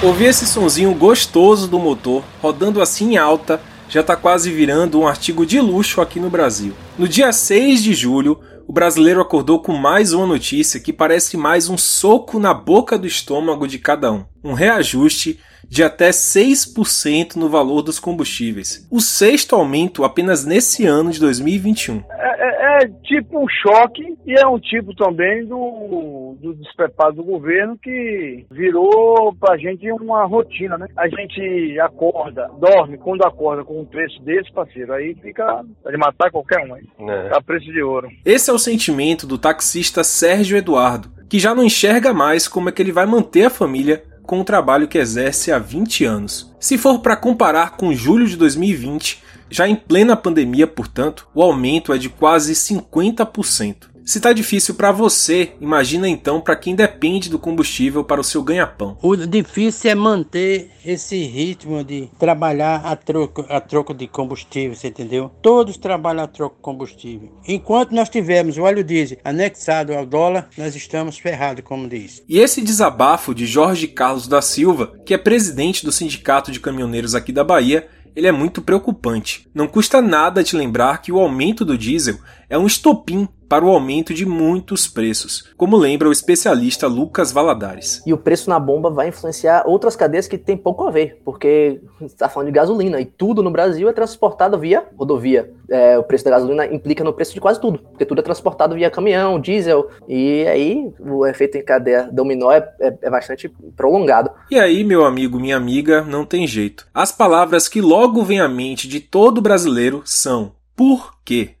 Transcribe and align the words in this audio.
Ouvir 0.00 0.26
esse 0.26 0.46
sonzinho 0.46 0.94
gostoso 0.94 1.66
do 1.66 1.76
motor 1.76 2.22
rodando 2.40 2.80
assim 2.80 3.14
em 3.14 3.16
alta 3.16 3.60
já 3.88 4.00
está 4.00 4.14
quase 4.14 4.48
virando 4.48 5.00
um 5.00 5.08
artigo 5.08 5.44
de 5.44 5.60
luxo 5.60 6.00
aqui 6.00 6.20
no 6.20 6.30
Brasil. 6.30 6.72
No 6.96 7.08
dia 7.08 7.32
6 7.32 7.82
de 7.82 7.94
julho, 7.94 8.38
o 8.68 8.72
brasileiro 8.72 9.20
acordou 9.20 9.60
com 9.60 9.72
mais 9.72 10.12
uma 10.12 10.24
notícia 10.24 10.78
que 10.78 10.92
parece 10.92 11.36
mais 11.36 11.68
um 11.68 11.76
soco 11.76 12.38
na 12.38 12.54
boca 12.54 12.96
do 12.96 13.08
estômago 13.08 13.66
de 13.66 13.76
cada 13.76 14.12
um. 14.12 14.24
Um 14.44 14.52
reajuste 14.52 15.40
de 15.68 15.84
até 15.84 16.10
6% 16.10 17.36
no 17.36 17.48
valor 17.48 17.82
dos 17.82 18.00
combustíveis. 18.00 18.86
O 18.90 19.00
sexto 19.00 19.54
aumento 19.54 20.04
apenas 20.04 20.44
nesse 20.44 20.86
ano 20.86 21.10
de 21.10 21.20
2021. 21.20 22.02
É, 22.10 22.78
é, 22.78 22.84
é 22.84 22.88
tipo 23.04 23.38
um 23.38 23.46
choque 23.48 24.16
e 24.26 24.34
é 24.34 24.46
um 24.46 24.58
tipo 24.58 24.94
também 24.94 25.44
do, 25.44 26.36
do 26.40 26.54
despreparo 26.54 27.14
do 27.14 27.22
governo 27.22 27.76
que 27.76 28.46
virou 28.50 29.34
pra 29.34 29.56
gente 29.56 29.90
uma 29.92 30.24
rotina, 30.24 30.78
né? 30.78 30.86
A 30.96 31.08
gente 31.08 31.78
acorda, 31.80 32.48
dorme, 32.58 32.98
quando 32.98 33.22
acorda 33.22 33.64
com 33.64 33.80
um 33.80 33.84
preço 33.84 34.20
desse, 34.22 34.52
parceiro, 34.52 34.92
aí 34.92 35.14
fica 35.22 35.64
de 35.86 35.96
matar 35.96 36.30
qualquer 36.30 36.66
um 36.66 36.74
aí. 36.74 36.84
É. 37.00 37.36
A 37.36 37.40
preço 37.40 37.70
de 37.70 37.82
ouro. 37.82 38.08
Esse 38.24 38.50
é 38.50 38.52
o 38.52 38.58
sentimento 38.58 39.26
do 39.26 39.38
taxista 39.38 40.02
Sérgio 40.02 40.56
Eduardo, 40.56 41.10
que 41.28 41.38
já 41.38 41.54
não 41.54 41.64
enxerga 41.64 42.12
mais 42.14 42.48
como 42.48 42.68
é 42.68 42.72
que 42.72 42.80
ele 42.80 42.92
vai 42.92 43.06
manter 43.06 43.44
a 43.44 43.50
família 43.50 44.02
com 44.28 44.40
o 44.40 44.44
trabalho 44.44 44.86
que 44.86 44.98
exerce 44.98 45.50
há 45.50 45.58
20 45.58 46.04
anos. 46.04 46.52
Se 46.60 46.76
for 46.76 46.98
para 46.98 47.16
comparar 47.16 47.78
com 47.78 47.94
julho 47.94 48.26
de 48.28 48.36
2020, 48.36 49.22
já 49.48 49.66
em 49.66 49.74
plena 49.74 50.14
pandemia, 50.14 50.66
portanto, 50.66 51.26
o 51.34 51.42
aumento 51.42 51.94
é 51.94 51.96
de 51.96 52.10
quase 52.10 52.52
50%. 52.52 53.87
Se 54.08 54.20
tá 54.20 54.32
difícil 54.32 54.74
para 54.74 54.90
você, 54.90 55.52
imagina 55.60 56.08
então 56.08 56.40
para 56.40 56.56
quem 56.56 56.74
depende 56.74 57.28
do 57.28 57.38
combustível 57.38 58.02
para 58.02 58.22
o 58.22 58.24
seu 58.24 58.42
ganha-pão. 58.42 58.96
O 59.02 59.14
difícil 59.14 59.90
é 59.90 59.94
manter 59.94 60.70
esse 60.82 61.22
ritmo 61.24 61.84
de 61.84 62.08
trabalhar 62.18 62.76
a 62.86 62.96
troco, 62.96 63.44
a 63.50 63.60
troco 63.60 63.92
de 63.92 64.06
combustível, 64.08 64.74
você 64.74 64.88
entendeu? 64.88 65.30
Todos 65.42 65.76
trabalham 65.76 66.24
a 66.24 66.26
troco 66.26 66.56
de 66.56 66.62
combustível. 66.62 67.38
Enquanto 67.46 67.94
nós 67.94 68.08
tivermos 68.08 68.56
o 68.56 68.62
óleo 68.62 68.82
diesel 68.82 69.18
anexado 69.22 69.92
ao 69.92 70.06
dólar, 70.06 70.48
nós 70.56 70.74
estamos 70.74 71.18
ferrados, 71.18 71.62
como 71.62 71.86
diz. 71.86 72.22
E 72.26 72.38
esse 72.38 72.62
desabafo 72.62 73.34
de 73.34 73.44
Jorge 73.44 73.86
Carlos 73.88 74.26
da 74.26 74.40
Silva, 74.40 74.94
que 75.04 75.12
é 75.12 75.18
presidente 75.18 75.84
do 75.84 75.92
Sindicato 75.92 76.50
de 76.50 76.60
Caminhoneiros 76.60 77.14
aqui 77.14 77.30
da 77.30 77.44
Bahia, 77.44 77.86
ele 78.16 78.26
é 78.26 78.32
muito 78.32 78.62
preocupante. 78.62 79.46
Não 79.54 79.68
custa 79.68 80.00
nada 80.00 80.42
te 80.42 80.56
lembrar 80.56 81.02
que 81.02 81.12
o 81.12 81.20
aumento 81.20 81.62
do 81.62 81.76
diesel 81.76 82.18
é 82.48 82.56
um 82.56 82.66
estopim 82.66 83.28
para 83.48 83.64
o 83.64 83.70
aumento 83.70 84.12
de 84.12 84.26
muitos 84.26 84.86
preços, 84.86 85.44
como 85.56 85.76
lembra 85.76 86.08
o 86.08 86.12
especialista 86.12 86.86
Lucas 86.86 87.32
Valadares. 87.32 88.02
E 88.06 88.12
o 88.12 88.18
preço 88.18 88.50
na 88.50 88.58
bomba 88.58 88.90
vai 88.90 89.08
influenciar 89.08 89.64
outras 89.66 89.96
cadeias 89.96 90.28
que 90.28 90.36
tem 90.36 90.56
pouco 90.56 90.86
a 90.86 90.90
ver, 90.90 91.20
porque 91.24 91.80
está 92.02 92.28
falando 92.28 92.48
de 92.48 92.52
gasolina 92.52 93.00
e 93.00 93.06
tudo 93.06 93.42
no 93.42 93.50
Brasil 93.50 93.88
é 93.88 93.92
transportado 93.92 94.58
via 94.58 94.86
rodovia. 94.96 95.50
É, 95.70 95.98
o 95.98 96.02
preço 96.02 96.24
da 96.24 96.30
gasolina 96.30 96.66
implica 96.66 97.02
no 97.02 97.12
preço 97.12 97.34
de 97.34 97.40
quase 97.40 97.60
tudo, 97.60 97.78
porque 97.78 98.04
tudo 98.04 98.20
é 98.20 98.22
transportado 98.22 98.74
via 98.74 98.90
caminhão, 98.90 99.40
diesel, 99.40 99.88
e 100.08 100.46
aí 100.46 100.92
o 101.00 101.26
efeito 101.26 101.56
em 101.56 101.64
cadeia 101.64 102.08
dominó 102.12 102.52
é, 102.52 102.68
é, 102.80 102.98
é 103.02 103.10
bastante 103.10 103.48
prolongado. 103.76 104.30
E 104.50 104.58
aí, 104.58 104.84
meu 104.84 105.04
amigo, 105.04 105.40
minha 105.40 105.56
amiga, 105.56 106.02
não 106.02 106.24
tem 106.24 106.46
jeito. 106.46 106.86
As 106.92 107.12
palavras 107.12 107.68
que 107.68 107.80
logo 107.80 108.22
vêm 108.24 108.40
à 108.40 108.48
mente 108.48 108.88
de 108.88 109.00
todo 109.00 109.40
brasileiro 109.40 110.02
são 110.04 110.52
por 110.76 111.14
quê? 111.24 111.56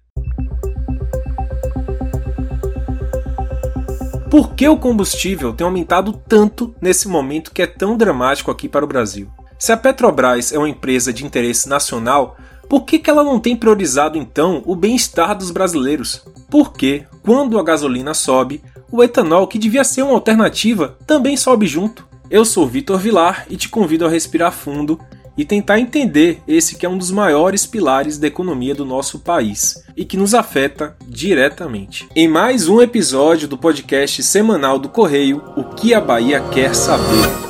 Por 4.30 4.54
que 4.54 4.68
o 4.68 4.76
combustível 4.76 5.54
tem 5.54 5.64
aumentado 5.64 6.12
tanto 6.12 6.74
nesse 6.82 7.08
momento 7.08 7.50
que 7.50 7.62
é 7.62 7.66
tão 7.66 7.96
dramático 7.96 8.50
aqui 8.50 8.68
para 8.68 8.84
o 8.84 8.88
Brasil? 8.88 9.30
Se 9.58 9.72
a 9.72 9.76
Petrobras 9.76 10.52
é 10.52 10.58
uma 10.58 10.68
empresa 10.68 11.10
de 11.14 11.24
interesse 11.24 11.66
nacional, 11.66 12.36
por 12.68 12.84
que, 12.84 12.98
que 12.98 13.08
ela 13.08 13.24
não 13.24 13.40
tem 13.40 13.56
priorizado 13.56 14.18
então 14.18 14.62
o 14.66 14.76
bem-estar 14.76 15.34
dos 15.34 15.50
brasileiros? 15.50 16.22
Porque, 16.50 17.06
quando 17.22 17.58
a 17.58 17.64
gasolina 17.64 18.12
sobe, 18.12 18.62
o 18.92 19.02
etanol, 19.02 19.46
que 19.46 19.58
devia 19.58 19.82
ser 19.82 20.02
uma 20.02 20.12
alternativa, 20.12 20.98
também 21.06 21.34
sobe 21.34 21.66
junto. 21.66 22.06
Eu 22.30 22.44
sou 22.44 22.66
Vitor 22.66 22.98
Vilar 22.98 23.46
e 23.48 23.56
te 23.56 23.70
convido 23.70 24.04
a 24.04 24.10
respirar 24.10 24.52
fundo 24.52 25.00
e 25.38 25.44
tentar 25.44 25.78
entender 25.78 26.42
esse 26.48 26.74
que 26.74 26.84
é 26.84 26.88
um 26.88 26.98
dos 26.98 27.12
maiores 27.12 27.64
pilares 27.64 28.18
da 28.18 28.26
economia 28.26 28.74
do 28.74 28.84
nosso 28.84 29.20
país 29.20 29.84
e 29.96 30.04
que 30.04 30.16
nos 30.16 30.34
afeta 30.34 30.96
diretamente. 31.06 32.08
Em 32.14 32.26
mais 32.26 32.68
um 32.68 32.82
episódio 32.82 33.46
do 33.46 33.56
podcast 33.56 34.20
semanal 34.24 34.80
do 34.80 34.88
Correio, 34.88 35.40
O 35.56 35.62
que 35.62 35.94
a 35.94 36.00
Bahia 36.00 36.40
quer 36.52 36.74
saber. 36.74 37.48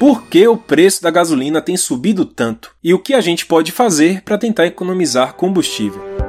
Por 0.00 0.24
que 0.24 0.46
o 0.46 0.56
preço 0.56 1.02
da 1.02 1.10
gasolina 1.10 1.60
tem 1.60 1.76
subido 1.76 2.24
tanto? 2.24 2.72
E 2.82 2.92
o 2.92 2.98
que 2.98 3.14
a 3.14 3.20
gente 3.20 3.46
pode 3.46 3.70
fazer 3.70 4.22
para 4.22 4.38
tentar 4.38 4.66
economizar 4.66 5.34
combustível? 5.34 6.27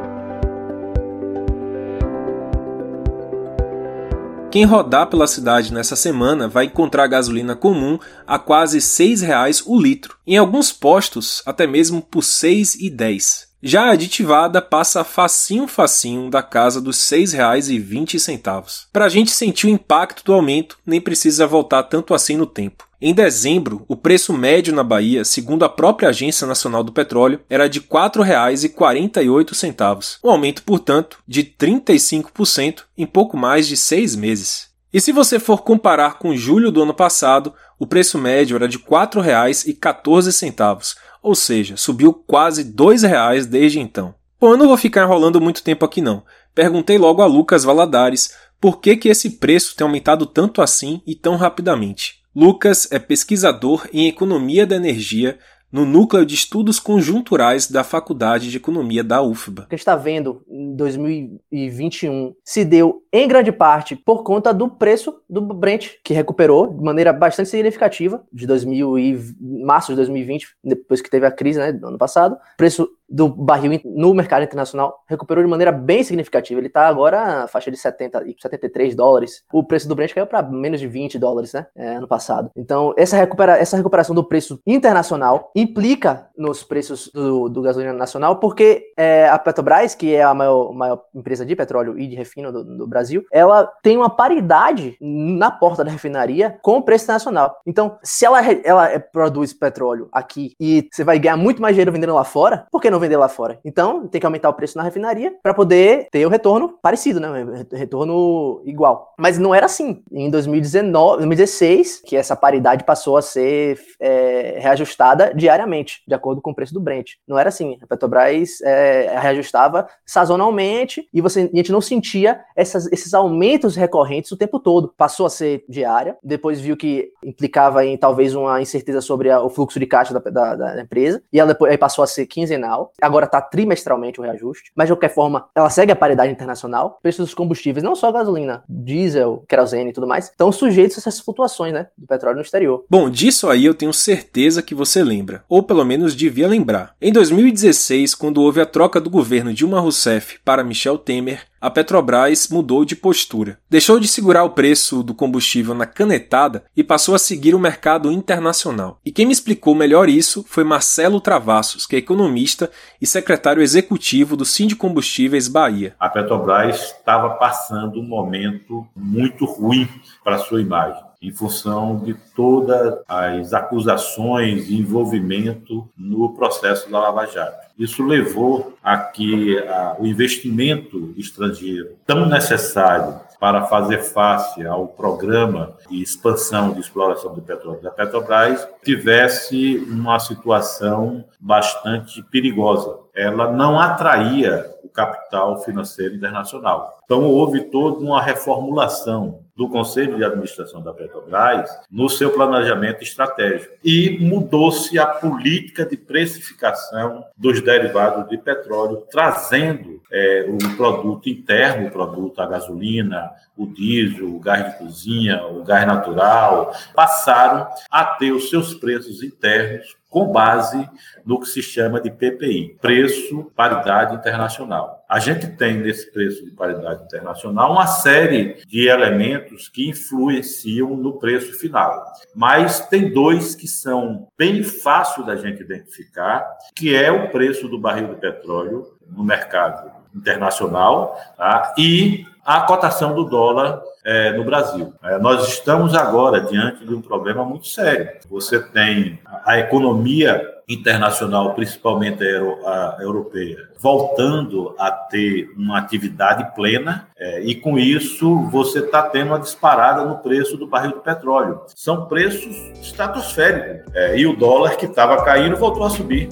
Quem 4.51 4.65
rodar 4.65 5.05
pela 5.05 5.27
cidade 5.27 5.71
nessa 5.71 5.95
semana 5.95 6.47
vai 6.47 6.65
encontrar 6.65 7.05
gasolina 7.05 7.55
comum 7.55 7.99
a 8.25 8.39
quase 8.39 8.77
R$ 8.77 8.83
6,00 8.83 9.61
o 9.67 9.79
litro, 9.79 10.17
em 10.25 10.37
alguns 10.37 10.71
postos 10.71 11.43
até 11.45 11.67
mesmo 11.67 12.01
por 12.01 12.23
R$ 12.23 12.29
6,10. 12.29 13.47
Já 13.61 13.83
a 13.83 13.91
aditivada 13.91 14.59
passa 14.59 15.03
facinho 15.03 15.67
facinho 15.67 16.31
da 16.31 16.41
casa 16.41 16.81
dos 16.81 17.11
R$ 17.11 17.19
6,20. 17.19 18.85
Para 18.91 19.05
a 19.05 19.09
gente 19.09 19.29
sentir 19.29 19.67
o 19.67 19.69
impacto 19.69 20.23
do 20.23 20.33
aumento, 20.33 20.79
nem 20.83 20.99
precisa 20.99 21.45
voltar 21.45 21.83
tanto 21.83 22.15
assim 22.15 22.35
no 22.35 22.47
tempo. 22.47 22.88
Em 23.01 23.13
dezembro, 23.13 23.85
o 23.87 23.95
preço 23.95 24.33
médio 24.33 24.75
na 24.75 24.83
Bahia, 24.83 25.23
segundo 25.23 25.63
a 25.63 25.69
própria 25.69 26.09
Agência 26.09 26.45
Nacional 26.45 26.83
do 26.83 26.91
Petróleo, 26.91 27.39
era 27.49 27.69
de 27.69 27.79
R$ 27.79 27.85
4,48, 27.89 30.19
um 30.21 30.29
aumento, 30.29 30.63
portanto, 30.63 31.19
de 31.25 31.45
35% 31.45 32.81
em 32.97 33.05
pouco 33.05 33.37
mais 33.37 33.69
de 33.69 33.77
seis 33.77 34.17
meses. 34.17 34.67
E 34.91 34.99
se 34.99 35.13
você 35.13 35.39
for 35.39 35.63
comparar 35.63 36.19
com 36.19 36.35
julho 36.35 36.73
do 36.73 36.83
ano 36.83 36.93
passado, 36.93 37.53
o 37.79 37.87
preço 37.87 38.17
médio 38.17 38.57
era 38.57 38.67
de 38.67 38.75
R$ 38.75 38.83
4,14, 38.83 40.97
ou 41.23 41.35
seja, 41.35 41.77
subiu 41.77 42.13
quase 42.13 42.63
R$ 42.63 42.71
2,00 42.71 43.45
desde 43.45 43.79
então. 43.79 44.13
Bom, 44.41 44.51
eu 44.51 44.57
não 44.57 44.67
vou 44.67 44.75
ficar 44.75 45.03
enrolando 45.03 45.39
muito 45.39 45.63
tempo 45.63 45.85
aqui 45.85 46.01
não. 46.01 46.21
Perguntei 46.53 46.97
logo 46.97 47.21
a 47.21 47.25
Lucas 47.25 47.63
Valadares 47.63 48.33
por 48.59 48.81
que, 48.81 48.97
que 48.97 49.07
esse 49.07 49.37
preço 49.37 49.73
tem 49.73 49.85
aumentado 49.85 50.25
tanto 50.25 50.61
assim 50.61 51.01
e 51.07 51.15
tão 51.15 51.37
rapidamente. 51.37 52.18
Lucas 52.35 52.87
é 52.91 52.99
pesquisador 52.99 53.87
em 53.91 54.07
economia 54.07 54.65
da 54.65 54.75
energia 54.75 55.39
no 55.71 55.85
Núcleo 55.85 56.25
de 56.25 56.35
Estudos 56.35 56.79
Conjunturais 56.79 57.69
da 57.69 57.83
Faculdade 57.83 58.49
de 58.49 58.57
Economia 58.57 59.03
da 59.03 59.21
UFBA. 59.21 59.63
O 59.63 59.67
que 59.67 59.75
está 59.75 59.95
vendo 59.95 60.43
em 60.49 60.75
2021 60.75 62.33
se 62.43 62.65
deu, 62.65 63.03
em 63.11 63.27
grande 63.27 63.51
parte, 63.51 63.95
por 63.95 64.23
conta 64.23 64.53
do 64.53 64.69
preço 64.69 65.21
do 65.29 65.41
Brent, 65.41 65.95
que 66.03 66.13
recuperou 66.13 66.67
de 66.67 66.83
maneira 66.83 67.11
bastante 67.11 67.49
significativa 67.49 68.23
de 68.31 68.45
2000 68.45 68.99
e 68.99 69.19
março 69.41 69.91
de 69.91 69.95
2020, 69.95 70.55
depois 70.63 71.01
que 71.01 71.09
teve 71.09 71.25
a 71.25 71.31
crise 71.31 71.59
né, 71.59 71.71
do 71.71 71.87
ano 71.87 71.97
passado. 71.97 72.35
O 72.35 72.57
preço 72.57 72.89
do 73.09 73.27
barril 73.27 73.81
no 73.83 74.13
mercado 74.13 74.43
internacional 74.43 75.03
recuperou 75.07 75.43
de 75.43 75.49
maneira 75.49 75.71
bem 75.71 76.03
significativa. 76.03 76.59
Ele 76.59 76.67
está 76.67 76.87
agora 76.87 77.25
na 77.25 77.47
faixa 77.47 77.71
de 77.71 77.77
70 77.77 78.23
e 78.27 78.35
73 78.39 78.95
dólares. 78.95 79.43
O 79.51 79.63
preço 79.63 79.87
do 79.87 79.95
Brent 79.95 80.13
caiu 80.13 80.27
para 80.27 80.43
menos 80.43 80.79
de 80.79 80.87
20 80.87 81.17
dólares, 81.17 81.53
né? 81.53 81.65
É, 81.75 81.95
ano 81.95 82.07
passado. 82.07 82.51
Então, 82.55 82.93
essa, 82.95 83.17
recupera 83.17 83.57
essa 83.57 83.75
recuperação 83.75 84.13
do 84.13 84.23
preço 84.23 84.61
internacional 84.65 85.51
implica 85.55 86.27
nos 86.37 86.63
preços 86.63 87.09
do, 87.13 87.49
do 87.49 87.61
gasolina 87.61 87.93
nacional, 87.93 88.37
porque 88.37 88.91
é, 88.95 89.27
a 89.27 89.39
Petrobras, 89.39 89.95
que 89.95 90.13
é 90.13 90.21
a 90.21 90.33
maior, 90.33 90.71
maior, 90.73 91.03
empresa 91.15 91.45
de 91.45 91.55
petróleo 91.55 91.97
e 91.97 92.07
de 92.07 92.15
refino 92.15 92.51
do, 92.51 92.63
do, 92.63 92.87
Brasil, 92.87 92.98
ela 93.31 93.65
tem 93.81 93.97
uma 93.97 94.09
paridade 94.09 94.97
na 94.99 95.51
porta 95.51 95.83
da 95.83 95.91
refinaria 95.91 96.57
com 96.61 96.77
o 96.77 96.81
preço 96.81 97.05
internacional. 97.05 97.57
Então, 97.65 97.97
se 98.03 98.25
ela, 98.25 98.39
ela 98.63 98.99
produz 98.99 99.53
petróleo 99.53 100.09
aqui 100.11 100.53
e 100.59 100.87
você 100.91 101.03
vai 101.03 101.19
ganhar 101.19 101.37
muito 101.37 101.61
mais 101.61 101.75
dinheiro 101.75 101.91
vendendo 101.91 102.15
lá 102.15 102.23
fora, 102.23 102.65
por 102.71 102.81
que 102.81 102.89
não 102.89 102.99
vender 102.99 103.17
lá 103.17 103.27
fora. 103.27 103.59
Então, 103.63 104.07
tem 104.07 104.19
que 104.19 104.25
aumentar 104.25 104.49
o 104.49 104.53
preço 104.53 104.77
na 104.77 104.83
refinaria 104.83 105.33
para 105.41 105.53
poder 105.53 106.07
ter 106.11 106.25
o 106.25 106.29
retorno 106.29 106.77
parecido, 106.81 107.19
né? 107.19 107.29
Retorno 107.73 108.61
igual. 108.65 109.13
Mas 109.17 109.37
não 109.37 109.53
era 109.53 109.65
assim. 109.65 110.01
Em 110.11 110.29
2019, 110.29 111.17
2016, 111.17 112.01
que 112.05 112.15
essa 112.15 112.35
paridade 112.35 112.83
passou 112.83 113.17
a 113.17 113.21
ser 113.21 113.79
é, 113.99 114.57
reajustada 114.59 115.33
diariamente, 115.33 116.01
de 116.07 116.13
acordo 116.13 116.41
com 116.41 116.51
o 116.51 116.55
preço 116.55 116.73
do 116.73 116.79
Brent. 116.79 117.11
Não 117.27 117.37
era 117.37 117.49
assim. 117.49 117.77
A 117.81 117.87
Petrobras 117.87 118.61
é, 118.61 119.17
reajustava 119.19 119.87
sazonalmente 120.05 121.07
e 121.13 121.21
você, 121.21 121.49
a 121.51 121.55
gente 121.55 121.71
não 121.71 121.81
sentia 121.81 122.41
essas, 122.55 122.88
esses 122.91 123.13
aumentos 123.13 123.75
recorrentes 123.75 124.31
o 124.31 124.37
tempo 124.37 124.59
todo. 124.59 124.93
Passou 124.97 125.25
a 125.25 125.29
ser 125.29 125.63
diária, 125.67 126.17
depois 126.23 126.59
viu 126.59 126.75
que 126.75 127.11
implicava 127.23 127.85
em 127.85 127.97
talvez 127.97 128.35
uma 128.35 128.61
incerteza 128.61 129.01
sobre 129.01 129.29
a, 129.29 129.41
o 129.41 129.49
fluxo 129.49 129.79
de 129.79 129.85
caixa 129.85 130.13
da, 130.13 130.19
da, 130.29 130.55
da 130.55 130.81
empresa, 130.81 131.21
e 131.31 131.39
ela 131.39 131.49
depois, 131.53 131.75
passou 131.77 132.03
a 132.03 132.07
ser 132.07 132.25
quinzenal, 132.25 132.91
agora 133.01 133.25
está 133.25 133.41
trimestralmente 133.41 134.19
o 134.19 134.23
reajuste, 134.23 134.71
mas 134.75 134.87
de 134.87 134.93
qualquer 134.93 135.13
forma, 135.13 135.47
ela 135.55 135.69
segue 135.69 135.91
a 135.91 135.95
paridade 135.95 136.31
internacional. 136.31 136.99
Preços 137.01 137.25
dos 137.25 137.33
combustíveis, 137.33 137.83
não 137.83 137.95
só 137.95 138.11
gasolina, 138.11 138.63
diesel, 138.67 139.43
querosene 139.47 139.89
e 139.89 139.93
tudo 139.93 140.07
mais, 140.07 140.25
estão 140.25 140.51
sujeitos 140.51 140.97
a 140.97 140.99
essas 140.99 141.19
flutuações 141.19 141.73
né, 141.73 141.87
do 141.97 142.07
petróleo 142.07 142.37
no 142.37 142.41
exterior. 142.41 142.85
Bom, 142.89 143.09
disso 143.09 143.49
aí 143.49 143.65
eu 143.65 143.73
tenho 143.73 143.93
certeza 143.93 144.61
que 144.61 144.75
você 144.75 145.03
lembra, 145.03 145.43
ou 145.47 145.63
pelo 145.63 145.85
menos 145.85 146.15
devia 146.15 146.47
lembrar. 146.47 146.95
Em 147.01 147.11
2016, 147.11 148.15
quando 148.15 148.41
houve 148.41 148.61
a 148.61 148.65
troca 148.65 148.99
do 148.99 149.09
governo 149.09 149.53
Dilma 149.53 149.79
Rousseff 149.79 150.39
para 150.43 150.63
Michel 150.63 150.97
Temer, 150.97 151.48
a 151.61 151.69
Petrobras 151.69 152.47
mudou 152.47 152.85
de 152.85 152.95
postura. 152.95 153.59
Deixou 153.69 153.99
de 153.99 154.07
segurar 154.07 154.43
o 154.43 154.51
preço 154.51 155.03
do 155.03 155.13
combustível 155.13 155.75
na 155.75 155.85
canetada 155.85 156.63
e 156.75 156.83
passou 156.83 157.13
a 157.13 157.19
seguir 157.19 157.53
o 157.53 157.59
mercado 157.59 158.11
internacional. 158.11 158.99
E 159.05 159.11
quem 159.11 159.25
me 159.25 159.33
explicou 159.33 159.75
melhor 159.75 160.07
isso 160.07 160.45
foi 160.47 160.63
Marcelo 160.63 161.19
Travassos, 161.19 161.85
que 161.85 161.95
é 161.95 161.99
economista 161.99 162.71
e 163.01 163.05
secretário 163.05 163.61
executivo 163.61 164.37
do 164.37 164.45
Sindicombustíveis 164.45 165.47
Bahia. 165.47 165.95
A 165.99 166.07
Petrobras 166.07 166.95
estava 166.97 167.31
passando 167.31 167.99
um 167.99 168.07
momento 168.07 168.87
muito 168.95 169.45
ruim 169.45 169.87
para 170.23 170.37
sua 170.37 170.61
imagem 170.61 171.08
em 171.21 171.31
função 171.31 171.97
de 171.97 172.13
todas 172.35 172.99
as 173.07 173.53
acusações 173.53 174.69
e 174.69 174.79
envolvimento 174.79 175.89
no 175.97 176.33
processo 176.33 176.89
da 176.89 176.99
Lava 176.99 177.25
Jato. 177.25 177.67
Isso 177.77 178.03
levou 178.03 178.73
a 178.83 178.97
que 178.97 179.57
a, 179.59 179.95
o 179.99 180.05
investimento 180.05 181.13
estrangeiro, 181.17 181.95
tão 182.05 182.25
necessário 182.25 183.19
para 183.39 183.65
fazer 183.67 183.99
face 183.99 184.65
ao 184.65 184.87
programa 184.87 185.77
de 185.89 186.01
expansão 186.01 186.73
de 186.73 186.81
exploração 186.81 187.33
do 187.33 187.41
petróleo 187.41 187.81
da 187.81 187.89
Petrobras, 187.89 188.67
tivesse 188.83 189.77
uma 189.89 190.19
situação 190.19 191.23
bastante 191.39 192.21
perigosa. 192.23 192.97
Ela 193.15 193.51
não 193.51 193.79
atraía 193.79 194.69
o 194.83 194.89
capital 194.89 195.61
financeiro 195.63 196.15
internacional. 196.15 196.97
Então, 197.05 197.23
houve 197.23 197.61
toda 197.61 197.99
uma 197.99 198.21
reformulação 198.21 199.39
do 199.59 199.67
Conselho 199.67 200.15
de 200.15 200.23
Administração 200.23 200.81
da 200.81 200.93
Petrobras 200.93 201.69
no 201.91 202.07
seu 202.07 202.31
planejamento 202.31 203.03
estratégico. 203.03 203.75
E 203.83 204.17
mudou-se 204.21 204.97
a 204.97 205.05
política 205.05 205.85
de 205.85 205.97
precificação 205.97 207.25
dos 207.35 207.59
derivados 207.59 208.29
de 208.29 208.37
petróleo, 208.37 209.03
trazendo 209.11 210.01
é, 210.09 210.45
o 210.47 210.77
produto 210.77 211.27
interno, 211.27 211.87
o 211.87 211.91
produto, 211.91 212.39
a 212.39 212.45
gasolina, 212.45 213.31
o 213.57 213.67
diesel, 213.67 214.33
o 214.33 214.39
gás 214.39 214.71
de 214.71 214.77
cozinha, 214.77 215.45
o 215.47 215.61
gás 215.61 215.85
natural, 215.85 216.73
passaram 216.95 217.67
a 217.91 218.05
ter 218.05 218.31
os 218.31 218.49
seus 218.49 218.73
preços 218.73 219.21
internos 219.21 219.93
com 220.09 220.31
base 220.31 220.89
no 221.23 221.39
que 221.39 221.47
se 221.47 221.61
chama 221.61 222.01
de 222.01 222.09
PPI, 222.09 222.77
preço 222.81 223.51
paridade 223.55 224.15
internacional. 224.15 225.05
A 225.07 225.19
gente 225.19 225.47
tem 225.47 225.77
nesse 225.77 226.11
preço 226.11 226.43
de 226.43 226.51
paridade 226.51 227.03
internacional 227.03 227.71
uma 227.71 227.87
série 227.87 228.63
de 228.67 228.87
elementos 228.87 229.69
que 229.69 229.87
influenciam 229.87 230.95
no 230.95 231.19
preço 231.19 231.53
final, 231.59 232.03
mas 232.35 232.87
tem 232.87 233.13
dois 233.13 233.53
que 233.53 233.67
são 233.67 234.27
bem 234.37 234.63
fácil 234.63 235.23
da 235.23 235.35
gente 235.35 235.61
identificar, 235.61 236.47
que 236.75 236.95
é 236.95 237.11
o 237.11 237.29
preço 237.29 237.67
do 237.67 237.79
barril 237.79 238.09
de 238.09 238.15
petróleo 238.15 238.97
no 239.07 239.23
mercado 239.23 239.91
internacional 240.15 241.19
tá? 241.37 241.73
e 241.77 242.25
a 242.49 242.61
cotação 242.61 243.13
do 243.13 243.25
dólar 243.25 243.79
é, 244.03 244.33
no 244.33 244.43
Brasil. 244.43 244.91
É, 245.03 245.19
nós 245.19 245.47
estamos 245.47 245.93
agora 245.93 246.41
diante 246.41 246.83
de 246.83 246.95
um 246.95 246.99
problema 246.99 247.45
muito 247.45 247.67
sério. 247.67 248.09
Você 248.27 248.59
tem 248.59 249.19
a 249.45 249.59
economia 249.59 250.41
internacional, 250.67 251.53
principalmente 251.53 252.23
a, 252.23 252.97
europeia, 253.01 253.69
voltando 253.77 254.73
a 254.79 254.89
ter 254.89 255.51
uma 255.55 255.77
atividade 255.77 256.55
plena, 256.55 257.07
é, 257.15 257.41
e 257.41 257.53
com 257.53 257.77
isso 257.77 258.47
você 258.49 258.79
está 258.79 259.03
tendo 259.03 259.27
uma 259.27 259.39
disparada 259.39 260.03
no 260.03 260.17
preço 260.17 260.57
do 260.57 260.65
barril 260.65 260.93
de 260.93 261.03
petróleo. 261.03 261.61
São 261.75 262.07
preços 262.07 262.55
estratosféricos. 262.81 263.93
É, 263.93 264.17
e 264.17 264.25
o 264.25 264.35
dólar 264.35 264.75
que 264.75 264.87
estava 264.87 265.23
caindo 265.23 265.55
voltou 265.55 265.83
a 265.83 265.89
subir. 265.91 266.29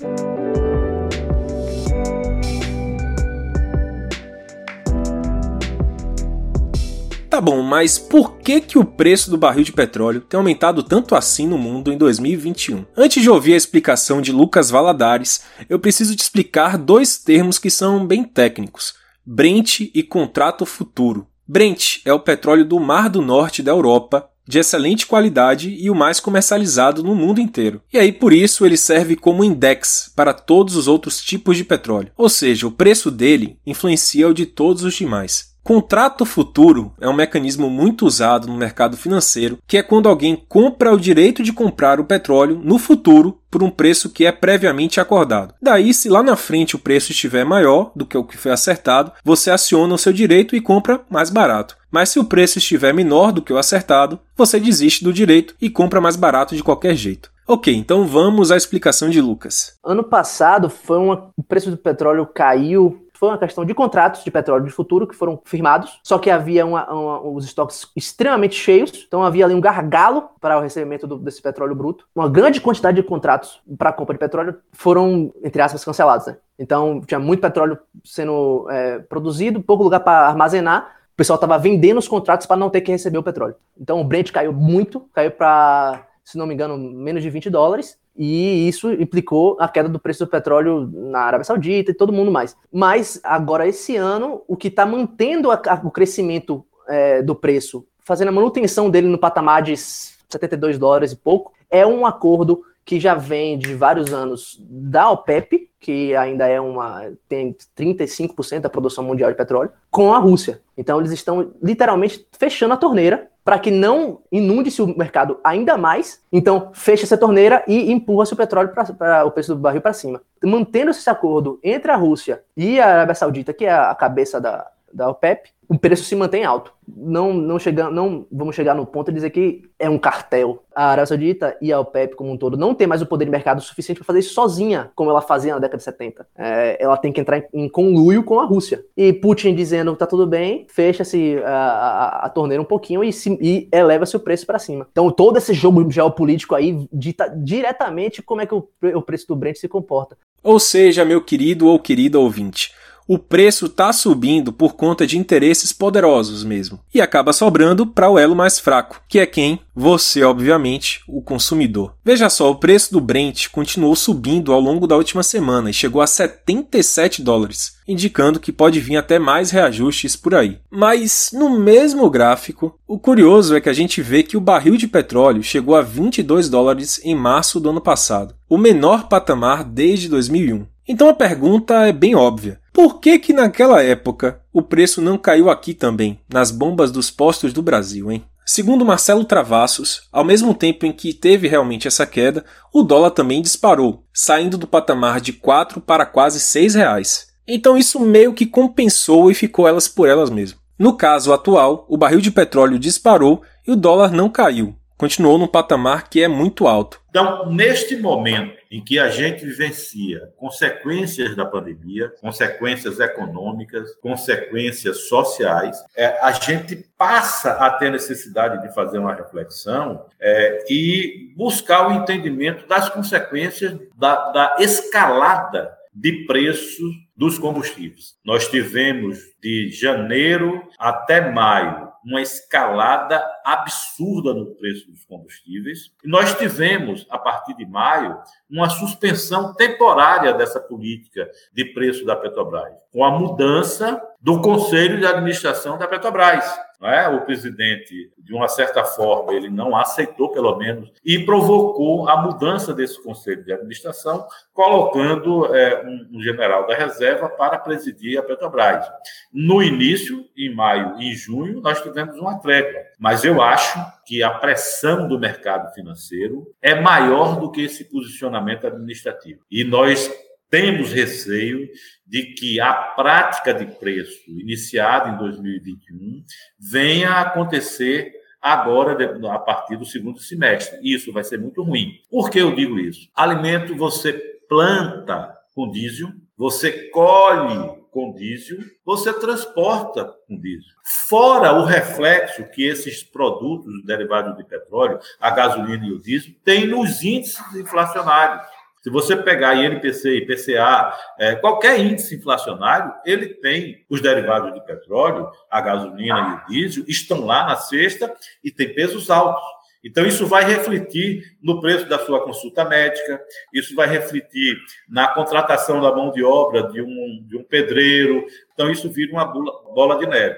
Tá 7.38 7.42
bom, 7.42 7.62
mas 7.62 8.00
por 8.00 8.40
que 8.40 8.60
que 8.60 8.80
o 8.80 8.84
preço 8.84 9.30
do 9.30 9.38
barril 9.38 9.64
de 9.64 9.72
petróleo 9.72 10.22
tem 10.22 10.40
aumentado 10.40 10.82
tanto 10.82 11.14
assim 11.14 11.46
no 11.46 11.56
mundo 11.56 11.94
em 11.94 11.96
2021? 11.96 12.84
Antes 12.98 13.22
de 13.22 13.30
ouvir 13.30 13.54
a 13.54 13.58
explicação 13.58 14.24
de 14.24 14.32
Lucas 14.32 14.72
Valadares, 14.72 15.44
eu 15.70 15.78
preciso 15.78 16.16
te 16.16 16.24
explicar 16.24 16.80
dois 16.80 17.20
termos 17.20 17.60
que 17.60 17.70
são 17.70 18.08
bem 18.08 18.24
técnicos: 18.24 18.96
Brent 19.24 19.82
e 19.82 20.02
contrato 20.02 20.66
futuro. 20.66 21.28
Brent 21.48 21.98
é 22.06 22.12
o 22.12 22.20
petróleo 22.20 22.66
do 22.66 22.80
Mar 22.80 23.08
do 23.08 23.22
Norte 23.22 23.62
da 23.62 23.72
Europa, 23.72 24.28
de 24.48 24.58
excelente 24.58 25.06
qualidade 25.06 25.70
e 25.80 25.92
o 25.92 25.96
mais 25.96 26.20
comercializado 26.20 27.04
no 27.04 27.14
mundo 27.14 27.40
inteiro. 27.40 27.84
E 27.94 28.00
aí 28.00 28.12
por 28.12 28.34
isso 28.34 28.66
ele 28.66 28.78
serve 28.78 29.16
como 29.16 29.44
index 29.44 30.12
para 30.16 30.34
todos 30.34 30.76
os 30.76 30.88
outros 30.88 31.22
tipos 31.22 31.56
de 31.56 31.64
petróleo. 31.64 32.12
Ou 32.18 32.30
seja, 32.30 32.66
o 32.66 32.72
preço 32.72 33.12
dele 33.12 33.60
influencia 33.64 34.28
o 34.28 34.34
de 34.34 34.48
todos 34.48 34.84
os 34.84 34.96
demais. 34.96 35.56
Contrato 35.68 36.24
futuro 36.24 36.94
é 36.98 37.10
um 37.10 37.14
mecanismo 37.14 37.70
muito 37.70 38.06
usado 38.06 38.48
no 38.48 38.56
mercado 38.56 38.96
financeiro, 38.96 39.58
que 39.68 39.78
é 39.78 39.84
quando 39.84 40.08
alguém 40.08 40.42
compra 40.48 40.94
o 40.94 40.98
direito 40.98 41.44
de 41.44 41.52
comprar 41.52 42.00
o 42.00 42.06
petróleo 42.06 42.62
no 42.64 42.80
futuro 42.80 43.38
por 43.52 43.62
um 43.62 43.70
preço 43.70 44.10
que 44.10 44.26
é 44.26 44.32
previamente 44.32 45.02
acordado. 45.02 45.54
Daí, 45.62 45.94
se 45.94 46.08
lá 46.08 46.24
na 46.24 46.38
frente 46.38 46.78
o 46.78 46.80
preço 46.80 47.12
estiver 47.12 47.44
maior 47.44 47.92
do 47.94 48.06
que 48.06 48.18
o 48.18 48.24
que 48.24 48.38
foi 48.38 48.54
acertado, 48.54 49.12
você 49.26 49.52
aciona 49.52 49.94
o 49.94 49.98
seu 49.98 50.14
direito 50.14 50.56
e 50.56 50.62
compra 50.62 51.02
mais 51.10 51.30
barato. 51.30 51.76
Mas 51.92 52.08
se 52.08 52.18
o 52.18 52.24
preço 52.24 52.60
estiver 52.60 52.94
menor 52.94 53.34
do 53.34 53.42
que 53.42 53.52
o 53.52 53.58
acertado, 53.58 54.22
você 54.38 54.62
desiste 54.62 55.04
do 55.04 55.12
direito 55.12 55.54
e 55.62 55.70
compra 55.70 56.00
mais 56.00 56.16
barato 56.16 56.56
de 56.56 56.64
qualquer 56.64 56.96
jeito. 56.96 57.30
Ok, 57.50 57.74
então 57.74 58.06
vamos 58.06 58.52
à 58.52 58.58
explicação 58.58 59.10
de 59.10 59.22
Lucas. 59.22 59.78
Ano 59.82 60.04
passado 60.04 60.70
foi 60.70 60.98
uma... 60.98 61.30
o 61.38 61.42
preço 61.42 61.72
do 61.72 61.78
petróleo 61.78 62.26
caiu 62.26 63.07
foi 63.18 63.30
uma 63.30 63.38
questão 63.38 63.66
de 63.66 63.74
contratos 63.74 64.24
de 64.24 64.30
petróleo 64.30 64.66
de 64.66 64.72
futuro 64.72 65.08
que 65.08 65.16
foram 65.16 65.40
firmados, 65.44 66.00
só 66.04 66.18
que 66.20 66.30
havia 66.30 66.66
uma, 66.66 66.92
uma, 66.92 67.22
os 67.22 67.46
estoques 67.46 67.88
extremamente 67.96 68.56
cheios, 68.56 69.06
então 69.08 69.24
havia 69.24 69.46
ali 69.46 69.54
um 69.54 69.62
gargalo 69.62 70.30
para 70.40 70.58
o 70.58 70.62
recebimento 70.62 71.08
do, 71.08 71.18
desse 71.18 71.42
petróleo 71.42 71.76
bruto. 71.76 72.06
Uma 72.16 72.30
grande 72.30 72.62
quantidade 72.62 73.02
de 73.02 73.04
contratos 73.04 73.62
para 73.78 73.92
compra 73.92 74.14
de 74.14 74.20
petróleo 74.20 74.56
foram, 74.72 75.34
entre 75.44 75.62
aspas, 75.62 75.84
cancelados. 75.84 76.28
Né? 76.28 76.38
Então 76.60 77.02
tinha 77.02 77.20
muito 77.20 77.42
petróleo 77.42 77.78
sendo 78.04 78.68
é, 78.70 79.00
produzido, 79.00 79.62
pouco 79.62 79.84
lugar 79.84 80.00
para 80.02 80.28
armazenar. 80.28 80.96
O 81.14 81.18
pessoal 81.18 81.36
estava 81.36 81.58
vendendo 81.58 81.98
os 81.98 82.08
contratos 82.08 82.46
para 82.46 82.58
não 82.58 82.70
ter 82.70 82.82
que 82.82 82.92
receber 82.92 83.18
o 83.18 83.24
petróleo. 83.24 83.56
Então 83.80 84.00
o 84.00 84.04
Brent 84.04 84.32
caiu 84.32 84.54
muito, 84.54 85.10
caiu 85.14 85.32
para, 85.32 86.07
se 86.28 86.38
não 86.38 86.46
me 86.46 86.54
engano, 86.54 86.78
menos 86.78 87.24
de 87.24 87.30
20 87.30 87.50
dólares 87.50 87.98
e 88.14 88.68
isso 88.68 88.92
implicou 88.92 89.56
a 89.62 89.68
queda 89.70 89.88
do 89.88 89.98
preço 89.98 90.26
do 90.26 90.30
petróleo 90.30 90.92
na 90.92 91.20
Arábia 91.20 91.46
Saudita 91.46 91.92
e 91.92 91.94
todo 91.94 92.12
mundo 92.12 92.30
mais. 92.30 92.54
Mas 92.70 93.18
agora, 93.24 93.66
esse 93.66 93.96
ano, 93.96 94.42
o 94.46 94.58
que 94.58 94.68
está 94.68 94.86
mantendo 94.86 95.50
a, 95.52 95.62
a, 95.66 95.76
o 95.86 95.90
crescimento 95.90 96.66
é, 96.86 97.22
do 97.22 97.34
preço, 97.34 97.88
fazendo 98.04 98.28
a 98.28 98.34
manutenção 98.34 98.90
dele 98.90 99.08
no 99.08 99.18
patamar 99.18 99.62
de 99.62 99.78
72 99.78 100.78
dólares 100.78 101.14
e 101.14 101.16
pouco, 101.16 101.54
é 101.70 101.88
um 101.88 102.06
acordo 102.06 102.62
que 102.84 103.00
já 103.00 103.16
vem 103.16 103.58
de 103.58 103.74
vários 103.74 104.14
anos 104.14 104.62
da 104.68 105.10
OPEP, 105.10 105.70
que 105.80 106.14
ainda 106.14 106.46
é 106.46 106.60
uma 106.60 107.10
tem 107.30 107.56
35% 107.78 108.62
da 108.62 108.70
produção 108.70 109.04
mundial 109.04 109.32
de 109.32 109.38
petróleo, 109.38 109.72
com 109.90 110.14
a 110.14 110.18
Rússia. 110.18 110.62
Então 110.78 111.00
eles 111.00 111.12
estão 111.12 111.54
literalmente 111.64 112.28
fechando 112.38 112.74
a 112.74 112.78
torneira 112.78 113.30
para 113.48 113.60
que 113.60 113.72
não 113.72 114.20
inunde-se 114.30 114.82
o 114.82 114.88
mercado 114.98 115.40
ainda 115.42 115.78
mais. 115.78 116.22
Então, 116.34 116.70
fecha 116.74 117.06
essa 117.06 117.18
torneira 117.18 117.64
e 117.66 117.90
empurra-se 117.90 118.34
o 118.34 118.36
petróleo 118.36 118.74
para 118.74 119.24
o 119.24 119.32
preço 119.32 119.56
do 119.56 119.62
barril 119.62 119.80
para 119.80 119.94
cima. 119.94 120.22
Mantendo 120.44 120.92
esse 120.92 121.10
acordo 121.10 121.58
entre 121.64 121.90
a 121.90 121.96
Rússia 121.96 122.44
e 122.58 122.78
a 122.78 122.88
Arábia 122.88 123.16
Saudita, 123.16 123.54
que 123.54 123.64
é 123.64 123.72
a 123.72 123.96
cabeça 123.96 124.42
da, 124.42 124.70
da 124.94 125.10
OPEP, 125.10 125.50
o 125.70 125.78
preço 125.78 126.04
se 126.06 126.16
mantém 126.16 126.46
alto. 126.46 126.74
Não, 126.88 127.34
não, 127.34 127.60
chega, 127.60 127.90
não 127.90 128.26
vamos 128.32 128.56
chegar 128.56 128.74
no 128.74 128.86
ponto 128.86 129.12
de 129.12 129.16
dizer 129.16 129.32
que 129.32 129.64
é 129.78 129.90
um 129.90 129.98
cartel. 129.98 130.64
A 130.74 130.86
Arábia 130.86 131.08
Saudita 131.08 131.58
e 131.62 131.74
a 131.74 131.80
OPEP 131.80 132.16
como 132.16 132.32
um 132.32 132.38
todo 132.38 132.56
não 132.56 132.74
tem 132.74 132.88
mais 132.88 133.02
o 133.02 133.06
poder 133.06 133.26
de 133.26 133.32
mercado 133.32 133.62
suficiente 133.62 133.98
para 133.98 134.06
fazer 134.06 134.20
isso 134.20 134.34
sozinha, 134.34 134.90
como 134.96 135.10
ela 135.10 135.22
fazia 135.22 135.54
na 135.54 135.60
década 135.60 135.78
de 135.78 135.84
70. 135.84 136.26
É, 136.38 136.78
ela 136.82 136.96
tem 136.96 137.12
que 137.12 137.20
entrar 137.20 137.40
em, 137.40 137.66
em 137.66 137.70
conluio 137.70 138.24
com 138.24 138.40
a 138.40 138.46
Rússia. 138.46 138.86
E 138.96 139.12
Putin 139.12 139.54
dizendo 139.54 139.92
que 139.92 140.00
tá 140.00 140.08
tudo 140.08 140.26
bem, 140.26 140.66
fecha-se 140.70 141.38
a, 141.44 141.50
a, 141.50 142.26
a, 142.26 142.30
torneira 142.30 142.62
um 142.62 142.66
pouquinho 142.66 143.04
e, 143.04 143.10
e 143.42 143.68
eleva-se 143.72 144.16
o 144.16 144.22
preço 144.22 144.46
para 144.46 144.60
cima. 144.60 144.88
Então 144.92 145.12
todo 145.12 145.38
esse 145.38 145.54
jogo 145.54 145.90
geopolítico 145.92 146.56
aí 146.56 146.88
dita 146.94 147.28
diretamente 147.28 148.22
como 148.22 148.42
é 148.42 148.46
que 148.46 148.56
o, 148.56 148.68
o 148.96 149.02
preço 149.02 149.28
do 149.28 149.36
Brent 149.36 149.58
se 149.58 149.68
comporta. 149.68 150.18
Ou 150.44 150.60
seja, 150.60 151.04
meu 151.04 151.22
querido 151.22 151.68
ou 151.68 151.78
querida 151.78 152.18
ouvinte, 152.20 152.74
O 153.08 153.18
preço 153.18 153.68
está 153.68 153.94
subindo 153.94 154.52
por 154.52 154.74
conta 154.74 155.08
de 155.08 155.18
interesses 155.18 155.72
poderosos 155.72 156.44
mesmo, 156.44 156.78
e 156.94 157.00
acaba 157.00 157.32
sobrando 157.32 157.88
para 157.88 158.10
o 158.10 158.20
elo 158.20 158.36
mais 158.36 158.60
fraco, 158.60 159.02
que 159.08 159.18
é 159.18 159.26
quem? 159.26 159.62
Você, 159.74 160.24
obviamente, 160.24 161.02
o 161.08 161.22
consumidor. 161.22 161.94
Veja 162.04 162.30
só, 162.30 162.52
o 162.52 162.56
preço 162.56 162.92
do 162.92 163.00
Brent 163.00 163.48
continuou 163.48 163.96
subindo 163.96 164.52
ao 164.52 164.60
longo 164.60 164.86
da 164.86 164.98
última 164.98 165.24
semana 165.24 165.70
e 165.70 165.74
chegou 165.74 166.02
a 166.02 166.08
77 166.08 167.22
dólares, 167.22 167.78
indicando 167.88 168.42
que 168.42 168.52
pode 168.52 168.82
vir 168.82 168.98
até 168.98 169.18
mais 169.18 169.52
reajustes 169.52 170.18
por 170.18 170.36
aí. 170.36 170.60
Mas 170.70 171.30
no 171.32 171.58
mesmo 171.58 172.10
gráfico, 172.10 172.78
o 172.86 173.00
curioso 173.00 173.56
é 173.56 173.62
que 173.62 173.70
a 173.70 173.74
gente 173.74 174.02
vê 174.02 174.22
que 174.22 174.36
o 174.36 174.42
barril 174.42 174.76
de 174.76 174.88
petróleo 174.88 175.42
chegou 175.42 175.76
a 175.76 175.82
22 175.82 176.50
dólares 176.50 177.00
em 177.06 177.16
março 177.16 177.58
do 177.58 177.70
ano 177.70 177.80
passado, 177.80 178.36
o 178.50 178.58
menor 178.58 179.08
patamar 179.08 179.64
desde 179.64 180.10
2001. 180.10 180.66
Então 180.88 181.10
a 181.10 181.14
pergunta 181.14 181.86
é 181.86 181.92
bem 181.92 182.16
óbvia. 182.16 182.60
Por 182.72 183.00
que 183.00 183.20
que 183.20 183.34
naquela 183.34 183.84
época 183.84 184.40
o 184.54 184.62
preço 184.62 185.02
não 185.02 185.18
caiu 185.18 185.50
aqui 185.50 185.74
também, 185.74 186.20
nas 186.32 186.50
bombas 186.50 186.92
dos 186.92 187.12
postos 187.12 187.52
do 187.52 187.62
Brasil, 187.62 188.10
hein? 188.12 188.24
Segundo 188.46 188.86
Marcelo 188.86 189.26
Travassos, 189.26 190.04
ao 190.10 190.24
mesmo 190.24 190.54
tempo 190.54 190.86
em 190.86 190.94
que 190.94 191.14
teve 191.14 191.50
realmente 191.50 191.86
essa 191.86 192.06
queda, 192.06 192.46
o 192.74 192.82
dólar 192.82 193.12
também 193.12 193.42
disparou, 193.42 194.06
saindo 194.14 194.58
do 194.58 194.66
patamar 194.66 195.20
de 195.20 195.34
4 195.34 195.82
para 195.82 196.06
quase 196.06 196.40
6 196.40 196.76
reais. 196.76 197.28
Então 197.46 197.78
isso 197.78 198.00
meio 198.00 198.34
que 198.34 198.46
compensou 198.46 199.30
e 199.30 199.34
ficou 199.34 199.68
elas 199.68 199.90
por 199.90 200.08
elas 200.08 200.30
mesmo. 200.30 200.60
No 200.80 200.94
caso 200.94 201.34
atual, 201.34 201.86
o 201.90 201.98
barril 201.98 202.22
de 202.22 202.32
petróleo 202.32 202.80
disparou 202.80 203.42
e 203.68 203.72
o 203.72 203.76
dólar 203.76 204.12
não 204.12 204.30
caiu, 204.30 204.76
continuou 204.98 205.38
num 205.38 205.48
patamar 205.48 206.10
que 206.10 206.22
é 206.22 206.28
muito 206.28 206.68
alto. 206.68 207.00
Então, 207.10 207.52
neste 207.52 207.96
momento 207.96 208.58
em 208.70 208.84
que 208.84 209.00
a 209.00 209.10
gente 209.10 209.46
vivencia 209.46 210.30
consequências 210.36 211.36
da 211.36 211.46
pandemia, 211.46 212.12
consequências 212.22 213.00
econômicas, 213.00 213.96
consequências 214.02 215.08
sociais, 215.08 215.78
é, 215.96 216.20
a 216.22 216.32
gente 216.32 216.76
passa 216.98 217.54
a 217.54 217.72
ter 217.72 217.92
necessidade 217.92 218.62
de 218.62 218.74
fazer 218.74 218.98
uma 218.98 219.14
reflexão 219.14 220.06
é, 220.20 220.66
e 220.70 221.34
buscar 221.36 221.88
o 221.88 221.94
entendimento 221.94 222.68
das 222.68 222.90
consequências 222.90 223.78
da, 223.96 224.32
da 224.32 224.56
escalada 224.60 225.78
de 225.94 226.26
preços 226.28 226.94
dos 227.16 227.40
combustíveis. 227.40 228.16
Nós 228.24 228.48
tivemos 228.48 229.18
de 229.42 229.72
janeiro 229.72 230.62
até 230.78 231.32
maio 231.32 231.87
uma 232.08 232.22
escalada 232.22 233.22
absurda 233.44 234.34
no 234.34 234.56
preço 234.56 234.90
dos 234.90 235.04
combustíveis. 235.04 235.92
E 236.04 236.08
nós 236.08 236.34
tivemos, 236.38 237.06
a 237.10 237.18
partir 237.18 237.54
de 237.56 237.66
maio, 237.66 238.18
uma 238.50 238.70
suspensão 238.70 239.54
temporária 239.54 240.34
dessa 240.34 240.60
política 240.60 241.30
de 241.54 241.66
preço 241.66 242.06
da 242.06 242.16
Petrobras, 242.16 242.74
com 242.92 243.04
a 243.04 243.12
mudança 243.12 244.02
do 244.22 244.42
Conselho 244.42 245.00
de 245.00 245.06
Administração 245.06 245.78
da 245.78 245.88
Petrobras. 245.88 246.46
É? 246.82 247.08
O 247.08 247.22
presidente, 247.22 248.12
de 248.18 248.36
uma 248.36 248.48
certa 248.48 248.84
forma, 248.84 249.34
ele 249.34 249.50
não 249.50 249.76
aceitou, 249.76 250.30
pelo 250.30 250.58
menos, 250.58 250.92
e 251.04 251.26
provocou 251.26 252.08
a 252.08 252.22
mudança 252.22 252.72
desse 252.72 253.02
Conselho 253.02 253.44
de 253.44 253.52
Administração, 253.52 254.28
colocando 254.54 255.54
é, 255.56 255.84
um, 255.84 256.18
um 256.18 256.22
general 256.22 256.68
da 256.68 256.76
reserva 256.76 257.30
para 257.30 257.58
presidir 257.58 258.20
a 258.20 258.24
Petrobras. 258.24 258.86
No 259.34 259.64
início, 259.64 260.24
em 260.38 260.54
maio 260.54 261.00
e 261.00 261.16
junho, 261.16 261.62
nós 261.62 261.82
tivemos 261.82 262.16
uma 262.20 262.40
trégua, 262.40 262.82
mas 263.00 263.24
eu 263.24 263.42
acho 263.42 263.80
que 264.08 264.24
a 264.24 264.30
pressão 264.30 265.06
do 265.06 265.20
mercado 265.20 265.74
financeiro 265.74 266.48
é 266.62 266.80
maior 266.80 267.38
do 267.38 267.52
que 267.52 267.62
esse 267.62 267.84
posicionamento 267.84 268.66
administrativo. 268.66 269.42
E 269.52 269.66
nós 269.66 270.10
temos 270.50 270.94
receio 270.94 271.68
de 272.06 272.34
que 272.34 272.58
a 272.62 272.74
prática 272.74 273.54
de 273.54 273.66
preço 273.66 274.24
iniciada 274.30 275.10
em 275.10 275.18
2021 275.18 276.24
venha 276.58 277.10
a 277.10 277.22
acontecer 277.22 278.14
agora, 278.42 278.96
a 279.30 279.40
partir 279.40 279.76
do 279.76 279.86
segundo 279.86 280.20
semestre. 280.20 280.80
Isso 280.82 281.12
vai 281.12 281.26
ser 281.26 281.38
muito 281.38 281.62
ruim. 281.62 282.00
Por 282.10 282.30
que 282.30 282.40
eu 282.40 282.56
digo 282.56 282.80
isso? 282.80 283.10
Alimento 283.14 283.76
você 283.76 284.14
planta 284.48 285.38
com 285.54 285.70
diesel, 285.70 286.14
você 286.38 286.90
colhe 286.92 287.77
com 287.98 288.14
diesel, 288.14 288.60
você 288.86 289.12
transporta 289.12 290.06
com 290.28 290.40
diesel. 290.40 290.70
Fora 291.10 291.54
o 291.54 291.66
reflexo 291.66 292.48
que 292.52 292.64
esses 292.64 293.02
produtos 293.02 293.84
derivados 293.84 294.38
de 294.38 294.44
petróleo, 294.44 295.00
a 295.20 295.32
gasolina 295.32 295.84
e 295.88 295.94
o 295.94 296.00
diesel, 296.00 296.32
têm 296.46 296.68
nos 296.68 297.02
índices 297.02 297.42
inflacionários. 297.56 298.46
Se 298.84 298.92
você 298.92 299.16
pegar 299.16 299.56
INPC, 299.56 300.16
IPCA, 300.16 300.96
é, 301.18 301.34
qualquer 301.38 301.80
índice 301.80 302.16
inflacionário, 302.16 302.94
ele 303.04 303.30
tem 303.30 303.84
os 303.90 304.00
derivados 304.00 304.54
de 304.54 304.64
petróleo, 304.64 305.32
a 305.50 305.60
gasolina 305.60 306.46
e 306.48 306.54
o 306.54 306.54
diesel, 306.54 306.86
estão 306.88 307.26
lá 307.26 307.48
na 307.48 307.56
cesta 307.56 308.14
e 308.44 308.52
tem 308.52 308.76
pesos 308.76 309.10
altos. 309.10 309.57
Então, 309.88 310.06
isso 310.06 310.28
vai 310.28 310.44
refletir 310.44 311.38
no 311.42 311.62
preço 311.62 311.86
da 311.86 311.98
sua 311.98 312.22
consulta 312.22 312.66
médica, 312.66 313.22
isso 313.54 313.74
vai 313.74 313.88
refletir 313.88 314.58
na 314.90 315.08
contratação 315.08 315.82
da 315.82 315.96
mão 315.96 316.12
de 316.12 316.22
obra 316.24 316.64
de 316.68 316.82
um, 316.82 317.26
de 317.26 317.38
um 317.38 317.44
pedreiro. 317.44 318.26
Então, 318.54 318.70
isso 318.70 318.90
vira 318.90 319.14
uma 319.14 319.26
bola 319.26 319.98
de 319.98 320.06
neve. 320.06 320.38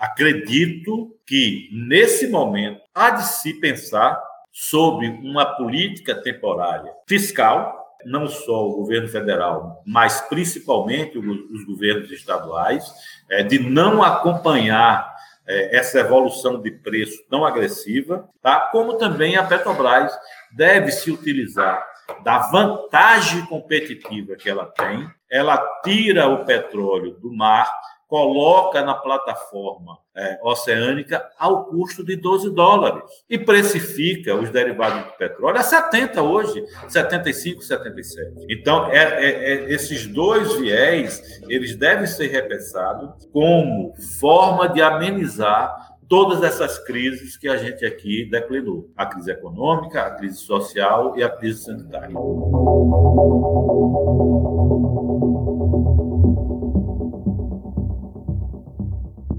Acredito 0.00 1.14
que, 1.26 1.68
nesse 1.72 2.26
momento, 2.28 2.80
há 2.94 3.10
de 3.10 3.24
se 3.24 3.60
pensar 3.60 4.18
sob 4.50 5.06
uma 5.06 5.44
política 5.44 6.14
temporária 6.14 6.90
fiscal, 7.06 7.78
não 8.04 8.26
só 8.26 8.66
o 8.66 8.76
governo 8.76 9.08
federal, 9.08 9.82
mas 9.86 10.22
principalmente 10.22 11.18
os 11.18 11.64
governos 11.66 12.10
estaduais, 12.10 12.90
é, 13.28 13.42
de 13.42 13.58
não 13.58 14.02
acompanhar 14.02 15.14
é, 15.46 15.76
essa 15.76 16.00
evolução 16.00 16.60
de 16.60 16.70
preço 16.70 17.24
tão 17.28 17.44
agressiva, 17.44 18.28
tá? 18.42 18.68
como 18.72 18.98
também 18.98 19.36
a 19.36 19.44
Petrobras 19.44 20.12
deve 20.52 20.90
se 20.92 21.10
utilizar 21.10 21.86
da 22.22 22.38
vantagem 22.50 23.44
competitiva 23.46 24.36
que 24.36 24.50
ela 24.50 24.66
tem, 24.66 25.08
ela 25.30 25.58
tira 25.84 26.28
o 26.28 26.44
petróleo 26.44 27.12
do 27.12 27.32
mar 27.32 27.70
coloca 28.10 28.82
na 28.82 28.92
plataforma 28.92 29.96
é, 30.16 30.36
oceânica 30.42 31.24
ao 31.38 31.66
custo 31.66 32.04
de 32.04 32.16
12 32.16 32.50
dólares 32.50 33.04
e 33.30 33.38
precifica 33.38 34.34
os 34.34 34.50
derivados 34.50 35.04
do 35.04 35.16
petróleo 35.16 35.58
a 35.58 35.62
70 35.62 36.20
hoje, 36.20 36.64
75, 36.88 37.62
77. 37.62 38.46
Então, 38.50 38.90
é, 38.90 38.96
é, 38.96 39.30
é, 39.30 39.72
esses 39.72 40.08
dois 40.08 40.56
viés, 40.56 41.40
eles 41.48 41.76
devem 41.76 42.08
ser 42.08 42.26
repensados 42.26 43.28
como 43.32 43.94
forma 44.18 44.68
de 44.68 44.82
amenizar 44.82 45.72
todas 46.08 46.42
essas 46.42 46.80
crises 46.80 47.36
que 47.36 47.48
a 47.48 47.56
gente 47.56 47.86
aqui 47.86 48.28
declinou: 48.28 48.90
a 48.96 49.06
crise 49.06 49.30
econômica, 49.30 50.02
a 50.02 50.10
crise 50.16 50.38
social 50.38 51.16
e 51.16 51.22
a 51.22 51.30
crise 51.30 51.62
sanitária. 51.62 52.10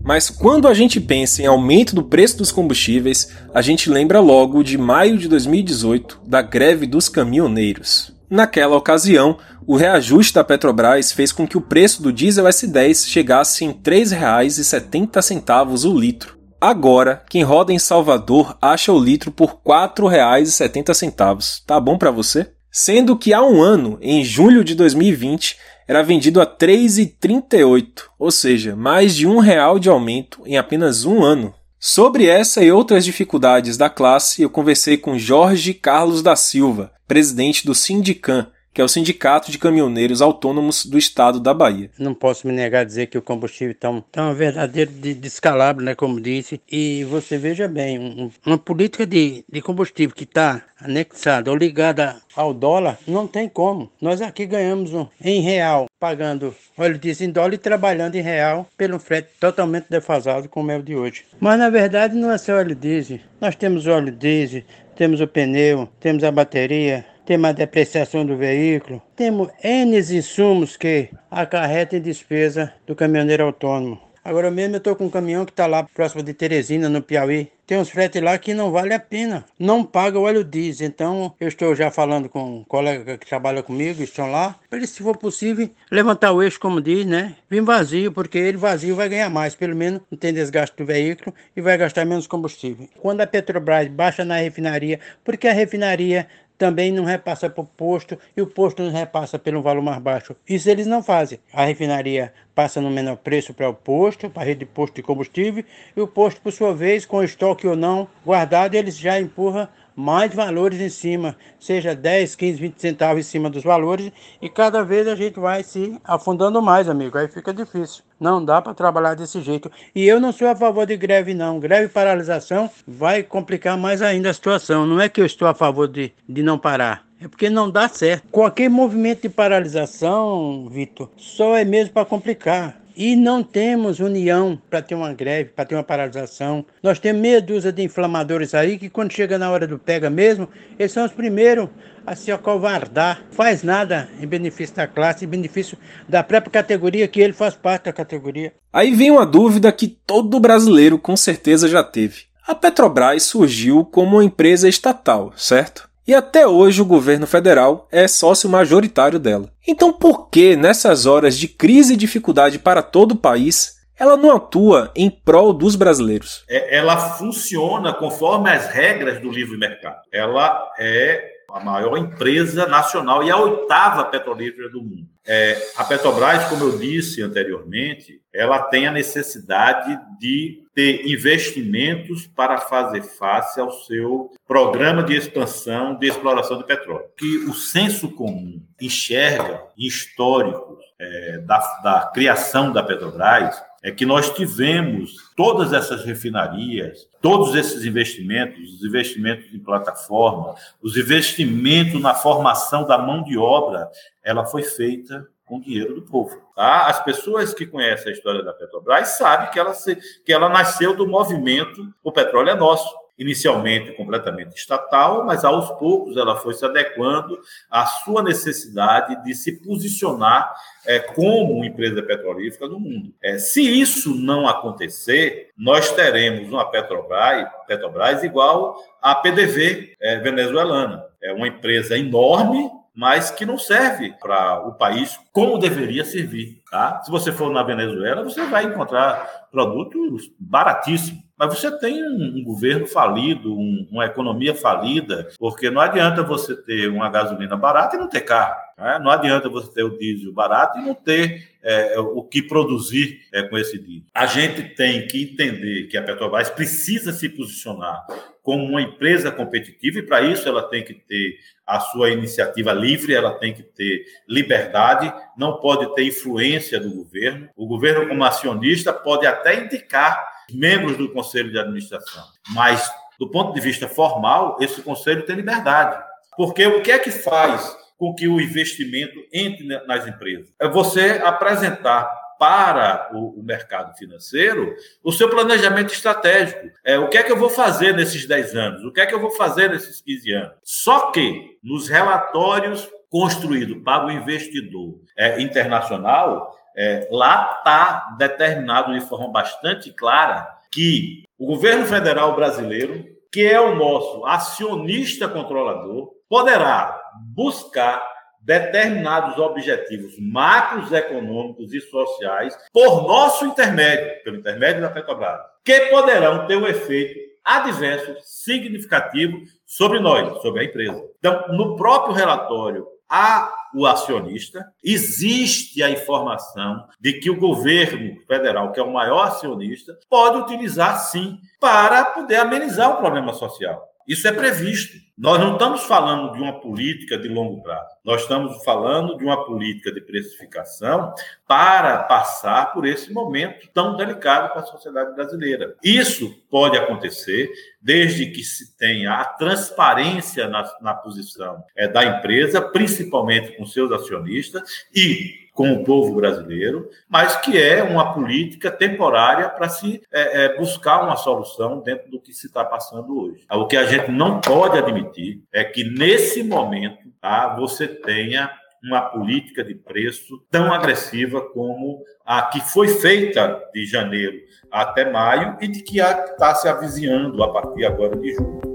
Mas 0.04 0.30
quando 0.30 0.68
a 0.68 0.74
gente 0.74 1.00
pensa 1.00 1.42
em 1.42 1.46
aumento 1.46 1.94
do 1.94 2.04
preço 2.04 2.38
dos 2.38 2.52
combustíveis, 2.52 3.30
a 3.54 3.62
gente 3.62 3.90
lembra 3.90 4.20
logo 4.20 4.64
de 4.64 4.78
maio 4.78 5.18
de 5.18 5.28
2018, 5.28 6.22
da 6.26 6.42
greve 6.42 6.88
dos 6.88 7.08
caminhoneiros. 7.08 8.12
Naquela 8.30 8.78
ocasião, 8.78 9.38
o 9.68 9.76
reajuste 9.76 10.34
da 10.34 10.44
Petrobras 10.44 11.12
fez 11.12 11.32
com 11.32 11.48
que 11.48 11.58
o 11.58 11.62
preço 11.62 12.02
do 12.02 12.12
diesel 12.12 12.46
S10 12.46 13.08
chegasse 13.08 13.66
em 13.66 13.70
R$ 13.70 13.76
3,70 13.84 15.86
o 15.86 16.00
litro. 16.00 16.40
Agora, 16.60 17.24
quem 17.30 17.44
roda 17.44 17.74
em 17.74 17.80
Salvador 17.80 18.58
acha 18.62 18.94
o 18.94 19.00
litro 19.00 19.32
por 19.32 19.50
R$ 19.50 19.56
4,70. 19.66 21.64
Tá 21.66 21.80
bom 21.80 21.98
para 21.98 22.12
você? 22.12 22.52
Sendo 22.72 23.18
que 23.18 23.34
há 23.34 23.44
um 23.44 23.62
ano, 23.62 23.98
em 24.02 24.24
julho 24.24 24.64
de 24.64 24.76
2020, 24.76 25.58
era 25.86 26.02
vendido 26.02 26.40
a 26.40 26.46
R$ 26.46 26.52
3,38, 26.58 28.04
ou 28.18 28.32
seja, 28.32 28.78
mais 28.78 29.14
de 29.14 29.28
um 29.28 29.40
real 29.40 29.78
de 29.78 29.90
aumento 29.90 30.42
em 30.46 30.58
apenas 30.58 31.04
um 31.04 31.22
ano. 31.22 31.54
Sobre 31.78 32.28
essa 32.28 32.64
e 32.64 32.72
outras 32.72 33.04
dificuldades 33.04 33.76
da 33.76 33.90
classe, 33.90 34.42
eu 34.42 34.50
conversei 34.50 34.96
com 34.96 35.20
Jorge 35.20 35.74
Carlos 35.74 36.22
da 36.22 36.36
Silva, 36.38 36.94
presidente 37.06 37.66
do 37.66 37.76
Sindicam, 37.76 38.48
que 38.74 38.82
é 38.82 38.84
o 38.84 38.88
Sindicato 38.88 39.52
de 39.52 39.58
Caminhoneiros 39.58 40.22
Autônomos 40.22 40.86
do 40.86 40.98
Estado 40.98 41.40
da 41.40 41.54
Bahia. 41.54 41.90
Não 42.00 42.14
posso 42.14 42.48
me 42.48 42.54
negar 42.54 42.82
a 42.82 42.86
dizer 42.86 43.08
que 43.08 43.18
o 43.18 43.22
combustível 43.22 43.72
está 43.72 43.90
um, 43.90 44.02
tá 44.02 44.28
um 44.28 44.34
verdadeiro 44.34 44.92
descalabro, 44.92 45.84
né, 45.84 45.94
como 45.96 46.22
disse. 46.22 46.62
E 46.72 47.04
você 47.06 47.38
veja 47.38 47.68
bem, 47.68 48.00
um, 48.00 48.32
uma 48.46 48.58
política 48.58 49.06
de, 49.06 49.44
de 49.52 49.62
combustível 49.62 50.16
que 50.16 50.24
está 50.24 50.64
anexada 50.80 51.52
ou 51.52 51.58
ligada 51.58 52.16
ao 52.36 52.54
dólar, 52.54 52.98
não 53.08 53.28
tem 53.28 53.48
como. 53.48 53.92
Nós 54.02 54.22
aqui 54.22 54.46
ganhamos 54.46 54.94
um, 54.94 55.06
em 55.24 55.42
real, 55.42 55.86
pagando 56.00 56.56
óleo 56.78 56.98
diesel 56.98 57.28
em 57.28 57.32
dólar 57.32 57.54
e 57.54 57.58
trabalhando 57.58 58.16
em 58.16 58.22
real 58.22 58.68
pelo 58.78 59.00
frete 59.00 59.30
totalmente 59.40 59.86
defasado 59.90 60.50
como 60.50 60.72
é 60.72 60.78
o 60.78 60.84
de 60.84 60.96
hoje. 60.96 61.26
Mas 61.40 61.60
na 61.60 61.70
verdade 61.70 62.16
não 62.16 62.32
é 62.32 62.38
só 62.38 62.54
óleo 62.54 62.76
diesel. 62.76 63.20
Nós 63.40 63.56
temos 63.56 63.86
óleo 63.86 64.12
diesel, 64.12 64.64
temos 64.96 65.22
o 65.22 65.28
pneu, 65.28 65.90
temos 66.00 66.24
a 66.24 66.32
bateria, 66.32 67.06
temos 67.26 67.50
a 67.50 67.54
depreciação 67.54 68.26
do 68.26 68.38
veículo, 68.38 69.02
temos 69.16 69.50
N 69.64 69.98
insumos 69.98 70.78
que 70.78 71.10
acarretem 71.30 72.02
despesa 72.02 72.74
do 72.86 72.96
caminhoneiro 72.96 73.46
autônomo. 73.46 74.12
Agora 74.24 74.52
mesmo 74.52 74.76
eu 74.76 74.78
estou 74.78 74.96
com 74.96 75.06
um 75.06 75.10
caminhão 75.10 75.46
que 75.46 75.52
está 75.52 75.66
lá 75.66 75.84
próximo 75.84 76.22
de 76.22 76.32
Teresina, 76.32 76.88
no 76.88 77.02
Piauí. 77.02 77.52
Tem 77.66 77.80
uns 77.80 77.90
fretes 77.90 78.22
lá 78.22 78.38
que 78.38 78.54
não 78.54 78.72
vale 78.72 78.94
a 78.94 79.00
pena. 79.00 79.44
Não 79.58 79.84
paga 79.84 80.20
o 80.20 80.24
óleo 80.24 80.44
diesel. 80.44 80.86
Então 80.86 81.34
eu 81.40 81.48
estou 81.48 81.74
já 81.74 81.90
falando 81.90 82.30
com 82.30 82.60
um 82.60 82.64
colega 82.64 83.18
que 83.18 83.26
trabalha 83.26 83.64
comigo, 83.64 84.04
estão 84.04 84.30
lá, 84.30 84.56
para 84.70 84.78
ele, 84.78 84.86
se 84.86 85.02
for 85.02 85.18
possível, 85.18 85.68
levantar 85.90 86.34
o 86.34 86.44
eixo, 86.44 86.60
como 86.60 86.80
diz, 86.80 87.04
né? 87.04 87.36
Vim 87.50 87.62
vazio, 87.62 88.12
porque 88.12 88.38
ele 88.38 88.58
vazio 88.58 88.96
vai 88.96 89.10
ganhar 89.10 89.30
mais. 89.32 89.56
Pelo 89.56 89.76
menos 89.76 90.02
não 90.12 90.18
tem 90.18 90.32
desgaste 90.32 90.78
do 90.78 90.86
veículo 90.86 91.34
e 91.56 91.62
vai 91.62 91.76
gastar 91.76 92.06
menos 92.06 92.28
combustível. 92.28 92.88
Quando 93.00 93.22
a 93.22 93.28
Petrobras 93.28 93.88
baixa 93.88 94.24
na 94.24 94.36
refinaria, 94.36 95.00
porque 95.24 95.48
a 95.48 95.54
refinaria 95.54 96.28
também 96.62 96.92
não 96.92 97.04
repassa 97.04 97.50
para 97.50 97.64
o 97.64 97.66
posto 97.66 98.20
e 98.38 98.42
o 98.44 98.46
posto 98.46 98.84
não 98.84 98.92
repassa 98.92 99.40
pelo 99.40 99.64
valor 99.64 99.82
mais 99.82 99.98
baixo. 99.98 100.36
Isso 100.48 100.70
eles 100.70 100.86
não 100.86 101.02
fazem. 101.02 101.40
A 101.52 101.66
refinaria 101.66 102.32
passa 102.54 102.80
no 102.80 102.92
menor 102.92 103.18
preço 103.18 103.52
para 103.52 103.68
o 103.68 103.74
posto, 103.74 104.30
para 104.30 104.44
a 104.44 104.46
rede 104.46 104.60
de 104.60 104.66
posto 104.68 104.94
de 104.94 105.02
combustível, 105.02 105.64
e 105.98 106.02
o 106.02 106.08
posto, 106.08 106.40
por 106.40 106.52
sua 106.52 106.72
vez, 106.72 107.04
com 107.04 107.24
estoque 107.24 107.66
ou 107.66 107.76
não 107.76 108.08
guardado, 108.24 108.76
eles 108.76 108.96
já 108.96 109.20
empurram 109.20 109.68
mais 109.96 110.34
valores 110.34 110.80
em 110.80 110.90
cima, 110.90 111.36
seja 111.60 111.96
10, 111.96 112.36
15, 112.36 112.60
20 112.60 112.82
centavos 112.82 113.26
em 113.26 113.30
cima 113.30 113.50
dos 113.50 113.64
valores, 113.64 114.12
e 114.42 114.50
cada 114.50 114.84
vez 114.84 115.08
a 115.08 115.16
gente 115.16 115.40
vai 115.40 115.64
se 115.64 116.00
afundando 116.04 116.62
mais, 116.62 116.90
amigo. 116.90 117.18
Aí 117.18 117.28
fica 117.28 117.54
difícil. 117.54 118.04
Não 118.20 118.44
dá 118.44 118.62
para 118.62 118.74
trabalhar 118.74 119.16
desse 119.16 119.42
jeito. 119.42 119.72
E 119.96 120.08
eu 120.08 120.20
não 120.20 120.32
sou 120.32 120.48
a 120.48 120.56
favor 120.56 120.86
de 120.86 120.96
greve, 120.96 121.34
não. 121.34 121.60
Greve 121.60 121.86
e 121.86 121.90
paralisação 121.90 122.70
vai 122.88 123.24
complicar 123.24 123.78
mais 123.78 124.02
ainda 124.02 124.30
a 124.30 124.34
situação. 124.34 124.86
Não 124.86 125.02
é 125.02 125.10
que 125.10 125.20
eu 125.20 125.26
estou 125.26 125.48
a 125.48 125.54
favor 125.54 125.88
de, 125.88 126.14
de 126.28 126.44
não 126.44 126.58
parar. 126.58 127.06
É 127.20 127.28
porque 127.28 127.50
não 127.52 127.70
dá 127.70 127.88
certo. 127.88 128.28
Qualquer 128.32 128.68
movimento 128.68 129.22
de 129.22 129.30
paralisação, 129.30 130.68
Vitor, 130.72 131.08
só 131.18 131.56
é 131.56 131.64
mesmo 131.64 131.94
para 131.94 132.04
complicar. 132.04 132.81
E 132.96 133.16
não 133.16 133.44
temos 133.44 134.00
união 134.00 134.60
para 134.70 134.82
ter 134.82 134.96
uma 134.96 135.14
greve, 135.14 135.52
para 135.56 135.66
ter 135.66 135.76
uma 135.76 135.84
paralisação. 135.84 136.66
Nós 136.84 137.00
temos 137.00 137.22
meia 137.22 137.42
dúzia 137.42 137.72
de 137.72 137.84
inflamadores 137.84 138.54
aí 138.54 138.78
que, 138.78 138.90
quando 138.90 139.14
chega 139.14 139.38
na 139.38 139.50
hora 139.50 139.66
do 139.68 139.80
pega 139.80 140.10
mesmo, 140.10 140.48
eles 140.78 140.92
são 140.92 141.06
os 141.06 141.12
primeiros 141.12 141.70
a 142.06 142.16
se 142.16 142.32
acovardar. 142.32 143.22
Faz 143.32 143.64
nada 143.64 144.10
em 144.20 144.28
benefício 144.28 144.76
da 144.76 144.88
classe, 144.88 145.26
em 145.26 145.28
benefício 145.28 145.78
da 146.08 146.24
própria 146.24 146.52
categoria, 146.52 147.08
que 147.08 147.22
ele 147.22 147.34
faz 147.34 147.56
parte 147.56 147.86
da 147.86 147.94
categoria. 147.94 148.54
Aí 148.74 148.94
vem 148.96 149.12
uma 149.12 149.26
dúvida 149.26 149.72
que 149.72 149.88
todo 149.88 150.40
brasileiro 150.40 150.98
com 150.98 151.16
certeza 151.16 151.68
já 151.68 151.84
teve. 151.84 152.24
A 152.48 152.56
Petrobras 152.56 153.24
surgiu 153.24 153.86
como 153.86 154.18
uma 154.18 154.24
empresa 154.24 154.68
estatal, 154.68 155.32
certo? 155.38 155.91
E 156.08 156.14
até 156.14 156.48
hoje 156.48 156.82
o 156.82 156.86
governo 156.86 157.28
federal 157.28 157.88
é 157.92 158.08
sócio 158.08 158.50
majoritário 158.50 159.20
dela. 159.20 159.50
Então, 159.68 159.94
por 159.94 160.30
que, 160.30 160.56
nessas 160.56 161.06
horas 161.06 161.38
de 161.38 161.48
crise 161.48 161.94
e 161.94 161.98
dificuldade 161.98 162.60
para 162.60 162.82
todo 162.82 163.12
o 163.12 163.18
país, 163.18 163.80
ela 164.00 164.18
não 164.18 164.36
atua 164.36 164.92
em 164.96 165.10
prol 165.10 165.54
dos 165.54 165.76
brasileiros? 165.76 166.44
É, 166.50 166.76
ela 166.76 166.98
funciona 166.98 167.94
conforme 167.94 168.50
as 168.50 168.68
regras 168.68 169.22
do 169.22 169.30
livre 169.30 169.58
mercado. 169.58 170.02
Ela 170.12 170.72
é 170.80 171.24
a 171.54 171.60
maior 171.60 171.98
empresa 171.98 172.66
nacional 172.66 173.24
e 173.24 173.32
a 173.32 173.38
oitava 173.38 174.06
petrolífera 174.06 174.70
do 174.70 174.82
mundo. 174.82 175.08
É, 175.26 175.72
a 175.76 175.84
Petrobras, 175.84 176.46
como 176.50 176.64
eu 176.64 176.78
disse 176.78 177.22
anteriormente, 177.22 178.22
ela 178.34 178.60
tem 178.60 178.88
a 178.88 178.92
necessidade 178.92 180.00
de 180.20 180.64
ter 180.74 181.06
investimentos 181.06 182.26
para 182.28 182.58
fazer 182.58 183.04
face 183.04 183.60
ao 183.60 183.72
seu 183.72 184.32
programa 184.48 185.04
de 185.04 185.16
expansão 185.16 185.96
de 185.96 186.08
exploração 186.08 186.58
de 186.58 186.66
petróleo. 186.66 187.06
Que 187.18 187.38
o 187.46 187.54
senso 187.54 188.10
comum 188.12 188.64
enxerga 188.80 189.64
históricos 189.78 190.80
é, 191.00 191.40
da, 191.40 191.60
da 191.84 192.12
criação 192.14 192.72
da 192.72 192.82
Petrobras 192.82 193.62
é 193.84 193.92
que 193.92 194.06
nós 194.06 194.30
tivemos 194.30 195.16
todas 195.36 195.74
essas 195.74 196.06
refinarias, 196.06 197.08
todos 197.22 197.56
esses 197.56 197.84
investimentos, 197.84 198.76
os 198.76 198.84
investimentos 198.84 199.52
em 199.54 199.60
plataforma, 199.60 200.56
os 200.82 200.96
investimentos 200.96 202.00
na 202.00 202.14
formação 202.14 202.86
da 202.86 202.98
mão 202.98 203.24
de 203.24 203.38
obra, 203.38 203.90
ela 204.24 204.46
foi 204.46 204.62
feita 204.62 205.28
com 205.52 205.60
dinheiro 205.60 205.96
do 205.96 206.02
povo. 206.04 206.42
Tá? 206.56 206.88
As 206.88 207.04
pessoas 207.04 207.54
que 207.54 207.66
conhecem 207.66 208.08
a 208.08 208.16
história 208.16 208.42
da 208.42 208.54
Petrobras 208.54 209.18
sabem 209.18 209.52
que 209.52 209.60
ela, 209.60 209.74
se, 209.74 209.98
que 210.26 210.32
ela 210.32 210.48
nasceu 210.48 210.96
do 210.96 211.06
movimento 211.06 211.94
O 212.02 212.10
Petróleo 212.10 212.52
é 212.52 212.56
Nosso, 212.56 212.90
inicialmente 213.20 213.92
completamente 213.92 214.56
estatal, 214.56 215.26
mas 215.26 215.44
aos 215.44 215.70
poucos 215.72 216.16
ela 216.16 216.38
foi 216.38 216.54
se 216.54 216.64
adequando 216.64 217.38
à 217.70 217.86
sua 217.86 218.24
necessidade 218.24 219.22
de 219.26 219.36
se 219.36 219.62
posicionar 219.62 220.56
é, 220.86 221.00
como 221.00 221.66
empresa 221.66 222.02
petrolífera 222.02 222.70
no 222.70 222.80
mundo. 222.80 223.14
É, 223.22 223.38
se 223.38 223.62
isso 223.62 224.16
não 224.16 224.48
acontecer, 224.48 225.50
nós 225.58 225.92
teremos 225.92 226.48
uma 226.48 226.72
Petrobras, 226.72 227.50
Petrobras 227.68 228.24
igual 228.24 228.82
à 229.02 229.14
PDV 229.16 229.98
é, 230.00 230.18
venezuelana. 230.18 231.04
É 231.22 231.34
uma 231.34 231.48
empresa 231.50 231.98
enorme, 231.98 232.72
mas 232.94 233.32
que 233.32 233.46
não 233.46 233.58
serve 233.58 234.14
para 234.20 234.68
o 234.68 234.74
país 234.74 235.20
como 235.32 235.58
deveria 235.58 236.04
servir. 236.04 236.62
Tá? 236.70 237.02
Se 237.04 237.12
você 237.12 237.32
for 237.32 237.52
na 237.52 237.64
Venezuela, 237.64 238.24
você 238.24 238.46
vai 238.46 238.66
encontrar 238.66 239.48
produtos 239.52 240.32
baratíssimos. 240.40 241.24
Mas 241.42 241.58
você 241.58 241.76
tem 241.80 242.04
um, 242.08 242.44
governo 242.44 242.86
falido, 242.86 243.58
um, 243.58 243.88
uma 243.90 244.06
economia 244.06 244.54
falida, 244.54 245.28
porque 245.40 245.72
não 245.72 245.82
adianta 245.82 246.22
você 246.22 246.56
ter 246.56 246.88
uma 246.88 247.10
gasolina 247.10 247.58
barata 247.58 247.96
e 247.96 248.00
não 248.00 248.08
ter 248.08 248.22
carro. 248.22 248.62
Né? 248.78 249.00
Não 249.02 249.10
adianta 249.10 249.50
você 249.50 249.74
ter 249.74 249.82
o 249.82 249.98
diesel 249.98 250.32
barato 250.32 250.78
e 250.78 250.84
não 250.84 250.94
ter 250.94 251.50
é, 251.64 252.00
o 252.00 252.22
que 252.22 252.44
produzir 252.44 253.22
é, 253.34 253.42
com 253.42 253.58
esse 253.58 253.80
diesel. 253.80 254.06
A 254.14 254.28
gente 254.28 254.76
tem 254.76 255.08
que 255.08 255.24
entender 255.24 255.88
que 255.88 255.98
a 255.98 256.04
Petrobras 256.04 256.52
precisa 256.52 257.12
se 257.12 257.28
posicionar 257.28 258.06
como 258.44 258.64
uma 258.64 258.82
empresa 258.84 259.32
competitiva 259.32 259.98
e 259.98 260.06
para 260.06 260.22
isso 260.22 260.48
ela 260.48 260.62
tem 260.62 260.84
que 260.84 260.94
ter 260.94 261.38
a 261.66 261.80
sua 261.80 262.12
iniciativa 262.12 262.72
livre, 262.72 263.16
ela 263.16 263.32
tem 263.32 263.52
que 263.52 263.64
ter 263.64 264.06
liberdade, 264.30 265.12
não 265.36 265.58
pode 265.58 265.96
ter 265.96 266.04
influência 266.04 266.80
do 266.80 266.92
governo. 266.92 267.50
O 267.56 267.66
governo 267.66 268.08
como 268.08 268.24
acionista 268.24 268.94
pode 268.94 269.26
até 269.26 269.64
indicar 269.64 270.31
membros 270.54 270.98
do 270.98 271.12
conselho 271.12 271.52
de 271.52 271.60
administração. 271.60 272.24
Mas, 272.50 272.90
do 273.20 273.30
ponto 273.30 273.54
de 273.54 273.62
vista 273.62 273.88
formal, 273.88 274.58
esse 274.60 274.82
conselho 274.82 275.26
tem 275.26 275.36
liberdade. 275.36 276.02
Porque 276.36 276.66
o 276.66 276.82
que 276.82 276.92
é 276.92 277.00
que 277.00 277.12
faz 277.12 277.78
com 277.98 278.14
que 278.16 278.28
o 278.28 278.40
investimento 278.40 279.20
entre 279.32 279.66
nas 279.86 280.08
empresas? 280.08 280.48
É 280.60 280.68
você 280.68 281.22
apresentar 281.24 282.22
para 282.42 283.12
o, 283.14 283.44
mercado 283.44 283.96
financeiro 283.96 284.76
o 285.04 285.12
seu 285.12 285.30
planejamento 285.30 285.94
estratégico. 285.94 286.72
É, 286.84 286.98
o 286.98 287.08
que 287.08 287.16
é 287.16 287.22
que 287.22 287.32
eu 287.32 287.38
vou 287.38 287.52
fazer 287.52 287.96
nesses 287.96 288.26
10 288.26 288.56
anos? 288.56 288.84
O 288.84 288.92
que 288.92 289.00
é 289.00 289.06
que 289.06 289.14
eu 289.14 289.20
vou 289.20 289.30
fazer 289.30 289.70
nesses 289.70 290.02
15 290.02 290.32
anos? 290.32 290.54
Só 290.64 291.12
que 291.12 291.60
nos 291.64 291.88
relatórios 291.88 292.90
construídos 293.12 293.84
para 293.84 294.08
o 294.08 294.12
investidor 294.12 294.96
é, 295.16 295.40
internacional, 295.40 296.52
é, 296.76 297.08
lá 297.12 297.58
está 297.58 298.16
determinado 298.18 298.94
de 298.94 299.02
forma 299.02 299.30
bastante 299.30 299.92
clara 299.92 300.48
que 300.72 301.24
o 301.38 301.48
governo 301.48 301.86
federal 301.86 302.36
brasileiro, 302.36 303.06
que 303.32 303.46
é 303.46 303.60
o 303.60 303.76
nosso 303.76 304.26
acionista 304.26 305.28
controlador, 305.28 306.12
poderá 306.30 307.00
buscar 307.34 308.02
determinados 308.42 309.38
objetivos 309.38 310.16
macroeconômicos 310.20 311.74
e 311.74 311.82
sociais 311.82 312.58
por 312.74 313.08
nosso 313.08 313.46
intermédio, 313.46 314.24
pelo 314.24 314.38
intermédio 314.38 314.82
da 314.82 314.90
Petrobras, 314.90 315.40
que 315.64 315.80
poderão 315.88 316.48
ter 316.48 316.58
um 316.58 316.68
efeito 316.68 317.20
adverso 317.44 318.16
significativo 318.22 319.40
sobre 319.66 320.00
nós, 320.00 320.42
sobre 320.42 320.62
a 320.62 320.64
empresa. 320.66 321.04
Então, 321.20 321.48
no 321.50 321.76
próprio 321.76 322.14
relatório 322.14 322.86
a 323.12 323.54
o 323.74 323.86
acionista, 323.86 324.66
existe 324.84 325.84
a 325.84 325.90
informação 325.90 326.88
de 327.00 327.14
que 327.14 327.30
o 327.30 327.40
governo 327.40 328.22
federal, 328.26 328.72
que 328.72 328.80
é 328.80 328.84
o 328.84 328.92
maior 328.92 329.28
acionista, 329.28 329.98
pode 330.10 330.38
utilizar 330.38 330.98
sim 330.98 331.38
para 331.60 332.06
poder 332.06 332.38
amenizar 332.38 332.90
o 332.92 332.98
problema 332.98 333.34
social. 333.34 333.91
Isso 334.08 334.28
é 334.28 334.32
previsto. 334.32 334.98
Nós 335.18 335.40
não 335.40 335.54
estamos 335.54 335.84
falando 335.84 336.34
de 336.34 336.42
uma 336.42 336.60
política 336.60 337.18
de 337.18 337.28
longo 337.28 337.62
prazo. 337.62 337.96
Nós 338.04 338.24
estamos 338.24 338.64
falando 338.64 339.18
de 339.18 339.24
uma 339.24 339.46
política 339.46 339.92
de 339.92 340.02
precificação 340.02 341.14
para 341.48 342.00
passar 342.04 342.74
por 342.74 342.88
esse 342.88 343.14
momento 343.14 343.70
tão 343.74 343.96
delicado 343.96 344.52
para 344.52 344.62
a 344.62 344.66
sociedade 344.66 345.14
brasileira. 345.14 345.76
Isso 345.84 346.44
pode 346.50 346.78
acontecer 346.78 347.52
desde 347.80 348.32
que 348.32 348.44
se 348.44 348.76
tenha 348.78 349.14
a 349.14 349.26
transparência 349.26 350.48
na, 350.48 350.68
na 350.82 350.94
posição 350.96 351.64
é, 351.76 351.88
da 351.88 352.04
empresa, 352.04 352.62
principalmente 352.62 353.56
com 353.56 353.66
seus 353.66 353.92
acionistas, 353.92 354.88
e 354.94 355.41
com 355.54 355.74
o 355.74 355.84
povo 355.84 356.16
brasileiro, 356.16 356.90
mas 357.10 357.36
que 357.38 357.62
é 357.62 357.84
uma 357.84 358.14
política 358.14 358.72
temporária 358.72 359.50
para 359.50 359.68
se 359.70 360.02
é, 360.12 360.46
é, 360.46 360.58
buscar 360.58 361.04
uma 361.04 361.16
solução 361.16 361.82
dentro 361.82 362.10
do 362.10 362.20
que 362.20 362.34
se 362.34 362.48
está 362.48 362.64
passando 362.64 363.20
hoje. 363.20 363.46
O 363.52 363.68
que 363.68 363.76
a 363.76 363.86
gente 363.86 364.10
não 364.12 364.40
pode 364.40 364.78
admitir 364.78 365.44
é 365.52 365.64
que 365.64 365.84
nesse 365.84 366.42
momento 366.44 367.10
tá, 367.20 367.56
você 367.56 367.88
tenha 367.88 368.50
uma 368.84 369.02
política 369.02 369.64
de 369.64 369.76
preço 369.76 370.44
tão 370.50 370.74
agressiva 370.74 371.42
como 371.42 372.04
a 372.26 372.42
que 372.44 372.60
foi 372.62 372.88
feita 372.88 373.62
de 373.74 373.86
janeiro 373.86 374.38
até 374.72 375.10
maio 375.10 375.58
e 375.62 375.68
de 375.68 375.84
que 375.84 376.00
está 376.00 376.56
se 376.56 376.68
avizinhando 376.68 377.44
a 377.44 377.52
partir 377.52 377.86
agora 377.86 378.16
de 378.16 378.34
julho. 378.34 378.71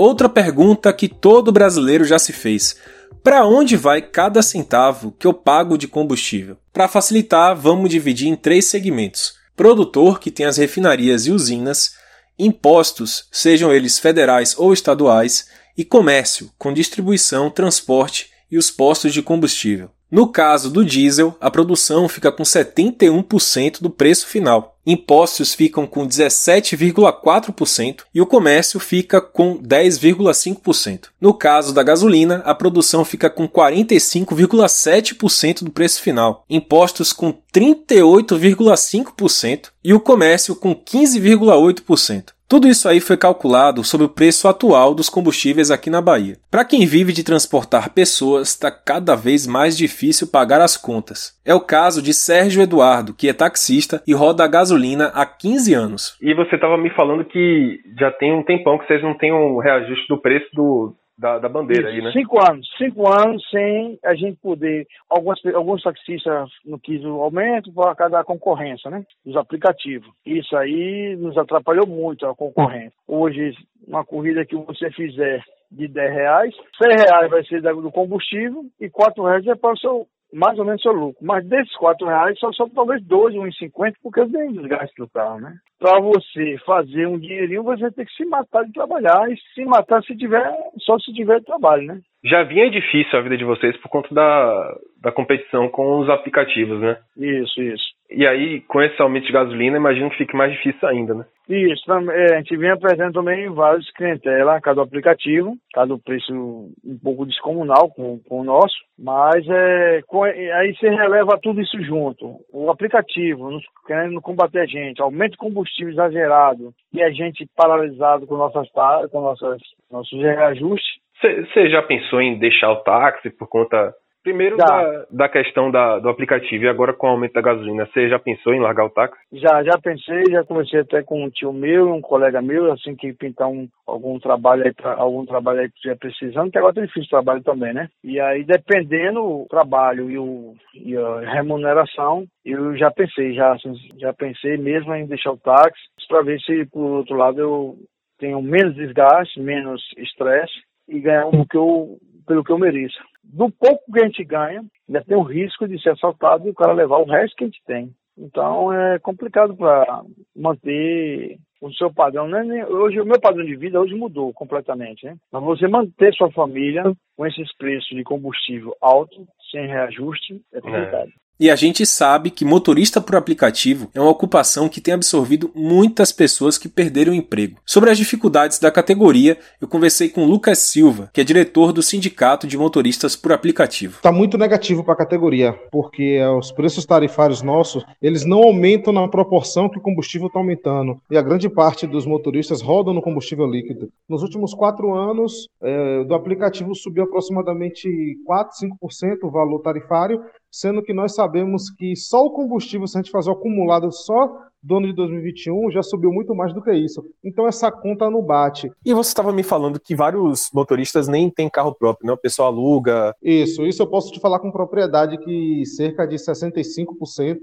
Outra 0.00 0.30
pergunta 0.30 0.90
que 0.94 1.06
todo 1.06 1.52
brasileiro 1.52 2.06
já 2.06 2.18
se 2.18 2.32
fez: 2.32 2.74
para 3.22 3.44
onde 3.44 3.76
vai 3.76 4.00
cada 4.00 4.40
centavo 4.40 5.14
que 5.18 5.26
eu 5.26 5.34
pago 5.34 5.76
de 5.76 5.86
combustível? 5.86 6.56
Para 6.72 6.88
facilitar, 6.88 7.54
vamos 7.54 7.90
dividir 7.90 8.26
em 8.26 8.34
três 8.34 8.64
segmentos: 8.64 9.34
produtor, 9.54 10.18
que 10.18 10.30
tem 10.30 10.46
as 10.46 10.56
refinarias 10.56 11.26
e 11.26 11.30
usinas, 11.30 11.96
impostos, 12.38 13.26
sejam 13.30 13.70
eles 13.70 13.98
federais 13.98 14.54
ou 14.56 14.72
estaduais, 14.72 15.48
e 15.76 15.84
comércio, 15.84 16.50
com 16.56 16.72
distribuição, 16.72 17.50
transporte 17.50 18.30
e 18.50 18.56
os 18.56 18.70
postos 18.70 19.12
de 19.12 19.20
combustível. 19.20 19.90
No 20.10 20.26
caso 20.26 20.68
do 20.68 20.84
diesel, 20.84 21.36
a 21.40 21.48
produção 21.48 22.08
fica 22.08 22.32
com 22.32 22.42
71% 22.42 23.80
do 23.80 23.88
preço 23.88 24.26
final, 24.26 24.76
impostos 24.84 25.54
ficam 25.54 25.86
com 25.86 26.04
17,4% 26.04 28.00
e 28.12 28.20
o 28.20 28.26
comércio 28.26 28.80
fica 28.80 29.20
com 29.20 29.56
10,5%. 29.58 31.10
No 31.20 31.32
caso 31.32 31.72
da 31.72 31.84
gasolina, 31.84 32.42
a 32.44 32.52
produção 32.54 33.04
fica 33.04 33.30
com 33.30 33.48
45,7% 33.48 35.62
do 35.62 35.70
preço 35.70 36.02
final, 36.02 36.44
impostos 36.50 37.12
com 37.12 37.32
38,5% 37.54 39.68
e 39.84 39.94
o 39.94 40.00
comércio 40.00 40.56
com 40.56 40.74
15,8%. 40.74 42.30
Tudo 42.50 42.66
isso 42.66 42.88
aí 42.88 42.98
foi 42.98 43.16
calculado 43.16 43.84
sobre 43.84 44.06
o 44.06 44.08
preço 44.08 44.48
atual 44.48 44.92
dos 44.92 45.08
combustíveis 45.08 45.70
aqui 45.70 45.88
na 45.88 46.02
Bahia. 46.02 46.34
Para 46.50 46.64
quem 46.64 46.84
vive 46.84 47.12
de 47.12 47.22
transportar 47.22 47.94
pessoas, 47.94 48.48
está 48.48 48.72
cada 48.72 49.14
vez 49.14 49.46
mais 49.46 49.78
difícil 49.78 50.26
pagar 50.28 50.60
as 50.60 50.76
contas. 50.76 51.40
É 51.46 51.54
o 51.54 51.60
caso 51.60 52.02
de 52.02 52.12
Sérgio 52.12 52.60
Eduardo, 52.60 53.14
que 53.14 53.28
é 53.28 53.32
taxista 53.32 54.02
e 54.04 54.12
roda 54.12 54.42
a 54.42 54.48
gasolina 54.48 55.12
há 55.14 55.24
15 55.24 55.74
anos. 55.74 56.18
E 56.20 56.34
você 56.34 56.56
estava 56.56 56.76
me 56.76 56.90
falando 56.90 57.24
que 57.24 57.78
já 57.96 58.10
tem 58.10 58.32
um 58.32 58.42
tempão 58.42 58.78
que 58.78 58.86
vocês 58.88 59.00
não 59.00 59.16
têm 59.16 59.32
um 59.32 59.58
reajuste 59.58 60.08
do 60.08 60.20
preço 60.20 60.48
do, 60.52 60.96
da, 61.20 61.38
da 61.38 61.48
bandeira 61.48 61.90
Isso, 61.90 61.98
aí, 61.98 62.02
né? 62.02 62.12
Cinco 62.12 62.38
anos. 62.50 62.68
Cinco 62.78 63.08
anos 63.08 63.42
sem 63.50 63.98
a 64.02 64.14
gente 64.14 64.38
poder. 64.40 64.86
Alguns, 65.08 65.38
alguns 65.54 65.82
taxistas 65.82 66.50
não 66.64 66.78
quis 66.78 67.04
o 67.04 67.20
aumento 67.20 67.70
por 67.72 67.94
causa 67.94 68.12
da 68.16 68.24
concorrência, 68.24 68.90
né? 68.90 69.04
Dos 69.24 69.36
aplicativos. 69.36 70.08
Isso 70.24 70.56
aí 70.56 71.14
nos 71.16 71.36
atrapalhou 71.36 71.86
muito 71.86 72.26
a 72.26 72.34
concorrência. 72.34 72.92
Hoje, 73.06 73.54
uma 73.86 74.04
corrida 74.04 74.46
que 74.46 74.56
você 74.56 74.90
fizer 74.90 75.42
de 75.70 75.86
10 75.86 76.12
reais, 76.12 76.54
100 76.82 76.96
reais 76.96 77.30
vai 77.30 77.44
ser 77.44 77.62
do 77.62 77.92
combustível 77.92 78.64
e 78.80 78.88
4 78.88 79.22
reais 79.22 79.46
é 79.46 79.54
para 79.54 79.72
o 79.72 79.78
seu 79.78 80.06
mais 80.32 80.58
ou 80.58 80.64
menos 80.64 80.82
seu 80.82 80.92
lucro. 80.92 81.16
Mas 81.20 81.46
desses 81.46 81.74
4 81.76 82.06
reais, 82.06 82.38
só 82.38 82.52
são 82.52 82.68
talvez 82.68 83.02
2, 83.04 83.34
1,50, 83.34 83.94
porque 84.02 84.20
eu 84.20 84.30
tenho 84.30 84.52
desgaste 84.52 84.94
do 84.96 85.08
carro, 85.08 85.40
né? 85.40 85.54
Para 85.78 86.00
você 86.00 86.56
fazer 86.64 87.06
um 87.06 87.18
dinheirinho, 87.18 87.62
você 87.62 87.90
tem 87.90 88.04
que 88.04 88.12
se 88.12 88.24
matar 88.24 88.64
de 88.64 88.72
trabalhar. 88.72 89.30
E 89.30 89.36
se 89.54 89.64
matar 89.64 90.02
se 90.02 90.16
tiver, 90.16 90.52
só 90.78 90.98
se 90.98 91.12
tiver 91.12 91.42
trabalho, 91.42 91.86
né? 91.86 92.00
Já 92.24 92.42
vinha 92.42 92.70
difícil 92.70 93.18
a 93.18 93.22
vida 93.22 93.36
de 93.36 93.44
vocês 93.44 93.76
por 93.78 93.88
conta 93.88 94.14
da, 94.14 94.76
da 95.00 95.12
competição 95.12 95.68
com 95.70 96.00
os 96.00 96.08
aplicativos, 96.10 96.80
né? 96.80 96.98
Isso, 97.16 97.62
isso. 97.62 97.84
E 98.10 98.26
aí, 98.26 98.60
com 98.62 98.82
esse 98.82 99.00
aumento 99.00 99.26
de 99.26 99.32
gasolina, 99.32 99.76
imagino 99.76 100.10
que 100.10 100.18
fique 100.18 100.36
mais 100.36 100.52
difícil 100.52 100.86
ainda, 100.86 101.14
né? 101.14 101.24
Isso, 101.48 101.90
é, 101.92 102.34
a 102.34 102.36
gente 102.38 102.56
vem 102.56 102.70
apresentando 102.70 103.14
também 103.14 103.48
vários 103.48 103.90
clientela, 103.92 104.60
cada 104.60 104.82
aplicativo, 104.82 105.56
cada 105.72 105.96
preço 105.98 106.32
um 106.32 106.98
pouco 107.02 107.24
descomunal 107.26 107.88
com, 107.90 108.20
com 108.20 108.40
o 108.40 108.44
nosso, 108.44 108.76
mas 108.98 109.44
é, 109.48 110.00
com, 110.06 110.22
aí 110.22 110.74
você 110.74 110.90
releva 110.90 111.40
tudo 111.42 111.60
isso 111.60 111.82
junto. 111.82 112.36
O 112.52 112.70
aplicativo 112.70 113.50
nos, 113.50 113.64
querendo 113.86 114.20
combater 114.20 114.60
a 114.60 114.66
gente, 114.66 115.00
aumento 115.00 115.32
de 115.32 115.38
combustível 115.38 115.92
exagerado 115.92 116.72
e 116.92 117.02
a 117.02 117.10
gente 117.10 117.48
paralisado 117.56 118.26
com 118.26 118.36
nossas 118.36 118.68
com 119.10 119.20
nossas, 119.20 119.60
nossos 119.90 120.20
reajustes. 120.20 121.00
Você 121.20 121.68
já 121.68 121.82
pensou 121.82 122.20
em 122.20 122.38
deixar 122.38 122.70
o 122.70 122.82
táxi 122.82 123.30
por 123.30 123.48
conta 123.48 123.94
Primeiro 124.22 124.58
da, 124.58 125.06
da, 125.10 125.28
questão 125.30 125.70
da, 125.70 125.98
do 125.98 126.10
aplicativo 126.10 126.64
e 126.64 126.68
agora 126.68 126.92
com 126.92 127.06
o 127.06 127.10
aumento 127.10 127.32
da 127.32 127.40
gasolina, 127.40 127.86
você 127.86 128.06
já 128.06 128.18
pensou 128.18 128.52
em 128.52 128.60
largar 128.60 128.84
o 128.84 128.90
táxi? 128.90 129.18
Já, 129.32 129.62
já 129.62 129.78
pensei, 129.82 130.24
já 130.30 130.44
comecei 130.44 130.80
até 130.80 131.02
com 131.02 131.24
um 131.24 131.30
tio 131.30 131.54
meu, 131.54 131.90
um 131.90 132.02
colega 132.02 132.42
meu, 132.42 132.70
assim 132.70 132.94
que 132.94 133.14
pintar 133.14 133.48
um, 133.48 133.66
algum 133.86 134.18
trabalho 134.18 134.64
aí, 134.64 134.74
pra, 134.74 134.92
algum 134.92 135.24
trabalho 135.24 135.60
aí 135.60 135.70
que 135.70 135.76
estiver 135.76 135.96
precisando, 135.96 136.50
que 136.50 136.58
agora 136.58 136.74
tem 136.74 136.84
difícil 136.84 137.08
trabalho 137.08 137.42
também, 137.42 137.72
né? 137.72 137.88
E 138.04 138.20
aí, 138.20 138.44
dependendo 138.44 139.24
o 139.24 139.46
trabalho 139.48 140.10
e, 140.10 140.18
o, 140.18 140.54
e 140.74 140.94
a 140.94 141.20
remuneração, 141.20 142.26
eu 142.44 142.76
já 142.76 142.90
pensei, 142.90 143.32
já, 143.32 143.54
assim, 143.54 143.72
já 143.96 144.12
pensei 144.12 144.58
mesmo 144.58 144.94
em 144.94 145.06
deixar 145.06 145.32
o 145.32 145.38
táxi, 145.38 145.80
para 146.08 146.22
ver 146.22 146.38
se, 146.40 146.66
por 146.66 146.98
outro 146.98 147.16
lado, 147.16 147.40
eu 147.40 147.76
tenho 148.18 148.42
menos 148.42 148.74
desgaste, 148.74 149.40
menos 149.40 149.82
estresse 149.96 150.60
e 150.90 151.00
ganhar 151.00 151.26
o 151.26 151.46
que 151.46 151.56
eu, 151.56 151.98
pelo 152.26 152.44
que 152.44 152.52
eu 152.52 152.58
mereço 152.58 152.98
do 153.32 153.50
pouco 153.50 153.92
que 153.92 154.00
a 154.00 154.06
gente 154.06 154.24
ganha, 154.24 154.64
ainda 154.88 155.04
tem 155.04 155.16
o 155.16 155.22
risco 155.22 155.66
de 155.66 155.80
ser 155.80 155.90
assaltado 155.90 156.46
e 156.46 156.50
o 156.50 156.54
cara 156.54 156.72
levar 156.72 156.98
o 156.98 157.04
resto 157.04 157.36
que 157.36 157.44
a 157.44 157.46
gente 157.46 157.62
tem. 157.64 157.90
Então 158.18 158.72
é 158.72 158.98
complicado 158.98 159.56
para 159.56 160.02
manter 160.36 161.38
o 161.60 161.72
seu 161.72 161.92
padrão. 161.92 162.28
Né? 162.28 162.66
Hoje 162.66 163.00
o 163.00 163.06
meu 163.06 163.20
padrão 163.20 163.44
de 163.44 163.56
vida 163.56 163.80
hoje 163.80 163.94
mudou 163.94 164.32
completamente, 164.32 165.06
né? 165.06 165.16
Mas 165.32 165.42
você 165.42 165.68
manter 165.68 166.12
sua 166.14 166.30
família 166.32 166.82
com 167.16 167.26
esses 167.26 167.54
preços 167.56 167.96
de 167.96 168.02
combustível 168.02 168.74
alto, 168.80 169.26
sem 169.50 169.66
reajuste, 169.66 170.40
é 170.52 170.60
complicado. 170.60 171.08
É. 171.08 171.29
E 171.40 171.48
a 171.48 171.56
gente 171.56 171.86
sabe 171.86 172.28
que 172.28 172.44
motorista 172.44 173.00
por 173.00 173.16
aplicativo 173.16 173.88
é 173.94 174.00
uma 174.00 174.10
ocupação 174.10 174.68
que 174.68 174.78
tem 174.78 174.92
absorvido 174.92 175.50
muitas 175.54 176.12
pessoas 176.12 176.58
que 176.58 176.68
perderam 176.68 177.14
o 177.14 177.16
emprego. 177.16 177.56
Sobre 177.64 177.88
as 177.88 177.96
dificuldades 177.96 178.58
da 178.58 178.70
categoria, 178.70 179.38
eu 179.58 179.66
conversei 179.66 180.10
com 180.10 180.26
Lucas 180.26 180.58
Silva, 180.58 181.08
que 181.14 181.18
é 181.18 181.24
diretor 181.24 181.72
do 181.72 181.82
Sindicato 181.82 182.46
de 182.46 182.58
Motoristas 182.58 183.16
por 183.16 183.32
Aplicativo. 183.32 183.96
Está 183.96 184.12
muito 184.12 184.36
negativo 184.36 184.84
para 184.84 184.92
a 184.92 184.98
categoria, 184.98 185.58
porque 185.72 186.22
os 186.38 186.52
preços 186.52 186.84
tarifários 186.84 187.40
nossos, 187.40 187.86
eles 188.02 188.26
não 188.26 188.42
aumentam 188.42 188.92
na 188.92 189.08
proporção 189.08 189.66
que 189.66 189.78
o 189.78 189.82
combustível 189.82 190.26
está 190.26 190.40
aumentando. 190.40 191.00
E 191.10 191.16
a 191.16 191.22
grande 191.22 191.48
parte 191.48 191.86
dos 191.86 192.04
motoristas 192.04 192.60
rodam 192.60 192.92
no 192.92 193.00
combustível 193.00 193.46
líquido. 193.46 193.88
Nos 194.06 194.22
últimos 194.22 194.52
quatro 194.52 194.92
anos, 194.92 195.48
é, 195.62 196.04
do 196.04 196.14
aplicativo 196.14 196.74
subiu 196.74 197.04
aproximadamente 197.04 197.88
4, 198.26 198.68
5% 198.82 199.16
o 199.22 199.30
valor 199.30 199.60
tarifário, 199.60 200.20
sendo 200.50 200.82
que 200.82 200.92
nós 200.92 201.14
sabemos 201.14 201.70
que 201.70 201.94
só 201.94 202.24
o 202.24 202.30
combustível, 202.30 202.86
se 202.86 202.98
a 202.98 203.02
gente 203.02 203.10
fazer 203.10 203.30
o 203.30 203.34
acumulado 203.34 203.90
só 203.92 204.50
do 204.62 204.76
ano 204.76 204.88
de 204.88 204.94
2021, 204.94 205.70
já 205.70 205.82
subiu 205.82 206.12
muito 206.12 206.34
mais 206.34 206.52
do 206.52 206.62
que 206.62 206.72
isso. 206.72 207.02
Então 207.24 207.46
essa 207.46 207.70
conta 207.70 208.10
não 208.10 208.22
bate. 208.22 208.70
E 208.84 208.92
você 208.92 209.08
estava 209.08 209.32
me 209.32 209.42
falando 209.42 209.80
que 209.80 209.94
vários 209.94 210.50
motoristas 210.52 211.08
nem 211.08 211.30
têm 211.30 211.48
carro 211.48 211.74
próprio, 211.74 212.06
né? 212.06 212.12
O 212.12 212.18
pessoal 212.18 212.48
aluga. 212.48 213.14
Isso, 213.22 213.64
isso 213.64 213.82
eu 213.82 213.86
posso 213.86 214.12
te 214.12 214.20
falar 214.20 214.38
com 214.38 214.50
propriedade 214.50 215.16
que 215.18 215.64
cerca 215.64 216.06
de 216.06 216.16
65% 216.16 217.38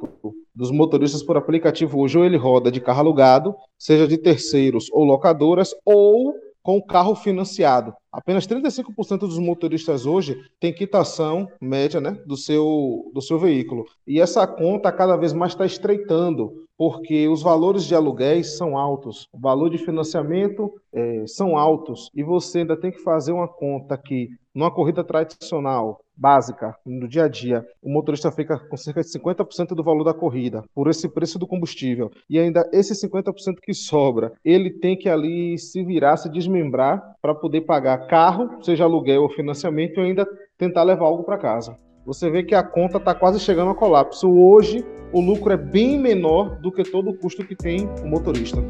dos 0.54 0.72
motoristas 0.72 1.24
por 1.24 1.38
aplicativo 1.38 2.00
hoje 2.00 2.18
ou 2.18 2.26
ele 2.26 2.38
roda 2.38 2.72
de 2.72 2.82
carro 2.82 3.00
alugado, 3.00 3.56
seja 3.78 4.08
de 4.08 4.18
terceiros 4.18 4.88
ou 4.92 5.04
locadoras, 5.04 5.74
ou 5.86 6.36
com 6.68 6.82
carro 6.82 7.16
financiado. 7.16 7.94
Apenas 8.12 8.46
35% 8.46 9.20
dos 9.20 9.40
motoristas 9.40 10.06
hoje 10.06 10.38
têm 10.60 10.74
quitação 10.74 11.48
média 11.62 12.02
né, 12.02 12.12
do, 12.26 12.36
seu, 12.36 13.10
do 13.14 13.22
seu 13.22 13.40
veículo. 13.40 13.86
E 14.06 14.20
essa 14.20 14.46
conta 14.46 14.92
cada 14.92 15.16
vez 15.16 15.32
mais 15.32 15.54
está 15.54 15.66
estreitando, 15.66 16.67
porque 16.78 17.28
os 17.28 17.42
valores 17.42 17.84
de 17.84 17.96
aluguéis 17.96 18.56
são 18.56 18.78
altos, 18.78 19.28
o 19.34 19.40
valor 19.40 19.70
de 19.70 19.78
financiamento 19.78 20.72
é, 20.94 21.26
são 21.26 21.58
altos, 21.58 22.10
e 22.14 22.24
você 22.24 22.60
ainda 22.60 22.80
tem 22.80 22.92
que 22.92 23.00
fazer 23.00 23.32
uma 23.32 23.48
conta 23.48 23.98
que, 23.98 24.30
numa 24.54 24.72
corrida 24.72 25.04
tradicional, 25.04 26.00
básica, 26.16 26.76
no 26.86 27.08
dia 27.08 27.26
a 27.26 27.28
dia, 27.28 27.66
o 27.82 27.90
motorista 27.90 28.32
fica 28.32 28.58
com 28.58 28.76
cerca 28.76 29.02
de 29.02 29.08
50% 29.08 29.76
do 29.76 29.84
valor 29.84 30.04
da 30.04 30.14
corrida, 30.14 30.64
por 30.74 30.90
esse 30.90 31.08
preço 31.08 31.38
do 31.38 31.48
combustível. 31.48 32.10
E 32.30 32.40
ainda 32.40 32.68
esse 32.74 32.94
50% 32.94 33.58
que 33.62 33.74
sobra, 33.74 34.34
ele 34.44 34.72
tem 34.72 34.98
que 34.98 35.08
ali 35.08 35.58
se 35.60 35.84
virar, 35.84 36.18
se 36.18 36.30
desmembrar 36.30 37.02
para 37.22 37.36
poder 37.36 37.62
pagar 37.62 38.08
carro, 38.08 38.64
seja 38.64 38.84
aluguel 38.84 39.22
ou 39.22 39.30
financiamento, 39.30 40.00
e 40.00 40.04
ainda 40.04 40.28
tentar 40.58 40.84
levar 40.84 41.06
algo 41.06 41.24
para 41.24 41.38
casa. 41.38 41.78
Você 42.08 42.30
vê 42.30 42.42
que 42.42 42.56
a 42.56 42.64
conta 42.64 43.00
está 43.00 43.14
quase 43.14 43.38
chegando 43.38 43.68
ao 43.68 43.76
colapso. 43.76 44.32
Hoje, 44.32 44.82
o 45.12 45.20
lucro 45.20 45.52
é 45.52 45.58
bem 45.58 46.00
menor 46.00 46.56
do 46.62 46.72
que 46.72 46.82
todo 46.82 47.10
o 47.10 47.14
custo 47.14 47.46
que 47.46 47.54
tem 47.54 47.86
o 48.02 48.08
motorista. 48.08 48.64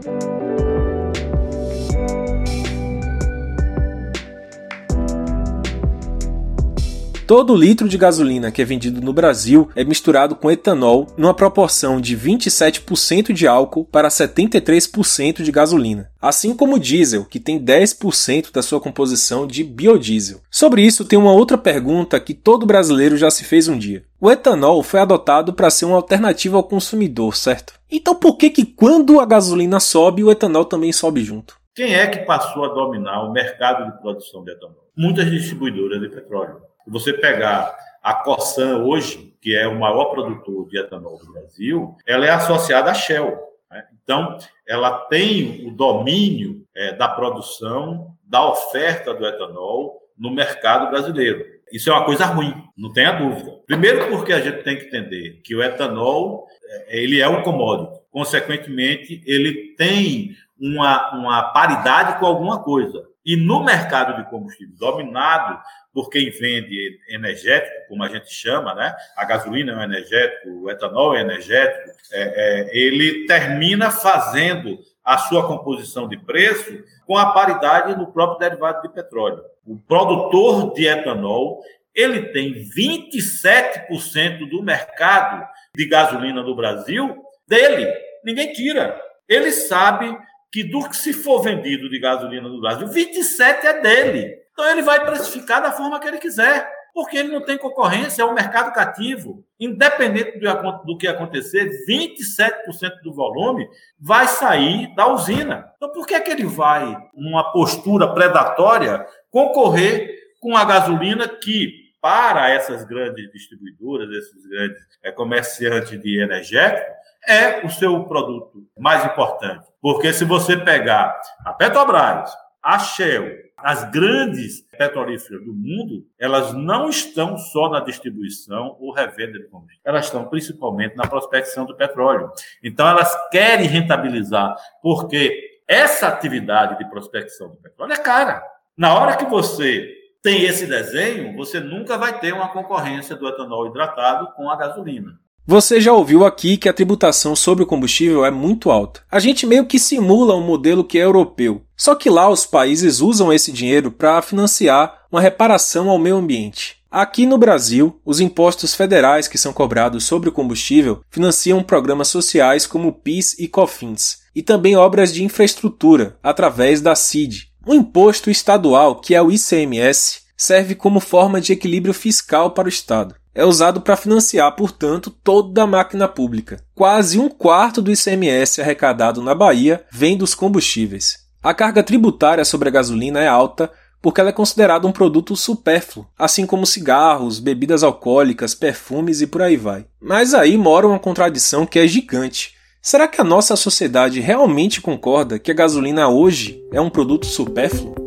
Todo 7.27 7.57
litro 7.57 7.89
de 7.89 7.97
gasolina 7.97 8.53
que 8.53 8.61
é 8.61 8.65
vendido 8.65 9.01
no 9.01 9.11
Brasil 9.11 9.69
é 9.75 9.83
misturado 9.83 10.33
com 10.33 10.49
etanol 10.49 11.07
numa 11.17 11.33
proporção 11.33 11.99
de 11.99 12.15
27% 12.15 13.33
de 13.33 13.45
álcool 13.45 13.83
para 13.83 14.07
73% 14.07 15.43
de 15.43 15.51
gasolina, 15.51 16.09
assim 16.21 16.55
como 16.55 16.75
o 16.75 16.79
diesel, 16.79 17.25
que 17.25 17.37
tem 17.37 17.61
10% 17.61 18.53
da 18.53 18.61
sua 18.61 18.79
composição 18.79 19.45
de 19.45 19.61
biodiesel. 19.61 20.39
Sobre 20.49 20.83
isso, 20.83 21.03
tem 21.03 21.19
uma 21.19 21.33
outra 21.33 21.57
pergunta 21.57 22.17
que 22.17 22.33
todo 22.33 22.65
brasileiro 22.65 23.17
já 23.17 23.29
se 23.29 23.43
fez 23.43 23.67
um 23.67 23.77
dia. 23.77 24.05
O 24.21 24.31
etanol 24.31 24.81
foi 24.81 25.01
adotado 25.01 25.51
para 25.51 25.69
ser 25.69 25.83
uma 25.83 25.97
alternativa 25.97 26.55
ao 26.55 26.63
consumidor, 26.63 27.35
certo? 27.35 27.73
Então 27.91 28.15
por 28.15 28.37
que 28.37 28.49
que 28.49 28.65
quando 28.65 29.19
a 29.19 29.25
gasolina 29.25 29.81
sobe, 29.81 30.23
o 30.23 30.31
etanol 30.31 30.63
também 30.63 30.93
sobe 30.93 31.25
junto? 31.25 31.57
Quem 31.75 31.93
é 31.93 32.07
que 32.07 32.19
passou 32.19 32.63
a 32.63 32.73
dominar 32.73 33.25
o 33.25 33.33
mercado 33.33 33.91
de 33.91 34.01
produção 34.01 34.45
de 34.45 34.51
etanol? 34.53 34.87
Muitas 34.97 35.29
distribuidoras 35.29 35.99
de 35.99 36.07
petróleo. 36.07 36.61
Você 36.87 37.13
pegar 37.13 37.75
a 38.01 38.13
Corsan 38.13 38.77
hoje, 38.83 39.35
que 39.41 39.55
é 39.55 39.67
o 39.67 39.79
maior 39.79 40.05
produtor 40.05 40.67
de 40.69 40.79
etanol 40.79 41.17
do 41.19 41.31
Brasil, 41.31 41.95
ela 42.05 42.25
é 42.25 42.29
associada 42.29 42.89
à 42.91 42.93
Shell. 42.93 43.37
Né? 43.69 43.85
Então, 44.01 44.37
ela 44.65 44.91
tem 45.05 45.67
o 45.67 45.71
domínio 45.71 46.65
é, 46.75 46.93
da 46.93 47.07
produção, 47.07 48.15
da 48.23 48.47
oferta 48.47 49.13
do 49.13 49.25
etanol 49.25 50.01
no 50.17 50.31
mercado 50.31 50.89
brasileiro. 50.89 51.45
Isso 51.71 51.89
é 51.89 51.93
uma 51.93 52.05
coisa 52.05 52.25
ruim, 52.25 52.53
não 52.77 52.93
tenha 52.93 53.11
dúvida. 53.11 53.51
Primeiro 53.65 54.07
porque 54.07 54.31
a 54.31 54.39
gente 54.39 54.63
tem 54.63 54.77
que 54.77 54.85
entender 54.85 55.41
que 55.43 55.53
o 55.53 55.61
etanol 55.61 56.47
é, 56.63 57.03
ele 57.03 57.19
é 57.19 57.27
um 57.27 57.43
commodity. 57.43 57.99
Consequentemente, 58.09 59.21
ele 59.25 59.75
tem 59.75 60.31
uma, 60.59 61.11
uma 61.13 61.43
paridade 61.51 62.19
com 62.19 62.25
alguma 62.25 62.63
coisa. 62.63 63.05
E 63.25 63.35
no 63.35 63.63
mercado 63.65 64.15
de 64.15 64.29
combustível, 64.29 64.73
dominado 64.77 65.59
por 65.97 66.11
quem 66.11 66.29
vende 66.29 66.99
energético, 67.09 67.87
como 67.87 68.03
a 68.03 68.07
gente 68.07 68.31
chama, 68.31 68.75
né? 68.75 68.95
A 69.15 69.25
gasolina 69.25 69.71
é 69.71 69.75
um 69.77 69.81
energético, 69.81 70.47
o 70.47 70.69
etanol 70.69 71.15
é 71.15 71.21
energético, 71.21 71.89
é, 72.11 72.21
é, 72.21 72.77
ele 72.77 73.25
termina 73.25 73.89
fazendo 73.89 74.77
a 75.03 75.17
sua 75.17 75.47
composição 75.47 76.07
de 76.07 76.15
preço 76.15 76.83
com 77.07 77.17
a 77.17 77.31
paridade 77.31 77.97
no 77.97 78.11
próprio 78.11 78.37
derivado 78.37 78.83
de 78.83 78.93
petróleo. 78.93 79.41
O 79.65 79.75
produtor 79.75 80.71
de 80.75 80.85
etanol 80.85 81.63
ele 81.95 82.27
tem 82.27 82.53
27% 82.53 84.47
do 84.47 84.61
mercado 84.61 85.47
de 85.75 85.87
gasolina 85.87 86.43
no 86.43 86.55
Brasil 86.55 87.23
dele. 87.47 87.91
Ninguém 88.23 88.53
tira. 88.53 89.01
Ele 89.27 89.51
sabe 89.51 90.15
que 90.51 90.63
do 90.63 90.87
que 90.87 90.95
se 90.95 91.11
for 91.11 91.41
vendido 91.41 91.89
de 91.89 91.99
gasolina 91.99 92.47
no 92.47 92.61
Brasil, 92.61 92.87
27 92.87 93.65
é 93.65 93.81
dele. 93.81 94.46
Então 94.57 94.71
ele 94.71 94.81
vai 94.81 95.05
precificar 95.05 95.61
da 95.61 95.71
forma 95.71 95.99
que 95.99 96.07
ele 96.07 96.17
quiser, 96.17 96.67
porque 96.91 97.15
ele 97.15 97.31
não 97.31 97.45
tem 97.45 97.59
concorrência, 97.59 98.23
é 98.23 98.25
um 98.25 98.33
mercado 98.33 98.73
cativo. 98.73 99.45
Independente 99.59 100.39
do, 100.39 100.71
do 100.83 100.97
que 100.97 101.07
acontecer, 101.07 101.69
27% 101.87 103.03
do 103.03 103.13
volume 103.13 103.69
vai 103.99 104.27
sair 104.27 104.95
da 104.95 105.05
usina. 105.13 105.71
Então 105.77 105.91
por 105.91 106.07
que, 106.07 106.15
é 106.15 106.19
que 106.19 106.31
ele 106.31 106.45
vai, 106.45 106.97
numa 107.13 107.51
postura 107.51 108.11
predatória, 108.11 109.05
concorrer 109.29 110.09
com 110.39 110.57
a 110.57 110.65
gasolina 110.65 111.27
que 111.27 111.91
para 112.01 112.49
essas 112.49 112.83
grandes 112.83 113.31
distribuidoras, 113.31 114.09
esses 114.09 114.43
grandes 114.47 114.81
é, 115.03 115.11
comerciantes 115.11 116.01
de 116.01 116.19
energético, 116.19 116.97
é 117.27 117.63
o 117.63 117.69
seu 117.69 118.05
produto 118.05 118.65
mais 118.75 119.05
importante. 119.05 119.67
Porque 119.79 120.11
se 120.11 120.25
você 120.25 120.57
pegar 120.57 121.15
a 121.45 121.53
Petrobras, 121.53 122.33
a 122.63 122.79
Shell, 122.79 123.46
as 123.57 123.89
grandes 123.89 124.61
petrolíferas 124.61 125.43
do 125.43 125.53
mundo, 125.53 126.05
elas 126.19 126.53
não 126.53 126.89
estão 126.89 127.37
só 127.37 127.69
na 127.69 127.79
distribuição 127.79 128.77
ou 128.79 128.93
revenda 128.93 129.39
de 129.39 129.47
combustível, 129.47 129.81
elas 129.83 130.05
estão 130.05 130.25
principalmente 130.25 130.95
na 130.95 131.07
prospecção 131.07 131.65
do 131.65 131.75
petróleo. 131.75 132.31
Então, 132.63 132.87
elas 132.87 133.13
querem 133.31 133.65
rentabilizar, 133.65 134.55
porque 134.81 135.61
essa 135.67 136.07
atividade 136.07 136.77
de 136.77 136.89
prospecção 136.89 137.49
do 137.49 137.55
petróleo 137.57 137.93
é 137.93 137.97
cara. 137.97 138.43
Na 138.77 138.93
hora 138.93 139.17
que 139.17 139.25
você 139.25 139.91
tem 140.21 140.43
esse 140.43 140.67
desenho, 140.67 141.35
você 141.35 141.59
nunca 141.59 141.97
vai 141.97 142.19
ter 142.19 142.33
uma 142.33 142.49
concorrência 142.49 143.15
do 143.15 143.27
etanol 143.27 143.67
hidratado 143.67 144.31
com 144.33 144.49
a 144.49 144.55
gasolina. 144.55 145.19
Você 145.49 145.79
já 145.79 145.93
ouviu 145.93 146.25
aqui 146.25 146.57
que 146.57 146.67
a 146.67 146.73
tributação 146.73 147.33
sobre 147.33 147.63
o 147.63 147.65
combustível 147.65 148.25
é 148.25 148.29
muito 148.29 148.69
alta. 148.69 148.99
A 149.09 149.17
gente 149.17 149.45
meio 149.45 149.65
que 149.65 149.79
simula 149.79 150.35
um 150.35 150.45
modelo 150.45 150.83
que 150.83 150.99
é 150.99 151.05
europeu. 151.05 151.61
Só 151.73 151.95
que 151.95 152.09
lá 152.09 152.29
os 152.29 152.45
países 152.45 152.99
usam 152.99 153.31
esse 153.31 153.49
dinheiro 153.49 153.89
para 153.89 154.21
financiar 154.21 155.05
uma 155.09 155.21
reparação 155.21 155.89
ao 155.89 155.97
meio 155.97 156.17
ambiente. 156.17 156.75
Aqui 156.91 157.25
no 157.25 157.37
Brasil, 157.37 157.97
os 158.03 158.19
impostos 158.19 158.75
federais 158.75 159.29
que 159.29 159.37
são 159.37 159.53
cobrados 159.53 160.03
sobre 160.03 160.27
o 160.27 160.33
combustível 160.33 160.99
financiam 161.09 161.63
programas 161.63 162.09
sociais 162.09 162.67
como 162.67 162.91
PIS 162.91 163.39
e 163.39 163.47
COFINS, 163.47 164.23
e 164.35 164.41
também 164.43 164.75
obras 164.75 165.13
de 165.13 165.23
infraestrutura 165.23 166.17
através 166.21 166.81
da 166.81 166.93
CID, 166.93 167.47
o 167.65 167.73
imposto 167.73 168.29
estadual, 168.29 168.99
que 168.99 169.15
é 169.15 169.21
o 169.21 169.31
ICMS, 169.31 170.23
serve 170.35 170.75
como 170.75 170.99
forma 170.99 171.39
de 171.39 171.53
equilíbrio 171.53 171.93
fiscal 171.93 172.51
para 172.51 172.65
o 172.65 172.69
Estado. 172.69 173.15
É 173.37 173.45
usado 173.45 173.81
para 173.81 173.95
financiar, 173.95 174.51
portanto, 174.55 175.11
toda 175.11 175.61
a 175.61 175.67
máquina 175.67 176.07
pública. 176.07 176.59
Quase 176.73 177.19
um 177.19 177.29
quarto 177.29 177.83
do 177.83 177.91
ICMS 177.91 178.59
arrecadado 178.59 179.21
na 179.21 179.35
Bahia 179.35 179.85
vem 179.91 180.17
dos 180.17 180.33
combustíveis. 180.33 181.19
A 181.43 181.53
carga 181.53 181.83
tributária 181.83 182.43
sobre 182.43 182.67
a 182.67 182.71
gasolina 182.71 183.19
é 183.19 183.27
alta 183.27 183.71
porque 184.01 184.19
ela 184.19 184.31
é 184.31 184.33
considerada 184.33 184.87
um 184.87 184.91
produto 184.91 185.35
supérfluo, 185.35 186.07
assim 186.17 186.47
como 186.47 186.65
cigarros, 186.65 187.39
bebidas 187.39 187.83
alcoólicas, 187.83 188.55
perfumes 188.55 189.21
e 189.21 189.27
por 189.27 189.43
aí 189.43 189.55
vai. 189.55 189.85
Mas 190.01 190.33
aí 190.33 190.57
mora 190.57 190.87
uma 190.87 190.97
contradição 190.97 191.63
que 191.63 191.77
é 191.77 191.87
gigante. 191.87 192.55
Será 192.81 193.07
que 193.07 193.21
a 193.21 193.23
nossa 193.23 193.55
sociedade 193.55 194.19
realmente 194.19 194.81
concorda 194.81 195.37
que 195.37 195.51
a 195.51 195.53
gasolina 195.53 196.09
hoje 196.09 196.59
é 196.73 196.81
um 196.81 196.89
produto 196.89 197.27
supérfluo? 197.27 198.06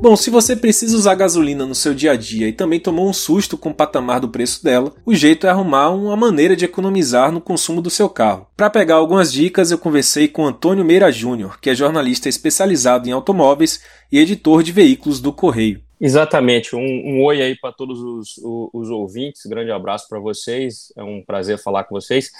Bom, 0.00 0.16
se 0.16 0.30
você 0.30 0.56
precisa 0.56 0.96
usar 0.96 1.14
gasolina 1.14 1.66
no 1.66 1.74
seu 1.74 1.92
dia 1.92 2.12
a 2.12 2.16
dia 2.16 2.48
e 2.48 2.54
também 2.54 2.80
tomou 2.80 3.06
um 3.06 3.12
susto 3.12 3.58
com 3.58 3.68
o 3.68 3.74
patamar 3.74 4.18
do 4.18 4.30
preço 4.30 4.64
dela, 4.64 4.94
o 5.04 5.14
jeito 5.14 5.46
é 5.46 5.50
arrumar 5.50 5.90
uma 5.90 6.16
maneira 6.16 6.56
de 6.56 6.64
economizar 6.64 7.30
no 7.30 7.38
consumo 7.38 7.82
do 7.82 7.90
seu 7.90 8.08
carro. 8.08 8.46
Para 8.56 8.70
pegar 8.70 8.94
algumas 8.94 9.30
dicas, 9.30 9.70
eu 9.70 9.76
conversei 9.76 10.26
com 10.26 10.46
Antônio 10.46 10.86
Meira 10.86 11.12
Júnior, 11.12 11.60
que 11.60 11.68
é 11.68 11.74
jornalista 11.74 12.30
especializado 12.30 13.10
em 13.10 13.12
automóveis 13.12 13.84
e 14.10 14.18
editor 14.18 14.62
de 14.62 14.72
veículos 14.72 15.20
do 15.20 15.34
Correio. 15.34 15.82
Exatamente. 16.00 16.74
Um, 16.74 16.80
um 16.80 17.22
oi 17.22 17.42
aí 17.42 17.54
para 17.54 17.70
todos 17.70 18.00
os, 18.00 18.38
os, 18.38 18.70
os, 18.72 18.88
ouvintes. 18.88 19.44
Grande 19.44 19.70
abraço 19.70 20.08
para 20.08 20.18
vocês. 20.18 20.90
É 20.96 21.02
um 21.02 21.22
prazer 21.22 21.58
falar 21.58 21.84
com 21.84 21.94
vocês. 21.94 22.30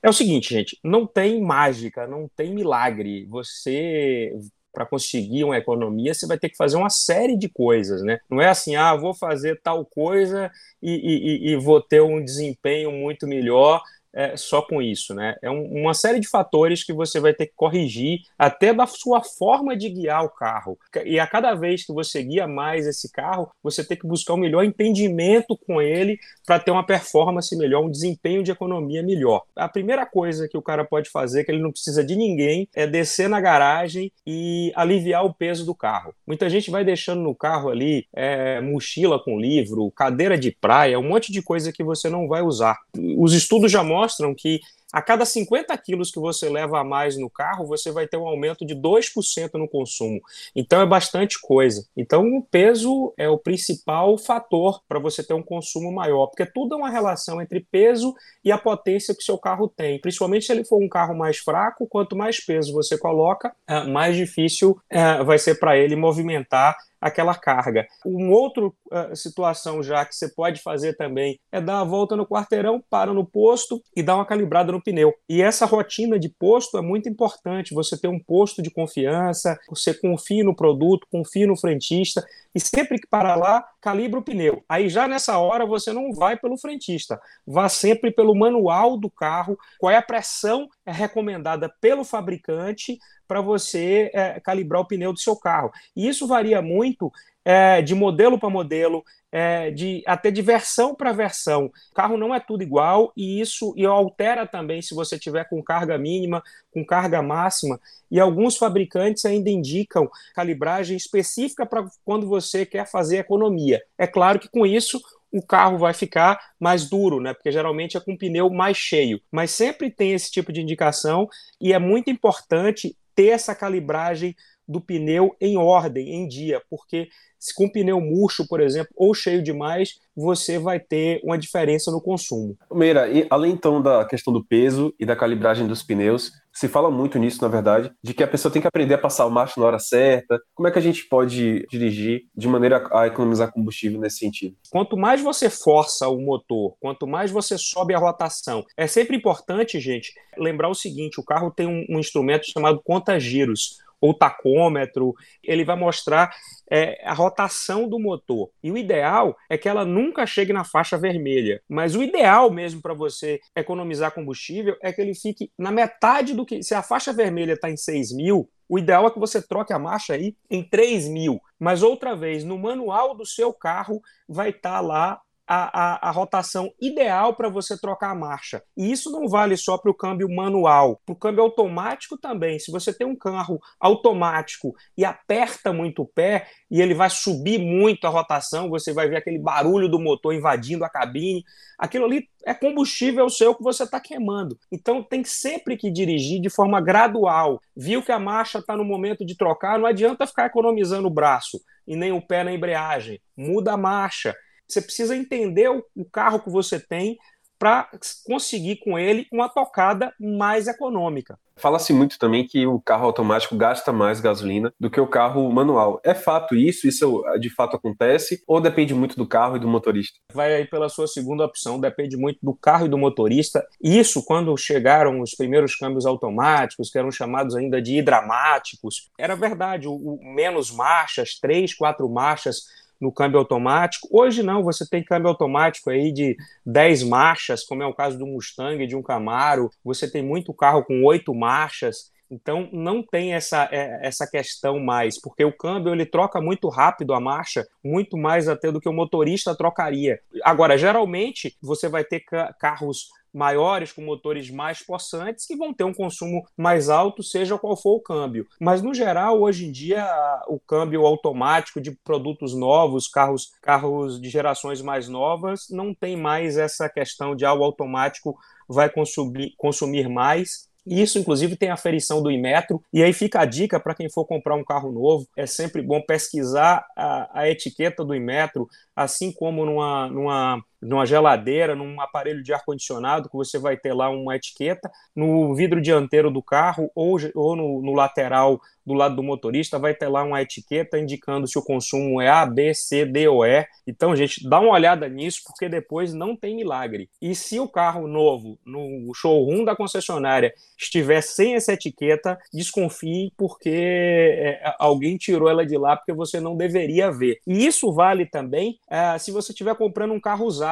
É 0.00 0.08
o 0.08 0.12
seguinte, 0.12 0.54
gente: 0.54 0.78
não 0.84 1.04
tem 1.04 1.42
mágica, 1.42 2.06
não 2.06 2.30
tem 2.36 2.54
milagre. 2.54 3.26
Você 3.26 4.32
para 4.72 4.86
conseguir 4.86 5.44
uma 5.44 5.56
economia, 5.56 6.14
você 6.14 6.26
vai 6.26 6.38
ter 6.38 6.48
que 6.48 6.56
fazer 6.56 6.76
uma 6.76 6.90
série 6.90 7.36
de 7.36 7.48
coisas, 7.48 8.02
né? 8.02 8.18
Não 8.30 8.40
é 8.40 8.48
assim, 8.48 8.76
ah, 8.76 8.94
vou 8.94 9.14
fazer 9.14 9.60
tal 9.62 9.84
coisa 9.84 10.50
e, 10.82 11.48
e, 11.48 11.52
e 11.52 11.56
vou 11.56 11.80
ter 11.80 12.02
um 12.02 12.22
desempenho 12.22 12.92
muito 12.92 13.26
melhor 13.26 13.82
é, 14.14 14.36
só 14.36 14.62
com 14.62 14.80
isso, 14.80 15.14
né? 15.14 15.36
É 15.42 15.50
um, 15.50 15.64
uma 15.80 15.94
série 15.94 16.20
de 16.20 16.28
fatores 16.28 16.82
que 16.84 16.92
você 16.92 17.20
vai 17.20 17.32
ter 17.32 17.46
que 17.46 17.52
corrigir 17.54 18.20
até 18.38 18.72
da 18.72 18.86
sua 18.86 19.22
forma 19.22 19.76
de 19.76 19.88
guiar 19.88 20.24
o 20.24 20.30
carro. 20.30 20.78
E 21.04 21.20
a 21.20 21.26
cada 21.26 21.54
vez 21.54 21.84
que 21.84 21.92
você 21.92 22.22
guia 22.22 22.46
mais 22.46 22.86
esse 22.86 23.10
carro, 23.12 23.50
você 23.62 23.84
tem 23.84 23.96
que 23.96 24.06
buscar 24.06 24.34
um 24.34 24.38
melhor 24.38 24.64
entendimento 24.64 25.56
com 25.66 25.80
ele 25.80 26.18
para 26.46 26.58
ter 26.58 26.70
uma 26.70 26.84
performance 26.84 27.54
melhor, 27.56 27.84
um 27.84 27.90
desempenho 27.90 28.42
de 28.42 28.50
economia 28.50 29.02
melhor. 29.02 29.42
A 29.54 29.68
primeira 29.68 30.06
coisa 30.06 30.48
que 30.48 30.56
o 30.56 30.62
cara 30.62 30.84
pode 30.84 31.10
fazer, 31.10 31.44
que 31.44 31.50
ele 31.50 31.62
não 31.62 31.70
precisa 31.70 32.02
de 32.02 32.16
ninguém, 32.16 32.68
é 32.74 32.86
descer 32.86 33.28
na 33.28 33.40
garagem 33.40 34.10
e 34.26 34.72
aliviar 34.74 35.24
o 35.24 35.34
peso 35.34 35.64
do 35.64 35.74
carro. 35.74 36.14
Muita 36.26 36.48
gente 36.48 36.70
vai 36.70 36.84
deixando 36.84 37.22
no 37.22 37.34
carro 37.34 37.68
ali 37.68 38.06
é, 38.14 38.60
mochila 38.60 39.22
com 39.22 39.38
livro, 39.38 39.90
cadeira 39.90 40.38
de 40.38 40.50
praia, 40.50 40.98
um 40.98 41.08
monte 41.08 41.30
de 41.30 41.42
coisa 41.42 41.72
que 41.72 41.84
você 41.84 42.08
não 42.08 42.26
vai 42.26 42.42
usar. 42.42 42.78
Os 43.16 43.32
estudos 43.32 43.70
já 43.70 43.82
mostram 43.82 43.97
mostram 43.98 44.34
que 44.34 44.60
a 44.90 45.02
cada 45.02 45.26
50 45.26 45.76
quilos 45.78 46.10
que 46.10 46.18
você 46.18 46.48
leva 46.48 46.80
a 46.80 46.84
mais 46.84 47.16
no 47.18 47.28
carro, 47.28 47.66
você 47.66 47.92
vai 47.92 48.06
ter 48.06 48.16
um 48.16 48.26
aumento 48.26 48.64
de 48.64 48.74
2% 48.74 49.54
no 49.54 49.68
consumo. 49.68 50.18
Então 50.56 50.80
é 50.80 50.86
bastante 50.86 51.38
coisa. 51.38 51.86
Então 51.94 52.26
o 52.36 52.42
peso 52.42 53.12
é 53.18 53.28
o 53.28 53.36
principal 53.36 54.16
fator 54.16 54.80
para 54.88 54.98
você 54.98 55.22
ter 55.22 55.34
um 55.34 55.42
consumo 55.42 55.92
maior, 55.92 56.28
porque 56.28 56.46
tudo 56.46 56.74
é 56.74 56.78
uma 56.78 56.88
relação 56.88 57.42
entre 57.42 57.60
peso 57.60 58.14
e 58.42 58.50
a 58.50 58.56
potência 58.56 59.14
que 59.14 59.22
seu 59.22 59.36
carro 59.36 59.68
tem. 59.68 60.00
Principalmente 60.00 60.46
se 60.46 60.52
ele 60.52 60.64
for 60.64 60.82
um 60.82 60.88
carro 60.88 61.14
mais 61.14 61.36
fraco, 61.36 61.86
quanto 61.86 62.16
mais 62.16 62.40
peso 62.40 62.72
você 62.72 62.96
coloca, 62.96 63.54
é, 63.66 63.84
mais 63.84 64.16
difícil 64.16 64.80
é, 64.88 65.22
vai 65.22 65.38
ser 65.38 65.60
para 65.60 65.76
ele 65.76 65.96
movimentar 65.96 66.74
aquela 67.00 67.34
carga. 67.34 67.86
Uma 68.04 68.36
outra 68.36 68.66
uh, 68.66 68.72
situação 69.14 69.82
já 69.82 70.04
que 70.04 70.14
você 70.14 70.28
pode 70.28 70.60
fazer 70.60 70.96
também 70.96 71.38
é 71.52 71.60
dar 71.60 71.80
a 71.80 71.84
volta 71.84 72.16
no 72.16 72.26
quarteirão, 72.26 72.82
para 72.90 73.12
no 73.12 73.24
posto 73.24 73.82
e 73.94 74.02
dar 74.02 74.16
uma 74.16 74.26
calibrada 74.26 74.72
no 74.72 74.82
pneu. 74.82 75.14
E 75.28 75.42
essa 75.42 75.66
rotina 75.66 76.18
de 76.18 76.28
posto 76.28 76.78
é 76.78 76.82
muito 76.82 77.08
importante. 77.08 77.74
Você 77.74 77.96
ter 77.98 78.08
um 78.08 78.18
posto 78.18 78.62
de 78.62 78.70
confiança, 78.70 79.58
você 79.68 79.94
confia 79.94 80.44
no 80.44 80.54
produto, 80.54 81.06
confia 81.10 81.46
no 81.46 81.56
frentista 81.56 82.24
e 82.54 82.60
sempre 82.60 82.98
que 82.98 83.06
parar 83.06 83.36
lá, 83.36 83.64
calibra 83.80 84.18
o 84.18 84.22
pneu. 84.22 84.64
Aí 84.68 84.88
já 84.88 85.06
nessa 85.06 85.38
hora 85.38 85.66
você 85.66 85.92
não 85.92 86.12
vai 86.12 86.36
pelo 86.36 86.58
frentista, 86.58 87.20
vá 87.46 87.68
sempre 87.68 88.10
pelo 88.10 88.34
manual 88.34 88.98
do 88.98 89.10
carro, 89.10 89.56
qual 89.78 89.92
é 89.92 89.96
a 89.96 90.02
pressão 90.02 90.68
recomendada 90.86 91.72
pelo 91.80 92.04
fabricante 92.04 92.98
para 93.28 93.42
você 93.42 94.10
é, 94.14 94.40
calibrar 94.40 94.80
o 94.80 94.86
pneu 94.86 95.12
do 95.12 95.20
seu 95.20 95.36
carro. 95.36 95.70
E 95.94 96.08
isso 96.08 96.26
varia 96.26 96.62
muito 96.62 97.12
é, 97.44 97.80
de 97.80 97.94
modelo 97.94 98.38
para 98.38 98.50
modelo, 98.50 99.04
é, 99.30 99.70
de 99.70 100.02
até 100.06 100.30
de 100.30 100.42
versão 100.42 100.94
para 100.94 101.12
versão. 101.12 101.66
O 101.66 101.94
carro 101.94 102.16
não 102.16 102.34
é 102.34 102.40
tudo 102.40 102.62
igual 102.62 103.12
e 103.16 103.40
isso 103.40 103.72
e 103.76 103.86
altera 103.86 104.46
também 104.46 104.82
se 104.82 104.94
você 104.94 105.18
tiver 105.18 105.44
com 105.48 105.62
carga 105.62 105.96
mínima, 105.98 106.42
com 106.70 106.84
carga 106.84 107.22
máxima. 107.22 107.78
E 108.10 108.18
alguns 108.18 108.56
fabricantes 108.56 109.24
ainda 109.24 109.50
indicam 109.50 110.10
calibragem 110.34 110.96
específica 110.96 111.64
para 111.64 111.86
quando 112.04 112.26
você 112.26 112.64
quer 112.66 112.86
fazer 112.86 113.18
economia. 113.18 113.82
É 113.96 114.06
claro 114.06 114.38
que 114.38 114.48
com 114.48 114.66
isso 114.66 115.00
o 115.32 115.42
carro 115.42 115.78
vai 115.78 115.92
ficar 115.92 116.38
mais 116.58 116.88
duro, 116.88 117.20
né? 117.20 117.34
Porque 117.34 117.52
geralmente 117.52 117.96
é 117.96 118.00
com 118.00 118.16
pneu 118.16 118.50
mais 118.50 118.76
cheio. 118.76 119.20
Mas 119.30 119.50
sempre 119.50 119.90
tem 119.90 120.12
esse 120.12 120.30
tipo 120.30 120.52
de 120.52 120.60
indicação 120.60 121.28
e 121.60 121.72
é 121.72 121.78
muito 121.78 122.10
importante 122.10 122.96
ter 123.18 123.30
essa 123.30 123.52
calibragem 123.52 124.36
do 124.68 124.80
pneu 124.80 125.34
em 125.40 125.56
ordem, 125.56 126.14
em 126.14 126.28
dia, 126.28 126.60
porque 126.68 127.08
se 127.38 127.54
com 127.54 127.68
pneu 127.68 128.00
murcho, 128.00 128.46
por 128.48 128.60
exemplo, 128.60 128.92
ou 128.96 129.14
cheio 129.14 129.42
demais, 129.42 129.94
você 130.14 130.58
vai 130.58 130.80
ter 130.80 131.20
uma 131.22 131.38
diferença 131.38 131.90
no 131.90 132.00
consumo. 132.00 132.56
Meira, 132.72 133.08
e 133.08 133.26
além 133.30 133.52
então 133.52 133.80
da 133.80 134.04
questão 134.04 134.32
do 134.32 134.44
peso 134.44 134.92
e 134.98 135.06
da 135.06 135.14
calibragem 135.14 135.66
dos 135.66 135.82
pneus, 135.82 136.32
se 136.52 136.66
fala 136.66 136.90
muito 136.90 137.20
nisso, 137.20 137.40
na 137.40 137.46
verdade, 137.46 137.92
de 138.02 138.12
que 138.12 138.24
a 138.24 138.26
pessoa 138.26 138.52
tem 138.52 138.60
que 138.60 138.66
aprender 138.66 138.94
a 138.94 138.98
passar 138.98 139.26
o 139.26 139.30
macho 139.30 139.60
na 139.60 139.66
hora 139.66 139.78
certa. 139.78 140.40
Como 140.52 140.66
é 140.66 140.72
que 140.72 140.78
a 140.78 140.82
gente 140.82 141.04
pode 141.04 141.64
dirigir 141.70 142.22
de 142.36 142.48
maneira 142.48 142.84
a 142.92 143.06
economizar 143.06 143.52
combustível 143.52 144.00
nesse 144.00 144.18
sentido? 144.18 144.56
Quanto 144.68 144.96
mais 144.96 145.22
você 145.22 145.48
força 145.48 146.08
o 146.08 146.20
motor, 146.20 146.74
quanto 146.80 147.06
mais 147.06 147.30
você 147.30 147.56
sobe 147.56 147.94
a 147.94 147.98
rotação, 147.98 148.64
é 148.76 148.88
sempre 148.88 149.16
importante, 149.16 149.78
gente, 149.78 150.12
lembrar 150.36 150.68
o 150.68 150.74
seguinte: 150.74 151.20
o 151.20 151.24
carro 151.24 151.52
tem 151.52 151.68
um, 151.68 151.86
um 151.88 152.00
instrumento 152.00 152.50
chamado 152.50 152.80
conta-giros 152.82 153.78
ou 154.00 154.14
tacômetro, 154.14 155.14
ele 155.42 155.64
vai 155.64 155.76
mostrar 155.76 156.30
é, 156.70 157.00
a 157.04 157.12
rotação 157.12 157.88
do 157.88 157.98
motor. 157.98 158.50
E 158.62 158.70
o 158.70 158.76
ideal 158.76 159.36
é 159.48 159.56
que 159.56 159.68
ela 159.68 159.84
nunca 159.84 160.26
chegue 160.26 160.52
na 160.52 160.64
faixa 160.64 160.98
vermelha. 160.98 161.60
Mas 161.68 161.94
o 161.94 162.02
ideal 162.02 162.50
mesmo 162.50 162.80
para 162.80 162.94
você 162.94 163.40
economizar 163.56 164.12
combustível 164.12 164.76
é 164.82 164.92
que 164.92 165.00
ele 165.00 165.14
fique 165.14 165.50
na 165.58 165.70
metade 165.70 166.34
do 166.34 166.44
que. 166.44 166.62
Se 166.62 166.74
a 166.74 166.82
faixa 166.82 167.12
vermelha 167.12 167.54
está 167.54 167.70
em 167.70 167.76
6 167.76 168.12
mil, 168.14 168.48
o 168.68 168.78
ideal 168.78 169.06
é 169.06 169.10
que 169.10 169.18
você 169.18 169.40
troque 169.40 169.72
a 169.72 169.78
marcha 169.78 170.14
aí 170.14 170.36
em 170.50 170.62
3 170.62 171.08
mil. 171.08 171.40
Mas 171.58 171.82
outra 171.82 172.14
vez, 172.14 172.44
no 172.44 172.58
manual 172.58 173.16
do 173.16 173.24
seu 173.24 173.52
carro 173.52 174.00
vai 174.28 174.50
estar 174.50 174.74
tá 174.74 174.80
lá 174.80 175.20
a, 175.48 175.94
a, 175.94 176.08
a 176.08 176.10
rotação 176.10 176.70
ideal 176.78 177.34
para 177.34 177.48
você 177.48 177.80
trocar 177.80 178.10
a 178.10 178.14
marcha. 178.14 178.62
E 178.76 178.92
isso 178.92 179.10
não 179.10 179.26
vale 179.26 179.56
só 179.56 179.78
para 179.78 179.90
o 179.90 179.94
câmbio 179.94 180.28
manual, 180.28 181.00
para 181.06 181.14
o 181.14 181.16
câmbio 181.16 181.42
automático 181.42 182.18
também. 182.18 182.58
Se 182.58 182.70
você 182.70 182.92
tem 182.92 183.06
um 183.06 183.16
carro 183.16 183.58
automático 183.80 184.74
e 184.96 185.06
aperta 185.06 185.72
muito 185.72 186.02
o 186.02 186.06
pé 186.06 186.46
e 186.70 186.82
ele 186.82 186.92
vai 186.92 187.08
subir 187.08 187.58
muito 187.58 188.06
a 188.06 188.10
rotação, 188.10 188.68
você 188.68 188.92
vai 188.92 189.08
ver 189.08 189.16
aquele 189.16 189.38
barulho 189.38 189.88
do 189.88 189.98
motor 189.98 190.34
invadindo 190.34 190.84
a 190.84 190.90
cabine. 190.90 191.42
Aquilo 191.78 192.04
ali 192.04 192.28
é 192.44 192.52
combustível 192.52 193.30
seu 193.30 193.54
que 193.54 193.62
você 193.62 193.84
está 193.84 193.98
queimando. 193.98 194.58
Então 194.70 195.02
tem 195.02 195.24
sempre 195.24 195.78
que 195.78 195.90
dirigir 195.90 196.42
de 196.42 196.50
forma 196.50 196.78
gradual. 196.80 197.58
Viu 197.74 198.02
que 198.02 198.12
a 198.12 198.18
marcha 198.18 198.58
está 198.58 198.76
no 198.76 198.84
momento 198.84 199.24
de 199.24 199.34
trocar, 199.34 199.78
não 199.78 199.86
adianta 199.86 200.26
ficar 200.26 200.46
economizando 200.46 201.08
o 201.08 201.10
braço 201.10 201.58
e 201.86 201.96
nem 201.96 202.12
o 202.12 202.20
pé 202.20 202.44
na 202.44 202.52
embreagem. 202.52 203.18
Muda 203.34 203.72
a 203.72 203.76
marcha 203.78 204.36
você 204.68 204.82
precisa 204.82 205.16
entender 205.16 205.70
o, 205.70 205.84
o 205.96 206.04
carro 206.04 206.40
que 206.40 206.50
você 206.50 206.78
tem 206.78 207.16
para 207.58 207.88
conseguir 208.24 208.76
com 208.76 208.98
ele 208.98 209.26
uma 209.32 209.48
tocada 209.48 210.14
mais 210.20 210.68
econômica. 210.68 211.38
Fala-se 211.56 211.92
muito 211.92 212.20
também 212.20 212.46
que 212.46 212.64
o 212.68 212.80
carro 212.80 213.06
automático 213.06 213.56
gasta 213.56 213.92
mais 213.92 214.20
gasolina 214.20 214.72
do 214.78 214.88
que 214.88 215.00
o 215.00 215.08
carro 215.08 215.50
manual. 215.50 216.00
É 216.04 216.14
fato 216.14 216.54
isso? 216.54 216.86
Isso 216.86 217.20
de 217.40 217.50
fato 217.50 217.74
acontece? 217.74 218.44
Ou 218.46 218.60
depende 218.60 218.94
muito 218.94 219.16
do 219.16 219.26
carro 219.26 219.56
e 219.56 219.58
do 219.58 219.66
motorista? 219.66 220.20
Vai 220.32 220.54
aí 220.54 220.64
pela 220.64 220.88
sua 220.88 221.08
segunda 221.08 221.44
opção, 221.44 221.80
depende 221.80 222.16
muito 222.16 222.38
do 222.40 222.54
carro 222.54 222.86
e 222.86 222.88
do 222.88 222.96
motorista. 222.96 223.66
Isso 223.82 224.24
quando 224.24 224.56
chegaram 224.56 225.20
os 225.20 225.32
primeiros 225.32 225.74
câmbios 225.74 226.06
automáticos, 226.06 226.90
que 226.90 226.98
eram 226.98 227.10
chamados 227.10 227.56
ainda 227.56 227.82
de 227.82 227.98
hidramáticos, 227.98 229.10
era 229.18 229.34
verdade, 229.34 229.88
o, 229.88 229.94
o 229.94 230.32
menos 230.32 230.70
marchas, 230.70 231.40
três, 231.40 231.74
quatro 231.74 232.08
marchas 232.08 232.62
no 233.00 233.12
câmbio 233.12 233.38
automático. 233.38 234.08
Hoje 234.10 234.42
não, 234.42 234.62
você 234.62 234.88
tem 234.88 235.04
câmbio 235.04 235.28
automático 235.28 235.90
aí 235.90 236.12
de 236.12 236.36
10 236.66 237.04
marchas, 237.04 237.64
como 237.64 237.82
é 237.82 237.86
o 237.86 237.94
caso 237.94 238.18
do 238.18 238.26
Mustang, 238.26 238.86
de 238.86 238.96
um 238.96 239.02
Camaro. 239.02 239.70
Você 239.84 240.10
tem 240.10 240.22
muito 240.22 240.52
carro 240.52 240.84
com 240.84 241.04
oito 241.04 241.34
marchas. 241.34 242.10
Então 242.30 242.68
não 242.72 243.02
tem 243.02 243.32
essa, 243.32 243.68
é, 243.72 244.06
essa 244.06 244.26
questão 244.26 244.78
mais, 244.78 245.18
porque 245.18 245.44
o 245.44 245.56
câmbio 245.56 245.94
ele 245.94 246.04
troca 246.04 246.40
muito 246.40 246.68
rápido 246.68 247.14
a 247.14 247.20
marcha, 247.20 247.66
muito 247.82 248.18
mais 248.18 248.48
até 248.48 248.70
do 248.70 248.80
que 248.80 248.88
o 248.88 248.92
motorista 248.92 249.56
trocaria. 249.56 250.20
Agora, 250.42 250.76
geralmente 250.76 251.56
você 251.62 251.88
vai 251.88 252.04
ter 252.04 252.22
carros 252.58 253.08
maiores, 253.32 253.92
com 253.92 254.02
motores 254.02 254.50
mais 254.50 254.82
possantes, 254.82 255.46
que 255.46 255.56
vão 255.56 255.72
ter 255.72 255.84
um 255.84 255.94
consumo 255.94 256.46
mais 256.56 256.88
alto, 256.88 257.22
seja 257.22 257.58
qual 257.58 257.76
for 257.76 257.96
o 257.96 258.00
câmbio. 258.00 258.46
Mas, 258.60 258.82
no 258.82 258.94
geral, 258.94 259.40
hoje 259.40 259.66
em 259.66 259.72
dia, 259.72 260.06
o 260.48 260.58
câmbio 260.58 261.06
automático 261.06 261.80
de 261.80 261.92
produtos 262.04 262.54
novos, 262.54 263.08
carros, 263.08 263.50
carros 263.62 264.20
de 264.20 264.28
gerações 264.28 264.80
mais 264.80 265.08
novas, 265.08 265.66
não 265.70 265.94
tem 265.94 266.16
mais 266.16 266.56
essa 266.56 266.88
questão 266.88 267.34
de 267.34 267.44
algo 267.44 267.64
automático 267.64 268.38
vai 268.68 268.90
consumir, 268.90 269.54
consumir 269.56 270.08
mais 270.08 270.68
isso, 270.90 271.18
inclusive, 271.18 271.54
tem 271.54 271.68
a 271.68 271.74
aferição 271.74 272.22
do 272.22 272.30
Imetro. 272.30 272.82
E 272.92 273.02
aí 273.02 273.12
fica 273.12 273.40
a 273.40 273.44
dica 273.44 273.78
para 273.78 273.94
quem 273.94 274.08
for 274.10 274.24
comprar 274.24 274.54
um 274.54 274.64
carro 274.64 274.90
novo: 274.90 275.28
é 275.36 275.46
sempre 275.46 275.82
bom 275.82 276.00
pesquisar 276.00 276.86
a, 276.96 277.40
a 277.40 277.48
etiqueta 277.48 278.04
do 278.04 278.14
Imetro, 278.14 278.66
assim 278.96 279.30
como 279.30 279.66
numa, 279.66 280.08
numa, 280.08 280.64
numa 280.80 281.06
geladeira, 281.06 281.74
num 281.74 282.00
aparelho 282.00 282.42
de 282.42 282.52
ar-condicionado, 282.52 283.28
que 283.28 283.36
você 283.36 283.58
vai 283.58 283.76
ter 283.76 283.92
lá 283.92 284.08
uma 284.08 284.36
etiqueta. 284.36 284.90
No 285.14 285.54
vidro 285.54 285.80
dianteiro 285.80 286.30
do 286.30 286.42
carro 286.42 286.90
ou, 286.94 287.18
ou 287.34 287.56
no, 287.56 287.82
no 287.82 287.92
lateral 287.94 288.60
do 288.88 288.94
lado 288.94 289.14
do 289.14 289.22
motorista 289.22 289.78
vai 289.78 289.94
ter 289.94 290.08
lá 290.08 290.24
uma 290.24 290.40
etiqueta 290.40 290.98
indicando 290.98 291.46
se 291.46 291.58
o 291.58 291.62
consumo 291.62 292.20
é 292.20 292.28
A, 292.28 292.46
B, 292.46 292.72
C, 292.72 293.04
D 293.04 293.28
ou 293.28 293.44
E. 293.44 293.66
Então, 293.86 294.16
gente, 294.16 294.48
dá 294.48 294.58
uma 294.58 294.72
olhada 294.72 295.08
nisso, 295.08 295.42
porque 295.46 295.68
depois 295.68 296.14
não 296.14 296.34
tem 296.34 296.56
milagre. 296.56 297.10
E 297.20 297.34
se 297.34 297.60
o 297.60 297.68
carro 297.68 298.08
novo 298.08 298.58
no 298.64 299.12
showroom 299.14 299.64
da 299.64 299.76
concessionária 299.76 300.54
estiver 300.76 301.20
sem 301.20 301.54
essa 301.54 301.74
etiqueta, 301.74 302.38
desconfie 302.52 303.32
porque 303.36 303.68
é, 303.70 304.74
alguém 304.78 305.18
tirou 305.18 305.50
ela 305.50 305.66
de 305.66 305.76
lá 305.76 305.94
porque 305.94 306.12
você 306.12 306.40
não 306.40 306.56
deveria 306.56 307.10
ver. 307.10 307.40
E 307.46 307.66
isso 307.66 307.92
vale 307.92 308.24
também 308.24 308.78
é, 308.88 309.18
se 309.18 309.30
você 309.30 309.52
estiver 309.52 309.74
comprando 309.74 310.14
um 310.14 310.20
carro 310.20 310.46
usado. 310.46 310.67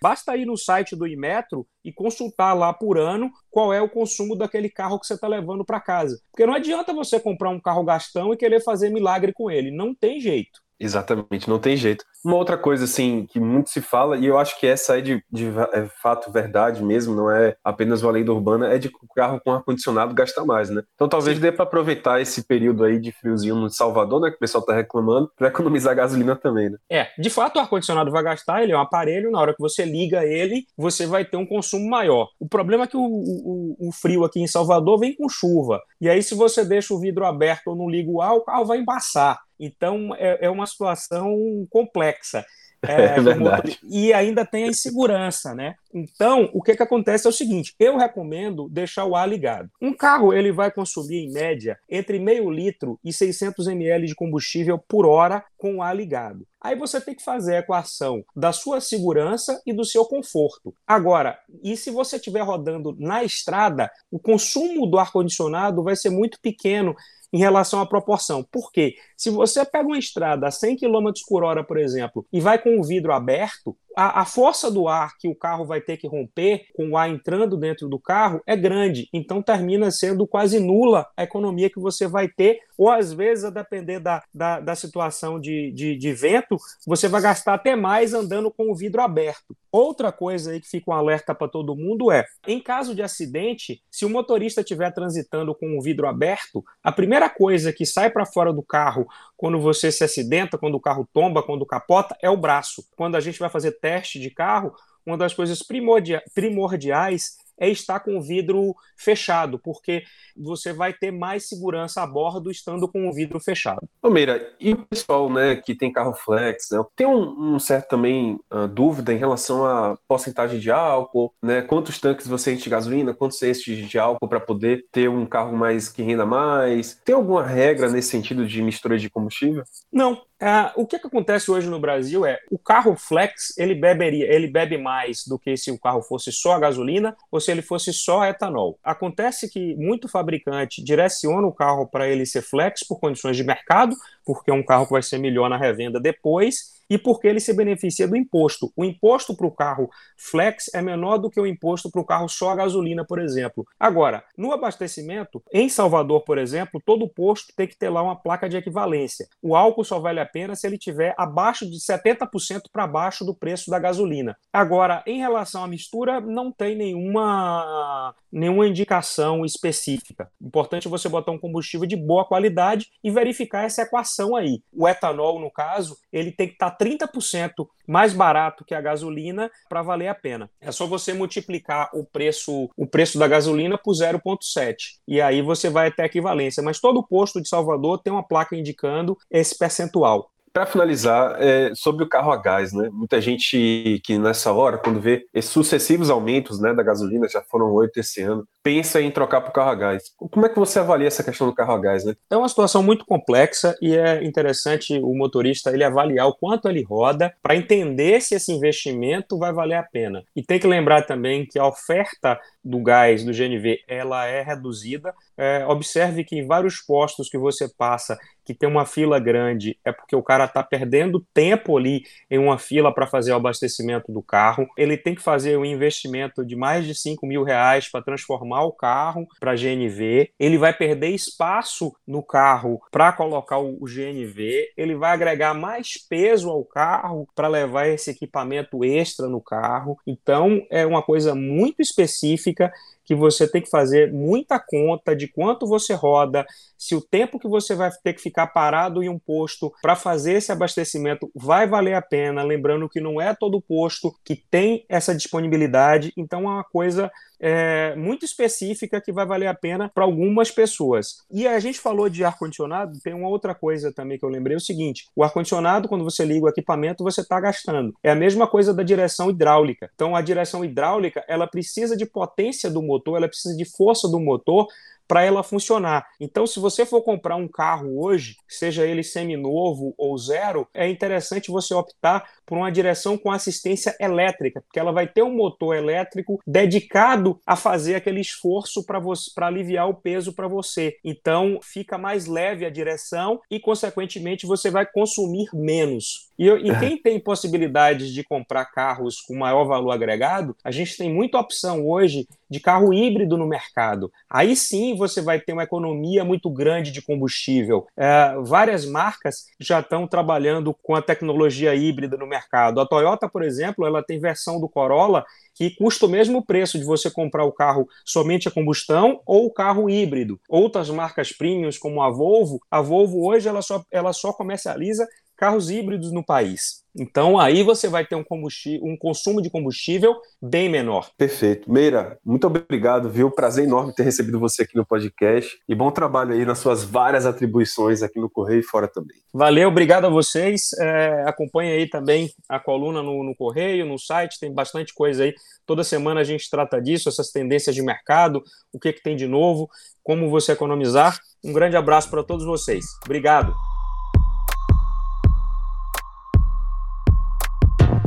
Basta 0.00 0.36
ir 0.36 0.46
no 0.46 0.56
site 0.56 0.94
do 0.94 1.06
Imetro 1.06 1.66
e 1.84 1.92
consultar 1.92 2.54
lá 2.54 2.72
por 2.72 2.98
ano 2.98 3.30
qual 3.50 3.72
é 3.72 3.80
o 3.80 3.88
consumo 3.88 4.36
daquele 4.36 4.68
carro 4.68 4.98
que 5.00 5.06
você 5.06 5.14
está 5.14 5.26
levando 5.26 5.64
para 5.64 5.80
casa. 5.80 6.20
Porque 6.30 6.46
não 6.46 6.54
adianta 6.54 6.92
você 6.92 7.18
comprar 7.18 7.50
um 7.50 7.60
carro 7.60 7.84
gastão 7.84 8.32
e 8.32 8.36
querer 8.36 8.62
fazer 8.62 8.90
milagre 8.90 9.32
com 9.32 9.50
ele. 9.50 9.70
Não 9.70 9.94
tem 9.94 10.20
jeito. 10.20 10.60
Exatamente, 10.80 11.48
não 11.48 11.58
tem 11.58 11.76
jeito. 11.76 12.04
Uma 12.24 12.36
outra 12.36 12.56
coisa, 12.56 12.84
assim, 12.84 13.26
que 13.26 13.40
muito 13.40 13.70
se 13.70 13.80
fala, 13.80 14.16
e 14.16 14.26
eu 14.26 14.38
acho 14.38 14.58
que 14.58 14.66
essa 14.66 14.98
é 14.98 15.00
de, 15.00 15.22
de 15.30 15.46
é 15.72 15.86
fato 16.02 16.30
verdade 16.30 16.82
mesmo, 16.82 17.14
não 17.14 17.30
é 17.30 17.56
apenas 17.64 18.02
uma 18.02 18.12
lenda 18.12 18.32
urbana, 18.32 18.72
é 18.72 18.78
de 18.78 18.88
que 18.88 18.96
o 19.02 19.14
carro 19.14 19.40
com 19.44 19.52
ar-condicionado 19.52 20.14
gasta 20.14 20.44
mais, 20.44 20.70
né? 20.70 20.82
Então 20.94 21.08
talvez 21.08 21.36
Sim. 21.36 21.42
dê 21.42 21.52
para 21.52 21.64
aproveitar 21.64 22.20
esse 22.20 22.46
período 22.46 22.84
aí 22.84 23.00
de 23.00 23.12
friozinho 23.12 23.54
no 23.56 23.70
Salvador, 23.70 24.20
né, 24.20 24.30
que 24.30 24.36
o 24.36 24.40
pessoal 24.40 24.64
tá 24.64 24.74
reclamando, 24.74 25.30
para 25.36 25.48
economizar 25.48 25.94
gasolina 25.94 26.36
também, 26.36 26.70
né? 26.70 26.78
É, 26.90 27.08
de 27.18 27.30
fato 27.30 27.56
o 27.56 27.60
ar-condicionado 27.60 28.10
vai 28.10 28.22
gastar, 28.22 28.62
ele 28.62 28.72
é 28.72 28.76
um 28.76 28.80
aparelho, 28.80 29.30
na 29.30 29.40
hora 29.40 29.54
que 29.54 29.60
você 29.60 29.84
liga 29.84 30.24
ele, 30.24 30.64
você 30.76 31.06
vai 31.06 31.24
ter 31.24 31.36
um 31.36 31.46
consumo 31.46 31.88
maior. 31.88 32.28
O 32.38 32.48
problema 32.48 32.84
é 32.84 32.86
que 32.86 32.96
o, 32.96 33.00
o, 33.00 33.88
o 33.88 33.92
frio 33.92 34.24
aqui 34.24 34.40
em 34.40 34.46
Salvador 34.46 34.98
vem 34.98 35.14
com 35.14 35.28
chuva, 35.28 35.80
e 36.00 36.08
aí 36.08 36.22
se 36.22 36.34
você 36.34 36.64
deixa 36.64 36.94
o 36.94 37.00
vidro 37.00 37.24
aberto 37.24 37.68
ou 37.68 37.76
não 37.76 37.88
liga 37.88 38.10
o 38.10 38.20
ar, 38.20 38.34
o 38.34 38.42
carro 38.42 38.64
vai 38.64 38.78
embaçar. 38.78 39.38
Então, 39.58 40.14
é, 40.16 40.46
é 40.46 40.50
uma 40.50 40.66
situação 40.66 41.36
complexa. 41.70 42.44
É, 42.86 43.16
é 43.16 43.20
verdade. 43.20 43.76
E 43.82 44.12
ainda 44.12 44.46
tem 44.46 44.64
a 44.64 44.68
insegurança, 44.68 45.52
né? 45.52 45.74
Então, 45.92 46.48
o 46.52 46.62
que, 46.62 46.76
que 46.76 46.82
acontece 46.82 47.26
é 47.26 47.30
o 47.30 47.32
seguinte: 47.32 47.74
eu 47.78 47.96
recomendo 47.96 48.68
deixar 48.68 49.04
o 49.04 49.16
ar 49.16 49.28
ligado. 49.28 49.68
Um 49.82 49.92
carro 49.92 50.32
ele 50.32 50.52
vai 50.52 50.70
consumir, 50.70 51.24
em 51.24 51.32
média, 51.32 51.76
entre 51.88 52.20
meio 52.20 52.48
litro 52.48 52.98
e 53.04 53.12
600 53.12 53.66
ml 53.66 54.06
de 54.06 54.14
combustível 54.14 54.78
por 54.78 55.06
hora 55.06 55.44
com 55.56 55.76
o 55.76 55.82
ar 55.82 55.96
ligado. 55.96 56.46
Aí 56.60 56.76
você 56.76 57.00
tem 57.00 57.14
que 57.14 57.22
fazer 57.22 57.56
a 57.56 57.58
equação 57.60 58.24
da 58.34 58.52
sua 58.52 58.80
segurança 58.80 59.60
e 59.66 59.72
do 59.72 59.84
seu 59.84 60.04
conforto. 60.04 60.74
Agora, 60.86 61.38
e 61.62 61.76
se 61.76 61.90
você 61.90 62.16
estiver 62.16 62.42
rodando 62.42 62.96
na 62.98 63.24
estrada, 63.24 63.90
o 64.10 64.18
consumo 64.18 64.86
do 64.86 64.98
ar-condicionado 64.98 65.82
vai 65.82 65.96
ser 65.96 66.10
muito 66.10 66.38
pequeno 66.40 66.94
em 67.32 67.38
relação 67.38 67.80
à 67.80 67.86
proporção. 67.86 68.42
Por 68.42 68.72
quê? 68.72 68.94
Se 69.16 69.30
você 69.30 69.64
pega 69.64 69.86
uma 69.86 69.98
estrada 69.98 70.46
a 70.46 70.50
100 70.50 70.76
km 70.76 71.10
por 71.28 71.44
hora, 71.44 71.62
por 71.62 71.78
exemplo, 71.78 72.26
e 72.32 72.40
vai 72.40 72.60
com 72.60 72.78
o 72.78 72.84
vidro 72.84 73.12
aberto, 73.12 73.76
a, 73.96 74.22
a, 74.22 74.24
força 74.24 74.70
do 74.70 74.88
ar 74.88 75.16
que 75.18 75.28
o 75.28 75.34
carro 75.34 75.64
vai 75.64 75.80
ter 75.80 75.96
que 75.96 76.06
romper 76.06 76.66
com 76.74 76.90
o 76.90 76.96
ar 76.96 77.08
entrando 77.08 77.56
dentro 77.56 77.88
do 77.88 77.98
carro 77.98 78.40
é 78.46 78.56
grande, 78.56 79.08
então 79.12 79.42
termina 79.42 79.90
sendo 79.90 80.26
quase 80.26 80.60
nula 80.60 81.06
a 81.16 81.24
economia 81.24 81.70
que 81.70 81.80
você 81.80 82.06
vai 82.06 82.28
ter, 82.28 82.60
ou 82.78 82.88
às 82.88 83.12
vezes, 83.12 83.44
a 83.44 83.50
depender 83.50 83.98
da, 83.98 84.22
da, 84.32 84.60
da 84.60 84.74
situação 84.76 85.40
de, 85.40 85.72
de, 85.72 85.96
de, 85.96 86.12
vento, 86.12 86.56
você 86.86 87.08
vai 87.08 87.20
gastar 87.20 87.54
até 87.54 87.74
mais 87.74 88.14
andando 88.14 88.52
com 88.52 88.70
o 88.70 88.74
vidro 88.74 89.02
aberto. 89.02 89.56
Outra 89.70 90.12
coisa 90.12 90.52
aí 90.52 90.60
que 90.60 90.68
fica 90.68 90.90
um 90.90 90.94
alerta 90.94 91.34
para 91.34 91.48
todo 91.48 91.74
mundo 91.74 92.12
é: 92.12 92.24
em 92.46 92.60
caso 92.60 92.94
de 92.94 93.02
acidente, 93.02 93.82
se 93.90 94.04
o 94.04 94.10
motorista 94.10 94.60
estiver 94.60 94.92
transitando 94.92 95.54
com 95.54 95.76
o 95.76 95.82
vidro 95.82 96.06
aberto, 96.06 96.64
a 96.82 96.92
primeira 96.92 97.28
coisa 97.28 97.72
que 97.72 97.84
sai 97.84 98.10
para 98.10 98.24
fora 98.24 98.52
do 98.52 98.62
carro 98.62 99.06
quando 99.36 99.60
você 99.60 99.90
se 99.90 100.04
acidenta, 100.04 100.56
quando 100.56 100.76
o 100.76 100.80
carro 100.80 101.08
tomba, 101.12 101.42
quando 101.42 101.66
capota, 101.66 102.16
é 102.22 102.30
o 102.30 102.36
braço. 102.36 102.84
Quando 102.96 103.16
a 103.16 103.20
gente 103.20 103.38
vai 103.38 103.50
fazer 103.50 103.72
de 104.18 104.30
carro, 104.30 104.72
uma 105.06 105.16
das 105.16 105.34
coisas 105.34 105.60
primordiais 105.62 107.36
é 107.58 107.68
estar 107.68 108.00
com 108.00 108.16
o 108.16 108.22
vidro 108.22 108.74
fechado, 108.96 109.58
porque 109.58 110.04
você 110.36 110.72
vai 110.72 110.92
ter 110.92 111.10
mais 111.10 111.48
segurança 111.48 112.02
a 112.02 112.06
bordo 112.06 112.50
estando 112.50 112.88
com 112.88 113.08
o 113.08 113.12
vidro 113.12 113.40
fechado. 113.40 113.80
Palmeira, 114.00 114.54
e 114.60 114.72
o 114.72 114.86
pessoal 114.86 115.28
né, 115.28 115.56
que 115.56 115.74
tem 115.74 115.92
carro 115.92 116.14
flex, 116.14 116.68
né, 116.70 116.84
tem 116.94 117.06
um, 117.06 117.54
um 117.54 117.58
certo 117.58 117.88
também 117.88 118.38
uh, 118.52 118.68
dúvida 118.68 119.12
em 119.12 119.18
relação 119.18 119.66
à 119.66 119.98
porcentagem 120.06 120.60
de 120.60 120.70
álcool, 120.70 121.34
né, 121.42 121.62
quantos 121.62 121.98
tanques 121.98 122.26
você 122.26 122.52
enche 122.52 122.64
de 122.64 122.70
gasolina, 122.70 123.14
quantos 123.14 123.42
enche 123.42 123.82
de 123.82 123.98
álcool 123.98 124.28
para 124.28 124.40
poder 124.40 124.84
ter 124.92 125.08
um 125.08 125.26
carro 125.26 125.56
mais 125.56 125.88
que 125.88 126.02
renda 126.02 126.24
mais? 126.24 127.00
Tem 127.04 127.14
alguma 127.14 127.44
regra 127.44 127.90
nesse 127.90 128.10
sentido 128.10 128.46
de 128.46 128.62
mistura 128.62 128.96
de 128.96 129.10
combustível? 129.10 129.64
Não, 129.92 130.22
Uh, 130.40 130.70
o 130.82 130.86
que, 130.86 131.00
que, 131.00 131.06
acontece 131.08 131.50
hoje 131.50 131.68
no 131.68 131.80
Brasil 131.80 132.24
é 132.24 132.38
o 132.48 132.56
carro 132.56 132.94
flex 132.94 133.58
ele 133.58 133.74
beberia, 133.74 134.32
ele 134.32 134.46
bebe 134.46 134.78
mais 134.78 135.26
do 135.26 135.36
que 135.36 135.56
se 135.56 135.68
o 135.72 135.78
carro 135.78 136.00
fosse 136.00 136.30
só 136.30 136.52
a 136.52 136.60
gasolina 136.60 137.16
ou 137.28 137.40
se 137.40 137.50
ele 137.50 137.60
fosse 137.60 137.92
só 137.92 138.24
etanol. 138.24 138.78
Acontece 138.84 139.50
que 139.50 139.74
muito 139.74 140.08
fabricante 140.08 140.80
direciona 140.80 141.44
o 141.44 141.52
carro 141.52 141.88
para 141.88 142.08
ele 142.08 142.24
ser 142.24 142.42
flex 142.42 142.84
por 142.86 143.00
condições 143.00 143.36
de 143.36 143.42
mercado, 143.42 143.96
porque 144.24 144.52
é 144.52 144.54
um 144.54 144.62
carro 144.62 144.86
que 144.86 144.92
vai 144.92 145.02
ser 145.02 145.18
melhor 145.18 145.50
na 145.50 145.56
revenda 145.56 145.98
depois 145.98 146.77
e 146.88 146.96
porque 146.96 147.28
ele 147.28 147.40
se 147.40 147.52
beneficia 147.52 148.08
do 148.08 148.16
imposto. 148.16 148.72
O 148.76 148.84
imposto 148.84 149.36
para 149.36 149.46
o 149.46 149.50
carro 149.50 149.90
flex 150.16 150.70
é 150.74 150.80
menor 150.80 151.18
do 151.18 151.30
que 151.30 151.40
o 151.40 151.46
imposto 151.46 151.90
para 151.90 152.00
o 152.00 152.04
carro 152.04 152.28
só 152.28 152.50
a 152.50 152.56
gasolina, 152.56 153.04
por 153.04 153.20
exemplo. 153.20 153.66
Agora, 153.78 154.24
no 154.36 154.52
abastecimento, 154.52 155.42
em 155.52 155.68
Salvador, 155.68 156.22
por 156.22 156.38
exemplo, 156.38 156.80
todo 156.84 157.08
posto 157.08 157.52
tem 157.56 157.66
que 157.66 157.76
ter 157.76 157.88
lá 157.88 158.02
uma 158.02 158.16
placa 158.16 158.48
de 158.48 158.56
equivalência. 158.56 159.28
O 159.42 159.54
álcool 159.54 159.84
só 159.84 159.98
vale 159.98 160.20
a 160.20 160.26
pena 160.26 160.54
se 160.54 160.66
ele 160.66 160.78
tiver 160.78 161.14
abaixo 161.18 161.68
de 161.68 161.78
70% 161.78 162.62
para 162.72 162.86
baixo 162.86 163.24
do 163.24 163.34
preço 163.34 163.70
da 163.70 163.78
gasolina. 163.78 164.36
Agora, 164.52 165.02
em 165.06 165.18
relação 165.18 165.62
à 165.62 165.68
mistura, 165.68 166.20
não 166.20 166.50
tem 166.50 166.76
nenhuma, 166.76 168.14
nenhuma 168.30 168.66
indicação 168.66 169.44
específica. 169.44 170.30
Importante 170.40 170.88
você 170.88 171.08
botar 171.08 171.32
um 171.32 171.38
combustível 171.38 171.86
de 171.86 171.96
boa 171.96 172.24
qualidade 172.24 172.90
e 173.02 173.10
verificar 173.10 173.64
essa 173.64 173.82
equação 173.82 174.36
aí. 174.36 174.62
O 174.72 174.88
etanol, 174.88 175.40
no 175.40 175.50
caso, 175.50 175.96
ele 176.12 176.32
tem 176.32 176.46
que 176.46 176.54
estar 176.54 176.70
tá 176.70 176.77
30% 176.78 177.66
mais 177.86 178.12
barato 178.12 178.64
que 178.64 178.74
a 178.74 178.80
gasolina 178.80 179.50
para 179.68 179.82
valer 179.82 180.08
a 180.08 180.14
pena. 180.14 180.50
É 180.60 180.70
só 180.70 180.86
você 180.86 181.12
multiplicar 181.12 181.90
o 181.92 182.04
preço, 182.04 182.70
o 182.76 182.86
preço 182.86 183.18
da 183.18 183.26
gasolina 183.26 183.78
por 183.78 183.92
0,7 183.92 184.98
e 185.06 185.20
aí 185.20 185.42
você 185.42 185.68
vai 185.68 185.88
até 185.88 186.04
equivalência. 186.04 186.62
Mas 186.62 186.80
todo 186.80 187.02
posto 187.02 187.40
de 187.40 187.48
Salvador 187.48 187.98
tem 187.98 188.12
uma 188.12 188.26
placa 188.26 188.56
indicando 188.56 189.16
esse 189.30 189.56
percentual. 189.56 190.30
Para 190.58 190.66
finalizar, 190.66 191.36
é, 191.38 191.70
sobre 191.72 192.02
o 192.02 192.08
carro 192.08 192.32
a 192.32 192.36
gás, 192.36 192.72
né? 192.72 192.88
Muita 192.92 193.20
gente 193.20 194.02
que 194.02 194.18
nessa 194.18 194.52
hora, 194.52 194.76
quando 194.76 194.98
vê 194.98 195.24
esses 195.32 195.52
sucessivos 195.52 196.10
aumentos 196.10 196.60
né, 196.60 196.74
da 196.74 196.82
gasolina, 196.82 197.28
já 197.28 197.40
foram 197.40 197.72
oito 197.74 198.00
esse 198.00 198.20
ano, 198.22 198.44
pensa 198.60 199.00
em 199.00 199.08
trocar 199.08 199.40
para 199.40 199.50
o 199.50 199.52
carro 199.52 199.70
a 199.70 199.74
gás. 199.76 200.12
Como 200.16 200.44
é 200.44 200.48
que 200.48 200.58
você 200.58 200.80
avalia 200.80 201.06
essa 201.06 201.22
questão 201.22 201.46
do 201.46 201.54
carro 201.54 201.74
a 201.74 201.78
gás, 201.78 202.04
né? 202.04 202.16
É 202.28 202.36
uma 202.36 202.48
situação 202.48 202.82
muito 202.82 203.06
complexa 203.06 203.76
e 203.80 203.94
é 203.94 204.24
interessante 204.24 204.98
o 205.00 205.14
motorista 205.14 205.70
ele 205.70 205.84
avaliar 205.84 206.26
o 206.26 206.34
quanto 206.34 206.68
ele 206.68 206.82
roda 206.82 207.32
para 207.40 207.54
entender 207.54 208.20
se 208.20 208.34
esse 208.34 208.50
investimento 208.50 209.38
vai 209.38 209.52
valer 209.52 209.76
a 209.76 209.82
pena. 209.84 210.24
E 210.34 210.42
tem 210.42 210.58
que 210.58 210.66
lembrar 210.66 211.02
também 211.02 211.46
que 211.46 211.56
a 211.56 211.68
oferta 211.68 212.36
do 212.64 212.82
gás 212.82 213.22
do 213.22 213.32
GNV 213.32 213.78
ela 213.86 214.26
é 214.26 214.42
reduzida. 214.42 215.14
É, 215.38 215.64
observe 215.66 216.24
que 216.24 216.36
em 216.36 216.46
vários 216.46 216.80
postos 216.80 217.28
que 217.28 217.38
você 217.38 217.68
passa 217.68 218.18
que 218.48 218.54
tem 218.54 218.66
uma 218.66 218.86
fila 218.86 219.20
grande 219.20 219.78
é 219.84 219.92
porque 219.92 220.16
o 220.16 220.22
cara 220.22 220.46
está 220.46 220.62
perdendo 220.62 221.22
tempo 221.34 221.76
ali 221.76 222.02
em 222.30 222.38
uma 222.38 222.58
fila 222.58 222.92
para 222.92 223.06
fazer 223.06 223.30
o 223.32 223.34
abastecimento 223.34 224.10
do 224.10 224.22
carro. 224.22 224.66
Ele 224.74 224.96
tem 224.96 225.14
que 225.14 225.20
fazer 225.20 225.58
um 225.58 225.66
investimento 225.66 226.42
de 226.42 226.56
mais 226.56 226.86
de 226.86 226.94
5 226.94 227.26
mil 227.26 227.42
reais 227.42 227.90
para 227.90 228.02
transformar 228.02 228.64
o 228.64 228.72
carro 228.72 229.28
para 229.38 229.54
GNV. 229.54 230.30
Ele 230.40 230.56
vai 230.56 230.72
perder 230.72 231.10
espaço 231.10 231.94
no 232.06 232.22
carro 232.22 232.80
para 232.90 233.12
colocar 233.12 233.58
o 233.58 233.84
GNV. 233.84 234.72
Ele 234.74 234.94
vai 234.94 235.12
agregar 235.12 235.52
mais 235.52 235.98
peso 236.08 236.48
ao 236.48 236.64
carro 236.64 237.28
para 237.34 237.48
levar 237.48 237.86
esse 237.86 238.10
equipamento 238.10 238.82
extra 238.82 239.28
no 239.28 239.42
carro. 239.42 239.98
Então 240.06 240.66
é 240.70 240.86
uma 240.86 241.02
coisa 241.02 241.34
muito 241.34 241.82
específica 241.82 242.72
que 243.08 243.14
você 243.14 243.50
tem 243.50 243.62
que 243.62 243.70
fazer 243.70 244.12
muita 244.12 244.58
conta 244.58 245.16
de 245.16 245.27
quanto 245.28 245.66
você 245.66 245.94
roda, 245.94 246.46
se 246.76 246.94
o 246.94 247.00
tempo 247.00 247.38
que 247.38 247.48
você 247.48 247.74
vai 247.74 247.90
ter 248.02 248.14
que 248.14 248.22
ficar 248.22 248.48
parado 248.48 249.02
em 249.02 249.08
um 249.08 249.18
posto 249.18 249.72
para 249.82 249.96
fazer 249.96 250.34
esse 250.34 250.52
abastecimento 250.52 251.30
vai 251.34 251.66
valer 251.66 251.94
a 251.94 252.02
pena, 252.02 252.42
lembrando 252.42 252.88
que 252.88 253.00
não 253.00 253.20
é 253.20 253.34
todo 253.34 253.60
posto 253.60 254.14
que 254.24 254.36
tem 254.50 254.84
essa 254.88 255.14
disponibilidade, 255.14 256.12
então 256.16 256.40
é 256.40 256.48
uma 256.54 256.64
coisa 256.64 257.10
é, 257.40 257.94
muito 257.94 258.24
específica 258.24 259.00
que 259.00 259.12
vai 259.12 259.24
valer 259.24 259.46
a 259.46 259.54
pena 259.54 259.88
para 259.88 260.04
algumas 260.04 260.50
pessoas. 260.50 261.24
E 261.30 261.46
a 261.46 261.58
gente 261.60 261.78
falou 261.78 262.08
de 262.08 262.24
ar-condicionado, 262.24 262.98
tem 263.00 263.14
uma 263.14 263.28
outra 263.28 263.54
coisa 263.54 263.92
também 263.92 264.18
que 264.18 264.24
eu 264.24 264.28
lembrei: 264.28 264.54
é 264.54 264.58
o 264.58 264.60
seguinte: 264.60 265.08
o 265.14 265.22
ar-condicionado, 265.22 265.88
quando 265.88 266.04
você 266.04 266.24
liga 266.24 266.46
o 266.46 266.48
equipamento, 266.48 267.04
você 267.04 267.20
está 267.20 267.40
gastando. 267.40 267.94
É 268.02 268.10
a 268.10 268.16
mesma 268.16 268.46
coisa 268.46 268.74
da 268.74 268.82
direção 268.82 269.30
hidráulica. 269.30 269.90
Então, 269.94 270.16
a 270.16 270.20
direção 270.20 270.64
hidráulica 270.64 271.24
ela 271.28 271.46
precisa 271.46 271.96
de 271.96 272.06
potência 272.06 272.70
do 272.70 272.82
motor, 272.82 273.16
ela 273.16 273.28
precisa 273.28 273.56
de 273.56 273.64
força 273.64 274.08
do 274.08 274.18
motor 274.18 274.66
para 275.08 275.22
ela 275.24 275.42
funcionar. 275.42 276.06
Então, 276.20 276.46
se 276.46 276.60
você 276.60 276.84
for 276.84 277.02
comprar 277.02 277.36
um 277.36 277.48
carro 277.48 277.98
hoje, 278.04 278.36
seja 278.46 278.86
ele 278.86 279.02
seminovo 279.02 279.94
ou 279.96 280.16
zero, 280.18 280.68
é 280.74 280.88
interessante 280.88 281.50
você 281.50 281.74
optar 281.74 282.28
por 282.48 282.56
uma 282.56 282.72
direção 282.72 283.18
com 283.18 283.30
assistência 283.30 283.94
elétrica, 284.00 284.62
porque 284.62 284.80
ela 284.80 284.90
vai 284.90 285.06
ter 285.06 285.22
um 285.22 285.36
motor 285.36 285.76
elétrico 285.76 286.40
dedicado 286.46 287.38
a 287.46 287.54
fazer 287.54 287.94
aquele 287.94 288.22
esforço 288.22 288.82
para 288.84 289.46
aliviar 289.46 289.86
o 289.86 289.94
peso 289.94 290.32
para 290.32 290.48
você. 290.48 290.96
Então, 291.04 291.58
fica 291.62 291.98
mais 291.98 292.24
leve 292.24 292.64
a 292.64 292.70
direção 292.70 293.38
e, 293.50 293.60
consequentemente, 293.60 294.46
você 294.46 294.70
vai 294.70 294.86
consumir 294.86 295.50
menos. 295.52 296.28
E, 296.38 296.46
e 296.46 296.70
é. 296.70 296.78
quem 296.78 296.96
tem 296.96 297.20
possibilidade 297.20 298.14
de 298.14 298.24
comprar 298.24 298.64
carros 298.66 299.20
com 299.20 299.36
maior 299.36 299.64
valor 299.64 299.90
agregado, 299.90 300.56
a 300.64 300.70
gente 300.70 300.96
tem 300.96 301.12
muita 301.12 301.38
opção 301.38 301.86
hoje 301.86 302.26
de 302.48 302.60
carro 302.60 302.94
híbrido 302.94 303.36
no 303.36 303.46
mercado. 303.46 304.10
Aí 304.30 304.56
sim 304.56 304.96
você 304.96 305.20
vai 305.20 305.40
ter 305.40 305.52
uma 305.52 305.64
economia 305.64 306.24
muito 306.24 306.48
grande 306.48 306.90
de 306.92 307.02
combustível. 307.02 307.86
É, 307.96 308.34
várias 308.42 308.86
marcas 308.86 309.46
já 309.60 309.80
estão 309.80 310.06
trabalhando 310.06 310.72
com 310.72 310.94
a 310.94 311.02
tecnologia 311.02 311.74
híbrida 311.74 312.16
no 312.16 312.26
mercado. 312.26 312.37
A 312.80 312.86
Toyota, 312.86 313.28
por 313.28 313.42
exemplo, 313.42 313.86
ela 313.86 314.02
tem 314.02 314.18
versão 314.18 314.60
do 314.60 314.68
Corolla 314.68 315.24
que 315.54 315.70
custa 315.70 316.06
o 316.06 316.08
mesmo 316.08 316.44
preço 316.44 316.78
de 316.78 316.84
você 316.84 317.10
comprar 317.10 317.44
o 317.44 317.52
carro 317.52 317.88
somente 318.04 318.46
a 318.46 318.50
combustão 318.50 319.20
ou 319.26 319.46
o 319.46 319.52
carro 319.52 319.90
híbrido. 319.90 320.40
Outras 320.48 320.88
marcas 320.88 321.32
premiums, 321.32 321.76
como 321.76 322.02
a 322.02 322.10
Volvo, 322.10 322.60
a 322.70 322.80
Volvo 322.80 323.26
hoje 323.26 323.48
ela 323.48 323.60
só, 323.62 323.82
ela 323.90 324.12
só 324.12 324.32
comercializa 324.32 325.06
carros 325.38 325.70
híbridos 325.70 326.10
no 326.10 326.22
país. 326.22 326.82
Então 326.98 327.38
aí 327.38 327.62
você 327.62 327.86
vai 327.86 328.04
ter 328.04 328.16
um, 328.16 328.24
combustível, 328.24 328.84
um 328.84 328.96
consumo 328.96 329.40
de 329.40 329.48
combustível 329.48 330.16
bem 330.42 330.68
menor. 330.68 331.10
Perfeito. 331.16 331.70
Meira, 331.70 332.18
muito 332.24 332.48
obrigado, 332.48 333.08
viu? 333.08 333.30
Prazer 333.30 333.64
enorme 333.64 333.94
ter 333.94 334.02
recebido 334.02 334.40
você 334.40 334.62
aqui 334.62 334.74
no 334.74 334.84
podcast 334.84 335.56
e 335.68 335.74
bom 335.76 335.92
trabalho 335.92 336.32
aí 336.32 336.44
nas 336.44 336.58
suas 336.58 336.82
várias 336.82 337.24
atribuições 337.24 338.02
aqui 338.02 338.18
no 338.18 338.28
Correio 338.28 338.60
e 338.60 338.64
fora 338.64 338.88
também. 338.88 339.16
Valeu, 339.32 339.68
obrigado 339.68 340.06
a 340.06 340.10
vocês. 340.10 340.72
É, 340.80 341.22
acompanhe 341.24 341.70
aí 341.70 341.88
também 341.88 342.30
a 342.48 342.58
coluna 342.58 343.00
no, 343.00 343.22
no 343.22 343.34
Correio, 343.36 343.86
no 343.86 343.98
site, 343.98 344.40
tem 344.40 344.52
bastante 344.52 344.92
coisa 344.92 345.22
aí. 345.22 345.34
Toda 345.64 345.84
semana 345.84 346.20
a 346.20 346.24
gente 346.24 346.50
trata 346.50 346.82
disso, 346.82 347.08
essas 347.08 347.30
tendências 347.30 347.76
de 347.76 347.82
mercado, 347.82 348.42
o 348.72 348.78
que, 348.78 348.92
que 348.92 349.02
tem 349.02 349.14
de 349.14 349.28
novo, 349.28 349.70
como 350.02 350.28
você 350.28 350.52
economizar. 350.52 351.16
Um 351.44 351.52
grande 351.52 351.76
abraço 351.76 352.10
para 352.10 352.24
todos 352.24 352.44
vocês. 352.44 352.84
Obrigado. 353.04 353.54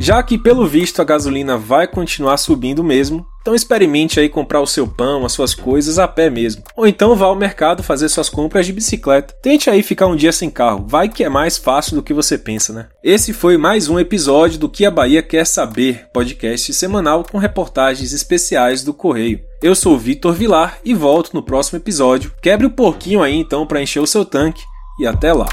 Já 0.02 0.24
que 0.24 0.36
pelo 0.36 0.66
visto 0.66 1.00
a 1.00 1.06
gasolina 1.06 1.60
vai 1.60 1.88
continuar 1.88 2.38
subindo 2.38 2.84
mesmo, 2.84 3.24
então 3.40 3.54
experimente 3.54 4.20
aí 4.20 4.28
comprar 4.28 4.60
o 4.60 4.66
seu 4.66 4.88
pão, 4.88 5.24
as 5.24 5.32
suas 5.32 5.54
coisas 5.54 6.00
a 6.00 6.08
pé 6.08 6.28
mesmo. 6.28 6.64
Ou 6.76 6.88
então 6.88 7.16
vá 7.16 7.28
ao 7.28 7.36
mercado 7.36 7.84
fazer 7.84 8.10
suas 8.10 8.28
compras 8.28 8.66
de 8.66 8.74
bicicleta. 8.74 9.36
Tente 9.44 9.70
aí 9.70 9.84
ficar 9.84 10.08
um 10.08 10.16
dia 10.16 10.32
sem 10.32 10.50
carro, 10.50 10.88
vai 10.88 11.08
que 11.08 11.24
é 11.24 11.30
mais 11.30 11.56
fácil 11.60 11.94
do 11.94 12.02
que 12.02 12.16
você 12.16 12.36
pensa, 12.36 12.74
né? 12.74 12.88
Esse 13.04 13.32
foi 13.32 13.58
mais 13.60 13.90
um 13.90 14.00
episódio 14.00 14.58
do 14.58 14.68
Que 14.68 14.88
a 14.88 14.92
Bahia 14.92 15.22
Quer 15.22 15.46
Saber, 15.46 16.08
podcast 16.12 16.74
semanal 16.74 17.24
com 17.24 17.38
reportagens 17.38 18.12
especiais 18.12 18.84
do 18.84 18.96
Correio. 18.96 19.40
Eu 19.62 19.76
sou 19.76 20.00
Vitor 20.00 20.34
Vilar 20.34 20.80
e 20.84 20.96
volto 20.96 21.30
no 21.32 21.44
próximo 21.44 21.78
episódio. 21.78 22.34
Quebre 22.42 22.66
o 22.66 22.72
porquinho 22.72 23.22
aí 23.22 23.36
então 23.36 23.68
para 23.68 23.80
encher 23.84 24.00
o 24.00 24.08
seu 24.08 24.26
tanque 24.26 24.64
e 25.00 25.06
até 25.06 25.32
lá. 25.32 25.46